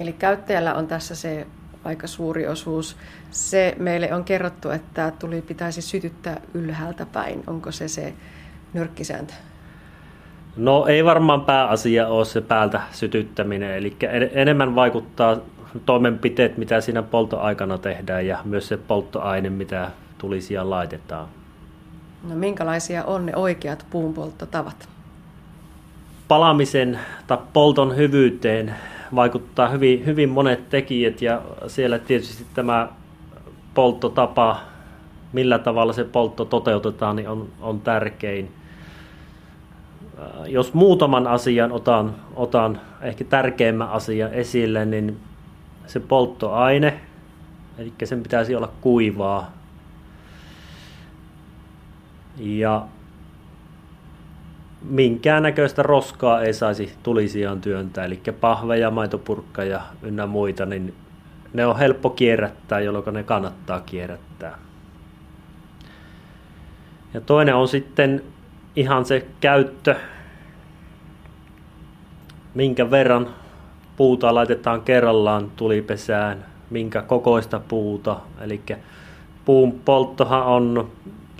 Eli 0.00 0.12
käyttäjällä 0.12 0.74
on 0.74 0.86
tässä 0.86 1.14
se 1.14 1.46
aika 1.84 2.06
suuri 2.06 2.46
osuus. 2.46 2.96
Se 3.30 3.74
meille 3.78 4.14
on 4.14 4.24
kerrottu, 4.24 4.70
että 4.70 5.12
tuli 5.18 5.42
pitäisi 5.42 5.82
sytyttää 5.82 6.40
ylhäältä 6.54 7.06
päin. 7.06 7.42
Onko 7.46 7.72
se 7.72 7.88
se 7.88 8.14
nyrkkisääntö? 8.72 9.34
No 10.56 10.86
ei 10.86 11.04
varmaan 11.04 11.40
pääasia 11.40 12.08
ole 12.08 12.24
se 12.24 12.40
päältä 12.40 12.80
sytyttäminen, 12.92 13.76
eli 13.76 13.96
enemmän 14.32 14.74
vaikuttaa 14.74 15.36
toimenpiteet, 15.86 16.58
mitä 16.58 16.80
siinä 16.80 17.02
polttoaikana 17.02 17.78
tehdään 17.78 18.26
ja 18.26 18.38
myös 18.44 18.68
se 18.68 18.76
polttoaine, 18.76 19.50
mitä 19.50 19.90
tulisia 20.18 20.70
laitetaan. 20.70 21.28
No 22.28 22.34
minkälaisia 22.34 23.04
on 23.04 23.26
ne 23.26 23.36
oikeat 23.36 23.86
puunpolttotavat? 23.90 24.88
Palamisen 26.28 27.00
tai 27.26 27.38
polton 27.52 27.96
hyvyyteen 27.96 28.74
vaikuttaa 29.14 29.68
hyvin, 29.68 30.06
hyvin 30.06 30.28
monet 30.28 30.68
tekijät 30.68 31.22
ja 31.22 31.42
siellä 31.66 31.98
tietysti 31.98 32.46
tämä 32.54 32.88
polttotapa, 33.74 34.60
millä 35.32 35.58
tavalla 35.58 35.92
se 35.92 36.04
poltto 36.04 36.44
toteutetaan, 36.44 37.16
niin 37.16 37.28
on, 37.28 37.48
on 37.60 37.80
tärkein. 37.80 38.52
Jos 40.46 40.74
muutaman 40.74 41.26
asian 41.26 41.72
otan, 41.72 42.14
otan 42.36 42.80
ehkä 43.00 43.24
tärkeimmän 43.24 43.88
asian 43.88 44.34
esille, 44.34 44.84
niin 44.84 45.16
se 45.86 46.00
polttoaine, 46.00 47.00
eli 47.78 47.92
sen 48.04 48.22
pitäisi 48.22 48.54
olla 48.54 48.72
kuivaa. 48.80 49.59
Ja 52.40 52.86
minkäännäköistä 54.82 55.82
roskaa 55.82 56.42
ei 56.42 56.52
saisi 56.52 56.94
tulisiaan 57.02 57.60
työntää, 57.60 58.04
eli 58.04 58.20
pahveja, 58.40 58.90
maitopurkka 58.90 59.64
ja 59.64 59.80
ynnä 60.02 60.26
muita, 60.26 60.66
niin 60.66 60.94
ne 61.52 61.66
on 61.66 61.78
helppo 61.78 62.10
kierrättää, 62.10 62.80
jolloin 62.80 63.14
ne 63.14 63.22
kannattaa 63.22 63.80
kierrättää. 63.80 64.58
Ja 67.14 67.20
toinen 67.20 67.54
on 67.54 67.68
sitten 67.68 68.22
ihan 68.76 69.04
se 69.04 69.26
käyttö, 69.40 69.96
minkä 72.54 72.90
verran 72.90 73.28
puuta 73.96 74.34
laitetaan 74.34 74.82
kerrallaan 74.82 75.50
tulipesään, 75.56 76.46
minkä 76.70 77.02
kokoista 77.02 77.60
puuta. 77.68 78.16
Eli 78.40 78.60
puun 79.44 79.72
polttohan 79.72 80.46
on 80.46 80.90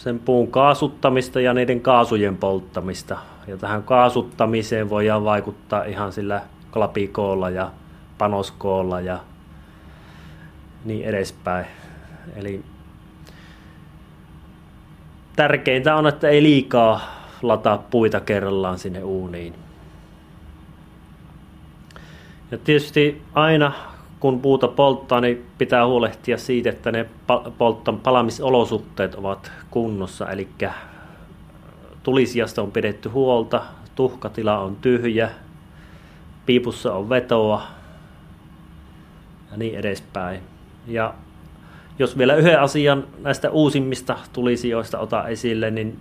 sen 0.01 0.18
puun 0.18 0.51
kaasuttamista 0.51 1.40
ja 1.40 1.55
niiden 1.55 1.80
kaasujen 1.80 2.36
polttamista. 2.36 3.18
Ja 3.46 3.57
tähän 3.57 3.82
kaasuttamiseen 3.82 4.90
voidaan 4.90 5.24
vaikuttaa 5.24 5.84
ihan 5.84 6.12
sillä 6.12 6.42
klapikoolla 6.72 7.51
ja 7.51 7.70
panoskoolla 8.18 9.01
ja 9.01 9.18
niin 10.84 11.05
edespäin. 11.05 11.66
Eli 12.36 12.62
tärkeintä 15.36 15.96
on, 15.96 16.07
että 16.07 16.28
ei 16.28 16.42
liikaa 16.42 17.01
lataa 17.42 17.78
puita 17.78 18.20
kerrallaan 18.20 18.78
sinne 18.78 19.03
uuniin. 19.03 19.55
Ja 22.51 22.59
tietysti 22.59 23.22
aina 23.34 23.72
kun 24.21 24.41
puuta 24.41 24.68
polttaa, 24.68 25.21
niin 25.21 25.47
pitää 25.59 25.87
huolehtia 25.87 26.39
siitä, 26.39 26.71
että 26.71 26.93
ne 26.93 27.07
polttan 27.59 27.99
palamisolosuhteet 27.99 29.14
ovat 29.14 29.53
kunnossa. 29.71 30.31
Eli 30.31 30.49
tulisijasta 32.03 32.62
on 32.62 32.73
pidetty 32.73 33.09
huolta, 33.09 33.62
tuhkatila 33.95 34.59
on 34.59 34.77
tyhjä, 34.77 35.31
piipussa 36.47 36.95
on 36.95 37.09
vetoa 37.09 37.62
ja 39.51 39.57
niin 39.57 39.75
edespäin. 39.75 40.41
Ja 40.87 41.14
jos 41.99 42.18
vielä 42.18 42.35
yhden 42.35 42.61
asian 42.61 43.05
näistä 43.18 43.51
uusimmista 43.51 44.16
tulisijoista 44.33 44.99
ota 44.99 45.29
esille, 45.29 45.71
niin 45.71 45.99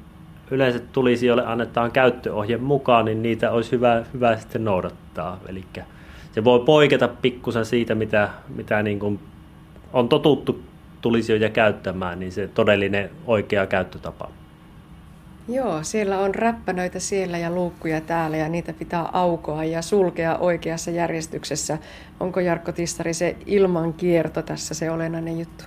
yleensä 0.51 0.79
tulisijoille 0.79 1.45
annetaan 1.45 1.91
käyttöohje 1.91 2.57
mukaan, 2.57 3.05
niin 3.05 3.21
niitä 3.21 3.51
olisi 3.51 3.71
hyvä, 3.71 4.03
hyvä 4.13 4.37
sitten 4.37 4.65
noudattaa. 4.65 5.39
Eli 5.47 5.63
se 6.39 6.43
voi 6.43 6.59
poiketa 6.59 7.07
pikkusen 7.07 7.65
siitä, 7.65 7.95
mitä, 7.95 8.29
mitä 8.55 8.83
niin 8.83 8.99
kuin 8.99 9.19
on 9.93 10.09
totuttu 10.09 10.59
tulisijoja 11.01 11.49
käyttämään, 11.49 12.19
niin 12.19 12.31
se 12.31 12.47
todellinen 12.47 13.09
oikea 13.25 13.67
käyttötapa. 13.67 14.29
Joo, 15.49 15.83
siellä 15.83 16.19
on 16.19 16.35
räppänöitä 16.35 16.99
siellä 16.99 17.37
ja 17.37 17.51
luukkuja 17.51 18.01
täällä 18.01 18.37
ja 18.37 18.49
niitä 18.49 18.73
pitää 18.73 19.09
aukoa 19.13 19.63
ja 19.63 19.81
sulkea 19.81 20.37
oikeassa 20.37 20.91
järjestyksessä. 20.91 21.77
Onko 22.19 22.39
Jarkko 22.39 22.71
Tissari 22.71 23.13
se 23.13 23.35
ilman 23.45 23.93
kierto 23.93 24.41
tässä 24.41 24.73
se 24.73 24.91
olennainen 24.91 25.39
juttu? 25.39 25.63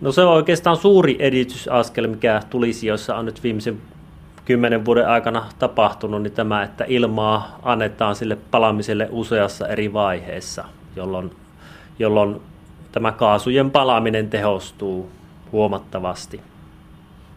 No 0.00 0.12
se 0.12 0.22
on 0.22 0.34
oikeastaan 0.34 0.76
suuri 0.76 1.16
edistysaskel, 1.18 2.06
mikä 2.06 2.40
tulisi, 2.50 2.86
jossa 2.86 3.16
on 3.16 3.26
nyt 3.26 3.42
viimeisen 3.42 3.78
kymmenen 4.50 4.84
vuoden 4.84 5.08
aikana 5.08 5.46
tapahtunut, 5.58 6.22
niin 6.22 6.32
tämä, 6.32 6.62
että 6.62 6.84
ilmaa 6.88 7.58
annetaan 7.62 8.16
sille 8.16 8.38
palamiselle 8.50 9.08
useassa 9.10 9.68
eri 9.68 9.92
vaiheessa, 9.92 10.64
jolloin, 10.96 11.30
jolloin 11.98 12.40
tämä 12.92 13.12
kaasujen 13.12 13.70
palaminen 13.70 14.30
tehostuu 14.30 15.10
huomattavasti. 15.52 16.40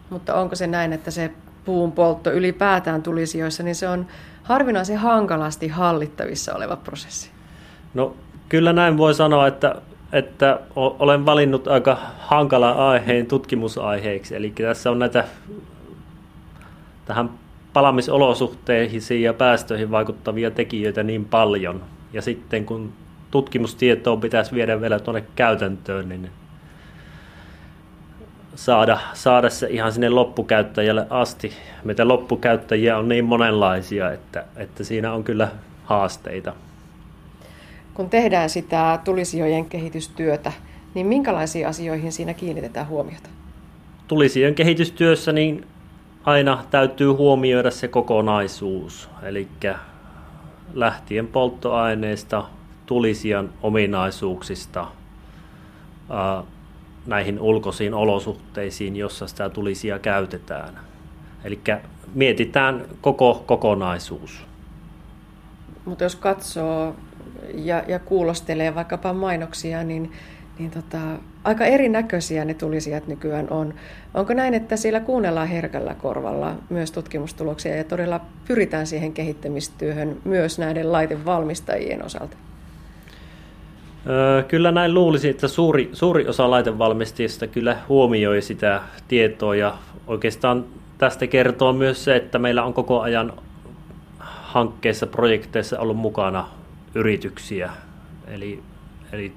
Mutta 0.09 0.35
onko 0.35 0.55
se 0.55 0.67
näin, 0.67 0.93
että 0.93 1.11
se 1.11 1.31
puun 1.65 1.91
poltto 1.91 2.31
ylipäätään 2.31 3.03
tulisi 3.03 3.39
joissa, 3.39 3.63
niin 3.63 3.75
se 3.75 3.89
on 3.89 4.05
harvinaisen 4.43 4.97
hankalasti 4.97 5.67
hallittavissa 5.67 6.55
oleva 6.55 6.75
prosessi? 6.75 7.31
No 7.93 8.15
kyllä 8.49 8.73
näin 8.73 8.97
voi 8.97 9.13
sanoa, 9.13 9.47
että, 9.47 9.75
että 10.11 10.59
olen 10.75 11.25
valinnut 11.25 11.67
aika 11.67 11.97
hankala 12.19 12.71
aiheen 12.71 13.25
tutkimusaiheeksi. 13.25 14.35
Eli 14.35 14.49
tässä 14.49 14.91
on 14.91 14.99
näitä 14.99 15.23
tähän 17.05 17.29
palamisolosuhteisiin 17.73 19.23
ja 19.23 19.33
päästöihin 19.33 19.91
vaikuttavia 19.91 20.51
tekijöitä 20.51 21.03
niin 21.03 21.25
paljon. 21.25 21.83
Ja 22.13 22.21
sitten 22.21 22.65
kun 22.65 22.93
tutkimustietoa 23.31 24.17
pitäisi 24.17 24.55
viedä 24.55 24.81
vielä 24.81 24.99
tuonne 24.99 25.23
käytäntöön, 25.35 26.09
niin 26.09 26.29
saada, 28.55 28.99
saada 29.13 29.49
se 29.49 29.67
ihan 29.69 29.91
sinne 29.91 30.09
loppukäyttäjälle 30.09 31.07
asti. 31.09 31.53
Meitä 31.83 32.07
loppukäyttäjiä 32.07 32.97
on 32.97 33.09
niin 33.09 33.25
monenlaisia, 33.25 34.11
että, 34.11 34.45
että 34.55 34.83
siinä 34.83 35.13
on 35.13 35.23
kyllä 35.23 35.47
haasteita. 35.83 36.53
Kun 37.93 38.09
tehdään 38.09 38.49
sitä 38.49 38.99
tulisijojen 39.03 39.65
kehitystyötä, 39.65 40.51
niin 40.93 41.07
minkälaisiin 41.07 41.67
asioihin 41.67 42.11
siinä 42.11 42.33
kiinnitetään 42.33 42.87
huomiota? 42.87 43.29
Tulisijojen 44.07 44.55
kehitystyössä 44.55 45.31
niin 45.31 45.65
aina 46.23 46.63
täytyy 46.71 47.07
huomioida 47.07 47.71
se 47.71 47.87
kokonaisuus, 47.87 49.09
eli 49.23 49.47
lähtien 50.73 51.27
polttoaineista, 51.27 52.45
tulisijan 52.85 53.49
ominaisuuksista, 53.61 54.87
näihin 57.05 57.39
ulkoisiin 57.39 57.93
olosuhteisiin, 57.93 58.95
jossa 58.95 59.27
sitä 59.27 59.49
tulisia 59.49 59.99
käytetään. 59.99 60.79
Eli 61.43 61.59
mietitään 62.13 62.85
koko 63.01 63.43
kokonaisuus. 63.45 64.45
Mutta 65.85 66.03
jos 66.03 66.15
katsoo 66.15 66.95
ja, 67.53 67.83
ja 67.87 67.99
kuulostelee 67.99 68.75
vaikkapa 68.75 69.13
mainoksia, 69.13 69.83
niin, 69.83 70.11
niin 70.59 70.71
tota, 70.71 70.97
aika 71.43 71.65
erinäköisiä 71.65 72.45
ne 72.45 72.53
tulisijat 72.53 73.07
nykyään 73.07 73.47
on. 73.49 73.73
Onko 74.13 74.33
näin, 74.33 74.53
että 74.53 74.75
siellä 74.75 74.99
kuunnellaan 74.99 75.47
herkällä 75.47 75.95
korvalla 75.95 76.55
myös 76.69 76.91
tutkimustuloksia 76.91 77.75
ja 77.75 77.83
todella 77.83 78.21
pyritään 78.47 78.87
siihen 78.87 79.13
kehittämistyöhön 79.13 80.17
myös 80.23 80.59
näiden 80.59 80.91
laitevalmistajien 80.91 82.05
osalta? 82.05 82.37
Kyllä 84.47 84.71
näin 84.71 84.93
luulisi, 84.93 85.29
että 85.29 85.47
suuri, 85.47 85.89
suuri 85.93 86.27
osa 86.27 86.51
laitevalmistajista 86.51 87.47
kyllä 87.47 87.77
huomioi 87.89 88.41
sitä 88.41 88.81
tietoa 89.07 89.55
ja 89.55 89.77
oikeastaan 90.07 90.65
tästä 90.97 91.27
kertoo 91.27 91.73
myös 91.73 92.03
se, 92.03 92.15
että 92.15 92.39
meillä 92.39 92.63
on 92.63 92.73
koko 92.73 93.01
ajan 93.01 93.33
hankkeissa, 94.19 95.07
projekteissa 95.07 95.79
ollut 95.79 95.97
mukana 95.97 96.49
yrityksiä. 96.95 97.71
Eli, 98.27 98.63
eli 99.11 99.33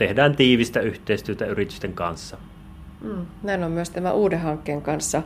tehdään 0.00 0.36
tiivistä 0.36 0.80
yhteistyötä 0.80 1.46
yritysten 1.46 1.92
kanssa. 1.92 2.36
Mm, 3.00 3.26
näin 3.42 3.64
on 3.64 3.70
myös 3.70 3.90
tämä 3.90 4.12
uuden 4.12 4.40
hankkeen 4.40 4.82
kanssa. 4.82 5.22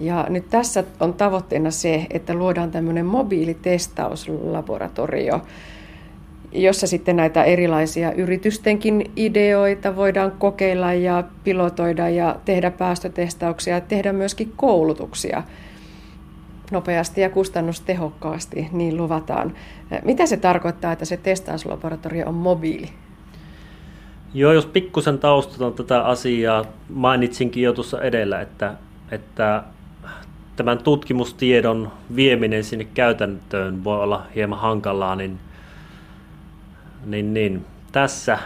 Ja 0.00 0.26
nyt 0.28 0.50
tässä 0.50 0.84
on 1.00 1.14
tavoitteena 1.14 1.70
se, 1.70 2.06
että 2.10 2.34
luodaan 2.34 2.70
tämmöinen 2.70 3.06
mobiilitestauslaboratorio, 3.06 5.42
jossa 6.52 6.86
sitten 6.86 7.16
näitä 7.16 7.44
erilaisia 7.44 8.12
yritystenkin 8.12 9.10
ideoita 9.16 9.96
voidaan 9.96 10.32
kokeilla 10.32 10.92
ja 10.92 11.24
pilotoida 11.44 12.08
ja 12.08 12.36
tehdä 12.44 12.70
päästötestauksia 12.70 13.74
ja 13.74 13.80
tehdä 13.80 14.12
myöskin 14.12 14.52
koulutuksia 14.56 15.42
nopeasti 16.70 17.20
ja 17.20 17.30
kustannustehokkaasti, 17.30 18.68
niin 18.72 18.96
luvataan. 18.96 19.52
Mitä 20.04 20.26
se 20.26 20.36
tarkoittaa, 20.36 20.92
että 20.92 21.04
se 21.04 21.16
testauslaboratorio 21.16 22.28
on 22.28 22.34
mobiili? 22.34 22.88
Joo, 24.34 24.52
jos 24.52 24.66
pikkusen 24.66 25.18
taustataan 25.18 25.72
tätä 25.72 26.02
asiaa, 26.02 26.64
mainitsinkin 26.88 27.62
jo 27.62 27.72
tuossa 27.72 28.00
edellä, 28.00 28.40
että, 28.40 28.74
että 29.10 29.62
tämän 30.56 30.78
tutkimustiedon 30.78 31.92
vieminen 32.16 32.64
sinne 32.64 32.84
käytäntöön 32.84 33.84
voi 33.84 34.02
olla 34.02 34.26
hieman 34.34 34.58
hankalaa, 34.58 35.16
niin– 35.16 35.38
niin, 37.04 37.34
niin. 37.34 37.66
Tässä 37.92 38.38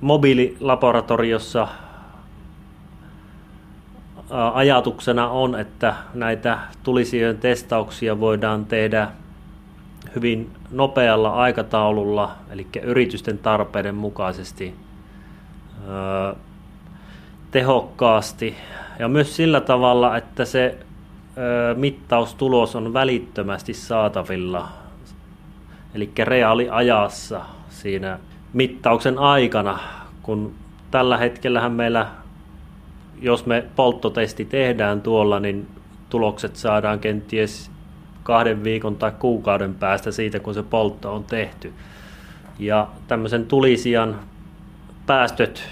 mobiililaboratoriossa 0.00 1.68
ajatuksena 4.54 5.28
on, 5.28 5.60
että 5.60 5.94
näitä 6.14 6.58
tulisijojen 6.82 7.38
testauksia 7.38 8.20
voidaan 8.20 8.64
tehdä 8.66 9.08
hyvin 10.16 10.50
nopealla 10.70 11.30
aikataululla, 11.30 12.30
eli 12.50 12.66
yritysten 12.82 13.38
tarpeiden 13.38 13.94
mukaisesti 13.94 14.74
tehokkaasti. 17.50 18.56
Ja 18.98 19.08
myös 19.08 19.36
sillä 19.36 19.60
tavalla, 19.60 20.16
että 20.16 20.44
se 20.44 20.78
mittaustulos 21.76 22.76
on 22.76 22.92
välittömästi 22.92 23.74
saatavilla 23.74 24.68
eli 25.94 26.10
reaaliajassa 26.24 27.40
siinä 27.68 28.18
mittauksen 28.52 29.18
aikana, 29.18 29.78
kun 30.22 30.54
tällä 30.90 31.16
hetkellähän 31.16 31.72
meillä, 31.72 32.06
jos 33.20 33.46
me 33.46 33.64
polttotesti 33.76 34.44
tehdään 34.44 35.02
tuolla, 35.02 35.40
niin 35.40 35.66
tulokset 36.10 36.56
saadaan 36.56 36.98
kenties 36.98 37.71
kahden 38.22 38.64
viikon 38.64 38.96
tai 38.96 39.12
kuukauden 39.18 39.74
päästä 39.74 40.10
siitä, 40.10 40.40
kun 40.40 40.54
se 40.54 40.62
poltto 40.62 41.14
on 41.14 41.24
tehty. 41.24 41.72
Ja 42.58 42.88
tämmöisen 43.08 43.46
tulisijan 43.46 44.20
päästöt 45.06 45.62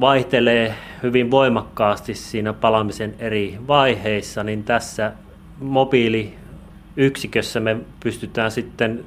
vaihtelee 0.00 0.74
hyvin 1.02 1.30
voimakkaasti 1.30 2.14
siinä 2.14 2.52
palamisen 2.52 3.14
eri 3.18 3.58
vaiheissa, 3.66 4.44
niin 4.44 4.64
tässä 4.64 5.12
mobiiliyksikössä 5.60 7.60
me 7.60 7.76
pystytään 8.00 8.50
sitten 8.50 9.04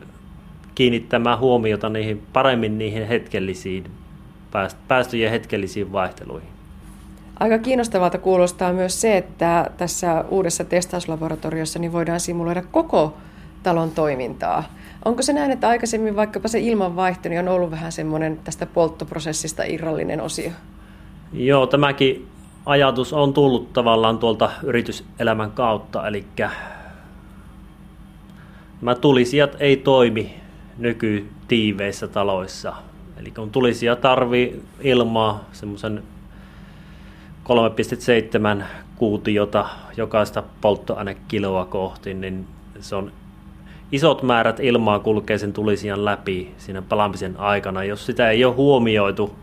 kiinnittämään 0.76 1.40
huomiota 1.40 1.90
niihin, 1.90 2.24
paremmin 2.34 2.78
niihin 2.78 3.08
hetkellisiin, 3.08 3.84
päästöjen 4.88 5.32
hetkellisiin 5.32 5.92
vaihteluihin. 5.92 6.57
Aika 7.40 7.58
kiinnostavalta 7.58 8.18
kuulostaa 8.18 8.74
myös 8.74 9.02
se, 9.02 9.18
että 9.18 9.72
tässä 9.78 10.26
uudessa 10.30 10.64
testauslaboratoriossa 10.64 11.80
niin 11.80 11.94
voidaan 11.94 12.20
simuloida 12.20 12.62
koko 12.72 13.18
talon 13.64 13.92
toimintaa. 13.92 14.64
Onko 15.06 15.22
se 15.22 15.34
näin, 15.34 15.52
että 15.52 15.70
aikaisemmin 15.70 16.16
vaikkapa 16.16 16.48
se 16.48 16.60
ilmanvaihto 16.60 17.30
niin 17.30 17.40
on 17.40 17.48
ollut 17.48 17.72
vähän 17.72 17.92
semmoinen 17.92 18.40
tästä 18.44 18.66
polttoprosessista 18.66 19.64
irrallinen 19.64 20.22
osio? 20.22 20.52
Joo, 21.34 21.68
tämäkin 21.68 22.28
ajatus 22.66 23.14
on 23.14 23.34
tullut 23.34 23.74
tavallaan 23.74 24.18
tuolta 24.18 24.52
yrityselämän 24.64 25.52
kautta, 25.52 26.08
eli 26.08 26.26
nämä 28.82 28.96
tulisijat 28.96 29.56
ei 29.60 29.78
toimi 29.78 30.34
nykytiiveissä 30.78 32.08
taloissa. 32.08 32.74
Eli 33.18 33.32
kun 33.32 33.52
tulisia 33.52 33.96
tarvii 33.96 34.62
ilmaa 34.82 35.46
semmoisen 35.52 36.04
3,7 37.48 38.64
kuutiota 38.95 39.66
jokaista 39.98 40.43
polttoainekiloa 40.62 41.66
kohti, 41.66 42.14
niin 42.14 42.48
se 42.80 42.95
on 42.95 43.12
isot 43.91 44.24
määrät 44.24 44.60
ilmaa 44.60 45.00
kulkee 45.00 45.38
sen 45.38 45.54
tulisijan 45.54 46.06
läpi 46.06 46.54
siinä 46.58 46.82
palamisen 46.82 47.38
aikana. 47.38 47.84
Jos 47.84 48.06
sitä 48.06 48.30
ei 48.30 48.45
ole 48.45 48.56
huomioitu, 48.56 49.36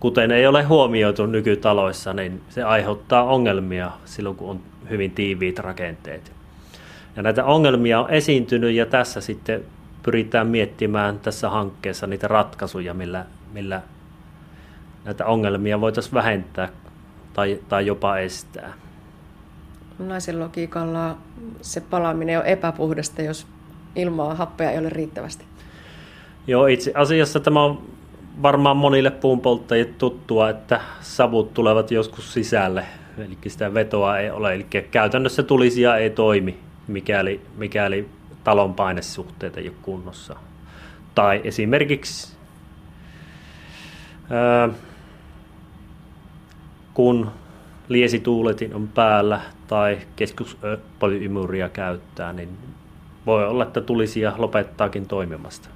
kuten 0.00 0.30
ei 0.30 0.46
ole 0.46 0.62
huomioitu 0.62 1.26
nykytaloissa, 1.26 2.12
niin 2.12 2.40
se 2.48 2.62
aiheuttaa 2.62 3.24
ongelmia 3.24 3.90
silloin, 4.04 4.36
kun 4.36 4.50
on 4.50 4.60
hyvin 4.90 5.10
tiiviit 5.10 5.58
rakenteet. 5.58 6.32
Ja 7.16 7.22
näitä 7.22 7.44
ongelmia 7.44 8.00
on 8.00 8.10
esiintynyt 8.10 8.74
ja 8.74 8.86
tässä 8.86 9.20
sitten 9.20 9.64
pyritään 10.02 10.46
miettimään 10.46 11.18
tässä 11.18 11.50
hankkeessa 11.50 12.06
niitä 12.06 12.28
ratkaisuja, 12.28 12.94
millä, 12.94 13.24
millä 13.52 13.82
näitä 15.10 15.26
ongelmia 15.26 15.80
voitaisiin 15.80 16.14
vähentää 16.14 16.68
tai, 17.32 17.58
tai 17.68 17.86
jopa 17.86 18.18
estää. 18.18 18.72
Naisen 19.98 20.40
logiikalla 20.40 21.16
se 21.60 21.80
palaaminen 21.80 22.38
on 22.38 22.46
epäpuhdasta, 22.46 23.22
jos 23.22 23.46
ilmaa 23.96 24.34
happea 24.34 24.70
ei 24.70 24.78
ole 24.78 24.88
riittävästi. 24.88 25.44
Joo, 26.46 26.66
itse 26.66 26.92
asiassa 26.94 27.40
tämä 27.40 27.62
on 27.62 27.82
varmaan 28.42 28.76
monille 28.76 29.10
puunpolttajille 29.10 29.92
tuttua, 29.98 30.50
että 30.50 30.80
savut 31.00 31.54
tulevat 31.54 31.90
joskus 31.90 32.32
sisälle, 32.32 32.84
eli 33.18 33.38
sitä 33.46 33.74
vetoa 33.74 34.18
ei 34.18 34.30
ole. 34.30 34.54
Eli 34.54 34.66
käytännössä 34.90 35.42
tulisia 35.42 35.96
ei 35.96 36.10
toimi, 36.10 36.58
mikäli, 36.88 37.40
mikäli 37.56 38.08
talon 38.44 38.74
painesuhteet 38.74 39.56
ei 39.56 39.68
ole 39.68 39.76
kunnossa. 39.82 40.36
Tai 41.14 41.40
esimerkiksi 41.44 42.40
kun 47.00 47.30
liesituuletin 47.88 48.74
on 48.74 48.88
päällä 48.88 49.40
tai 49.66 49.98
keskuspolyymuria 50.16 51.68
käyttää, 51.68 52.32
niin 52.32 52.48
voi 53.26 53.46
olla, 53.46 53.64
että 53.64 53.80
tulisia 53.80 54.32
lopettaakin 54.36 55.06
toimimasta. 55.06 55.68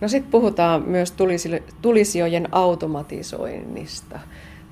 No 0.00 0.08
sitten 0.08 0.30
puhutaan 0.30 0.82
myös 0.82 1.14
tulisijojen 1.82 2.48
automatisoinnista. 2.52 4.18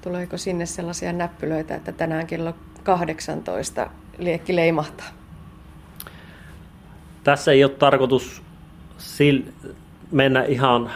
Tuleeko 0.02 0.36
sinne 0.36 0.66
sellaisia 0.66 1.12
näppylöitä, 1.12 1.74
että 1.74 1.92
tänään 1.92 2.26
kello 2.26 2.54
18 2.82 3.90
liekki 4.18 4.56
leimahtaa? 4.56 5.08
Tässä 7.24 7.52
ei 7.52 7.64
ole 7.64 7.72
tarkoitus 7.72 8.42
mennä 10.10 10.44
ihan 10.44 10.90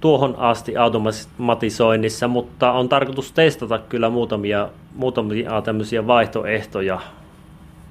tuohon 0.00 0.36
asti 0.38 0.76
automatisoinnissa, 0.76 2.28
mutta 2.28 2.72
on 2.72 2.88
tarkoitus 2.88 3.32
testata 3.32 3.78
kyllä 3.78 4.10
muutamia, 4.10 4.68
muutamia 4.94 5.62
tämmöisiä 5.62 6.06
vaihtoehtoja 6.06 7.00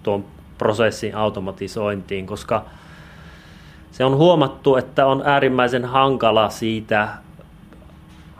tuon 0.03 0.25
prosessin 0.57 1.15
automatisointiin, 1.15 2.25
koska 2.25 2.65
se 3.91 4.05
on 4.05 4.15
huomattu, 4.15 4.75
että 4.75 5.05
on 5.05 5.21
äärimmäisen 5.25 5.85
hankala 5.85 6.49
siitä 6.49 7.07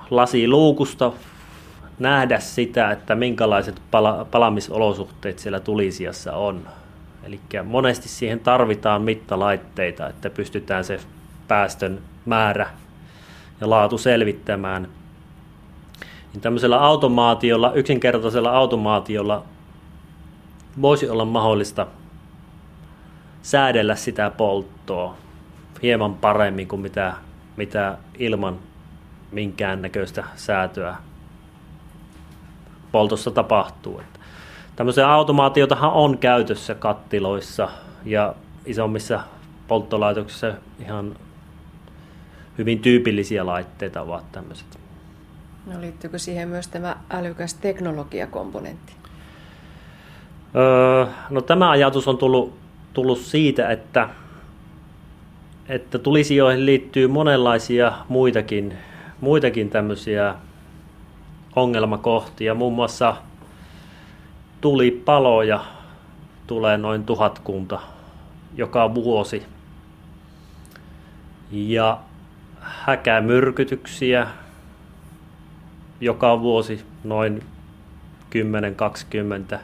lasiluukusta 0.10 1.12
nähdä 2.00 2.40
sitä, 2.40 2.92
että 2.92 3.16
minkälaiset 3.16 3.82
pala- 3.92 4.26
palamisolosuhteet 4.32 5.40
siellä 5.40 5.60
tulisiassa 5.60 6.34
on. 6.34 6.62
Eli 7.24 7.40
monesti 7.64 8.10
siihen 8.10 8.40
tarvitaan 8.40 9.02
mittalaitteita, 9.02 10.08
että 10.08 10.30
pystytään 10.30 10.84
se 10.84 11.00
päästön 11.48 12.00
määrä 12.26 12.70
ja 13.62 13.70
laatu 13.70 13.97
selvittämään. 13.97 14.88
Niin 16.34 16.41
tämmöisellä 16.41 16.82
automaatiolla, 16.82 17.74
yksinkertaisella 17.74 18.51
automaatiolla 18.51 19.43
voisi 20.82 21.10
olla 21.10 21.26
mahdollista 21.26 21.88
säädellä 23.41 23.95
sitä 23.95 24.32
polttoa 24.38 25.16
hieman 25.82 26.16
paremmin 26.16 26.68
kuin 26.68 26.82
mitä, 26.82 27.14
mitä 27.57 27.97
ilman 28.20 28.60
minkäännäköistä 29.32 30.24
säätöä 30.36 30.95
poltossa 32.91 33.32
tapahtuu. 33.32 33.99
Että 33.99 34.20
tämmöisiä 34.76 35.12
automaatiotahan 35.12 35.91
on 35.91 36.18
käytössä 36.18 36.76
kattiloissa 36.76 37.70
ja 38.05 38.36
isommissa 38.66 39.20
polttolaitoksissa 39.68 40.53
ihan 40.80 41.16
hyvin 42.60 42.80
tyypillisiä 42.80 43.45
laitteita 43.45 44.01
ovat 44.01 44.32
tämmöiset. 44.32 44.80
No 45.66 45.82
liittyykö 45.82 46.20
siihen 46.20 46.49
myös 46.49 46.68
tämä 46.68 46.97
älykäs 47.10 47.53
teknologiakomponentti? 47.53 48.93
Öö, 50.55 51.05
no 51.30 51.41
tämä 51.41 51.70
ajatus 51.70 52.07
on 52.07 52.18
tullut, 52.18 52.53
tullut 52.93 53.20
siitä, 53.20 53.70
että, 53.70 54.10
että 55.70 55.99
tulisijoihin 55.99 56.66
liittyy 56.66 57.07
monenlaisia 57.07 57.91
muitakin, 58.10 58.74
muitakin 59.22 59.70
tämmöisiä 59.70 60.36
ongelmakohtia. 61.55 62.53
Muun 62.53 62.74
muassa 62.74 63.16
tulipaloja 64.62 65.66
tulee 66.47 66.78
noin 66.78 67.03
tuhatkunta 67.05 67.80
joka 68.55 68.95
vuosi. 68.95 69.43
Ja 71.51 71.99
häkämyrkytyksiä 72.62 74.28
joka 76.01 76.41
vuosi 76.41 76.86
noin 77.03 77.43
10-20 79.55 79.57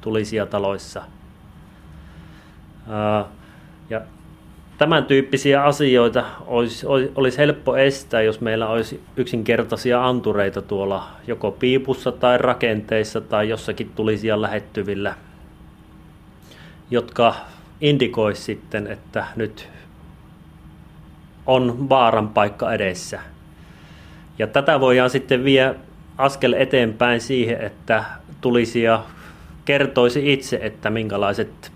tulisia 0.00 0.46
taloissa. 0.46 1.02
Ja 3.90 4.00
tämän 4.78 5.04
tyyppisiä 5.04 5.64
asioita 5.64 6.24
olisi, 6.46 6.86
olisi 7.14 7.38
helppo 7.38 7.76
estää, 7.76 8.22
jos 8.22 8.40
meillä 8.40 8.68
olisi 8.68 9.02
yksinkertaisia 9.16 10.06
antureita 10.08 10.62
tuolla 10.62 11.08
joko 11.26 11.50
piipussa 11.50 12.12
tai 12.12 12.38
rakenteissa 12.38 13.20
tai 13.20 13.48
jossakin 13.48 13.90
tulisia 13.94 14.42
lähettyvillä, 14.42 15.14
jotka 16.90 17.34
indikoisi 17.80 18.42
sitten, 18.42 18.86
että 18.86 19.26
nyt 19.36 19.68
on 21.50 21.88
vaaran 21.88 22.28
paikka 22.28 22.72
edessä. 22.72 23.20
Ja 24.38 24.46
tätä 24.46 24.80
voidaan 24.80 25.10
sitten 25.10 25.44
vie 25.44 25.74
askel 26.18 26.52
eteenpäin 26.52 27.20
siihen, 27.20 27.60
että 27.60 28.04
tulisi 28.40 28.82
ja 28.82 29.04
kertoisi 29.64 30.32
itse, 30.32 30.58
että 30.62 30.90
minkälaiset 30.90 31.72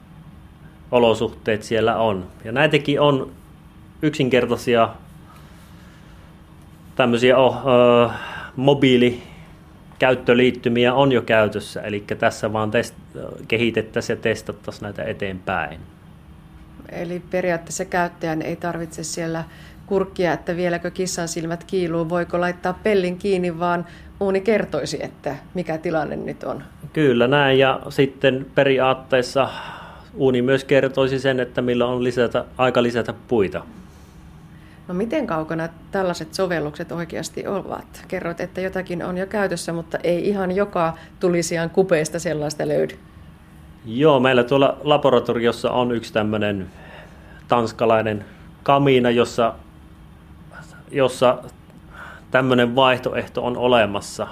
olosuhteet 0.91 1.63
siellä 1.63 1.97
on. 1.97 2.27
Ja 2.45 2.53
näitäkin 2.53 3.01
on 3.01 3.31
yksinkertaisia 4.03 4.89
tämmöisiä 6.97 7.39
oh, 7.39 7.57
ö, 7.57 7.61
mobiilikäyttöliittymiä 8.57 10.95
on 10.95 11.13
jo 11.13 11.23
käytössä, 11.23 11.81
eli 11.81 12.05
tässä 12.19 12.53
vaan 12.53 12.71
test, 12.71 12.95
kehitettäisiin 13.49 14.17
ja 14.17 14.23
testattaisiin 14.23 14.83
näitä 14.83 15.05
eteenpäin. 15.05 15.94
Eli 16.89 17.23
periaatteessa 17.31 17.85
käyttäjän 17.85 18.43
ei 18.43 18.57
tarvitse 18.57 19.05
siellä 19.05 19.45
kurkkia, 19.87 20.33
että 20.33 20.57
vieläkö 20.57 20.91
kissan 20.91 21.29
silmät 21.29 21.65
kiiluu, 21.65 22.09
voiko 22.09 22.41
laittaa 22.41 22.79
pellin 22.83 23.19
kiinni, 23.19 23.59
vaan 23.59 23.87
uuni 24.21 24.41
kertoisi, 24.41 25.05
että 25.05 25.37
mikä 25.55 25.79
tilanne 25.79 26.17
nyt 26.17 26.45
on. 26.45 26.63
Kyllä 26.93 27.27
näin, 27.29 27.59
ja 27.59 27.81
sitten 27.89 28.47
periaatteessa 28.55 29.49
uuni 30.15 30.43
myös 30.43 30.65
kertoisi 30.65 31.19
sen, 31.19 31.41
että 31.41 31.63
milloin 31.63 31.91
on 31.91 32.05
lisätä, 32.05 32.45
aika 32.59 32.83
lisätä 32.83 33.15
puita. 33.29 33.63
No 34.89 34.95
miten 34.95 35.27
kaukana 35.27 35.69
tällaiset 35.91 36.35
sovellukset 36.35 36.93
oikeasti 36.93 37.47
ovat? 37.47 38.05
Kerroit, 38.09 38.41
että 38.41 38.61
jotakin 38.61 39.05
on 39.05 39.19
jo 39.19 39.27
käytössä, 39.27 39.73
mutta 39.73 39.99
ei 40.05 40.29
ihan 40.29 40.53
joka 40.53 40.99
tulisiaan 41.21 41.71
kupeista 41.71 42.19
sellaista 42.19 42.69
löydy. 42.69 42.95
Joo, 43.87 44.21
meillä 44.21 44.45
tuolla 44.45 44.77
laboratoriossa 44.85 45.71
on 45.71 45.93
yksi 45.93 46.13
tämmöinen 46.13 46.71
tanskalainen 47.49 48.25
kamiina, 48.63 49.11
jossa, 49.11 49.55
jossa 50.91 51.39
tämmöinen 52.31 52.77
vaihtoehto 52.77 53.45
on 53.45 53.57
olemassa. 53.57 54.27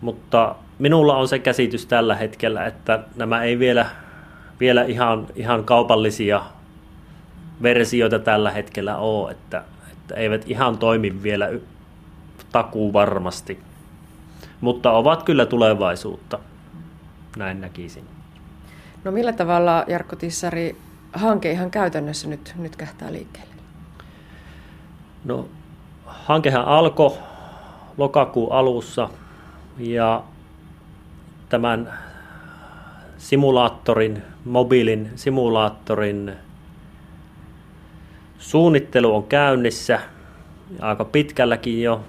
Mutta 0.00 0.54
minulla 0.78 1.16
on 1.16 1.28
se 1.28 1.38
käsitys 1.38 1.86
tällä 1.86 2.16
hetkellä, 2.16 2.66
että 2.66 3.00
nämä 3.16 3.42
ei 3.42 3.58
vielä, 3.58 3.86
vielä 4.60 4.84
ihan, 4.84 5.26
ihan 5.36 5.64
kaupallisia 5.64 6.42
versioita 7.62 8.18
tällä 8.18 8.50
hetkellä 8.50 8.96
ole, 8.96 9.30
että, 9.30 9.64
että 9.92 10.14
eivät 10.14 10.44
ihan 10.46 10.78
toimi 10.78 11.22
vielä 11.22 11.50
takuu 12.52 12.92
varmasti, 12.92 13.60
mutta 14.60 14.90
ovat 14.92 15.22
kyllä 15.22 15.46
tulevaisuutta, 15.46 16.38
näin 17.36 17.60
näkisin. 17.60 18.04
No 19.04 19.12
millä 19.12 19.32
tavalla, 19.32 19.84
Jarkko 19.88 20.16
Tissari, 20.16 20.76
hanke 21.12 21.50
ihan 21.50 21.70
käytännössä 21.70 22.28
nyt, 22.28 22.54
nyt 22.58 22.76
kähtää 22.76 23.12
liikkeelle? 23.12 23.54
No, 25.24 25.48
hankehan 26.06 26.64
alkoi 26.64 27.18
lokakuun 27.96 28.52
alussa 28.52 29.08
ja 29.78 30.24
tämän 31.48 31.92
simulaattorin, 33.18 34.22
mobiilin 34.44 35.10
simulaattorin 35.16 36.32
suunnittelu 38.38 39.16
on 39.16 39.24
käynnissä 39.24 40.00
aika 40.80 41.04
pitkälläkin 41.04 41.82
jo. 41.82 42.04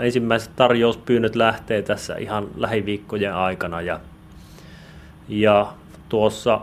Ensimmäiset 0.00 0.56
tarjouspyynnöt 0.56 1.36
lähtee 1.36 1.82
tässä 1.82 2.16
ihan 2.16 2.48
lähiviikkojen 2.56 3.34
aikana 3.34 3.80
ja, 3.80 4.00
ja 5.30 5.72
tuossa 6.08 6.60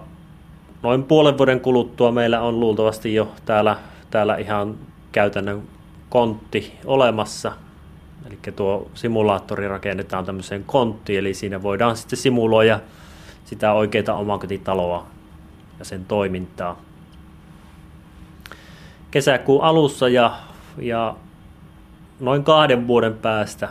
noin 0.84 1.04
puolen 1.04 1.38
vuoden 1.38 1.60
kuluttua 1.60 2.12
meillä 2.12 2.42
on 2.42 2.60
luultavasti 2.60 3.14
jo 3.14 3.32
täällä, 3.46 3.78
täällä 4.12 4.36
ihan 4.36 4.76
käytännön 5.12 5.62
kontti 6.10 6.74
olemassa. 6.86 7.52
Eli 8.28 8.40
tuo 8.56 8.92
simulaattori 8.94 9.68
rakennetaan 9.68 10.26
tämmöiseen 10.26 10.64
konttiin, 10.64 11.20
eli 11.20 11.34
siinä 11.34 11.64
voidaan 11.64 11.98
sitten 11.98 12.20
simuloida 12.20 12.80
sitä 13.46 13.74
oikeaa 13.74 14.18
omakotitaloa 14.18 15.08
ja 15.80 15.86
sen 15.86 16.06
toimintaa. 16.06 16.82
Kesäkuun 19.12 19.64
alussa 19.64 20.10
ja, 20.10 20.32
ja 20.78 21.16
noin 22.20 22.44
kahden 22.44 22.88
vuoden 22.88 23.14
päästä 23.14 23.70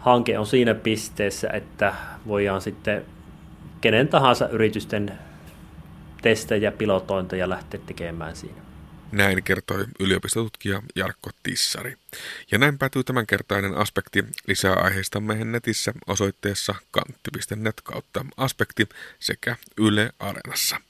hanke 0.00 0.38
on 0.38 0.46
siinä 0.46 0.74
pisteessä, 0.74 1.48
että 1.52 1.94
voidaan 2.26 2.60
sitten 2.60 3.04
kenen 3.80 4.08
tahansa 4.08 4.48
yritysten 4.48 5.18
testejä, 6.22 6.72
pilotointeja 6.72 7.48
lähteä 7.48 7.80
tekemään 7.86 8.36
siinä. 8.36 8.60
Näin 9.12 9.42
kertoi 9.42 9.84
yliopistotutkija 10.00 10.82
Jarkko 10.96 11.30
Tissari. 11.42 11.96
Ja 12.50 12.58
näin 12.58 12.78
päätyy 12.78 13.04
tämänkertainen 13.04 13.74
aspekti. 13.74 14.24
Lisää 14.46 14.74
aiheistamme 14.74 15.44
netissä 15.44 15.92
osoitteessa 16.06 16.74
kantti.net 16.90 17.80
kautta 17.84 18.24
aspekti 18.36 18.88
sekä 19.18 19.56
Yle 19.78 20.12
Areenassa. 20.18 20.89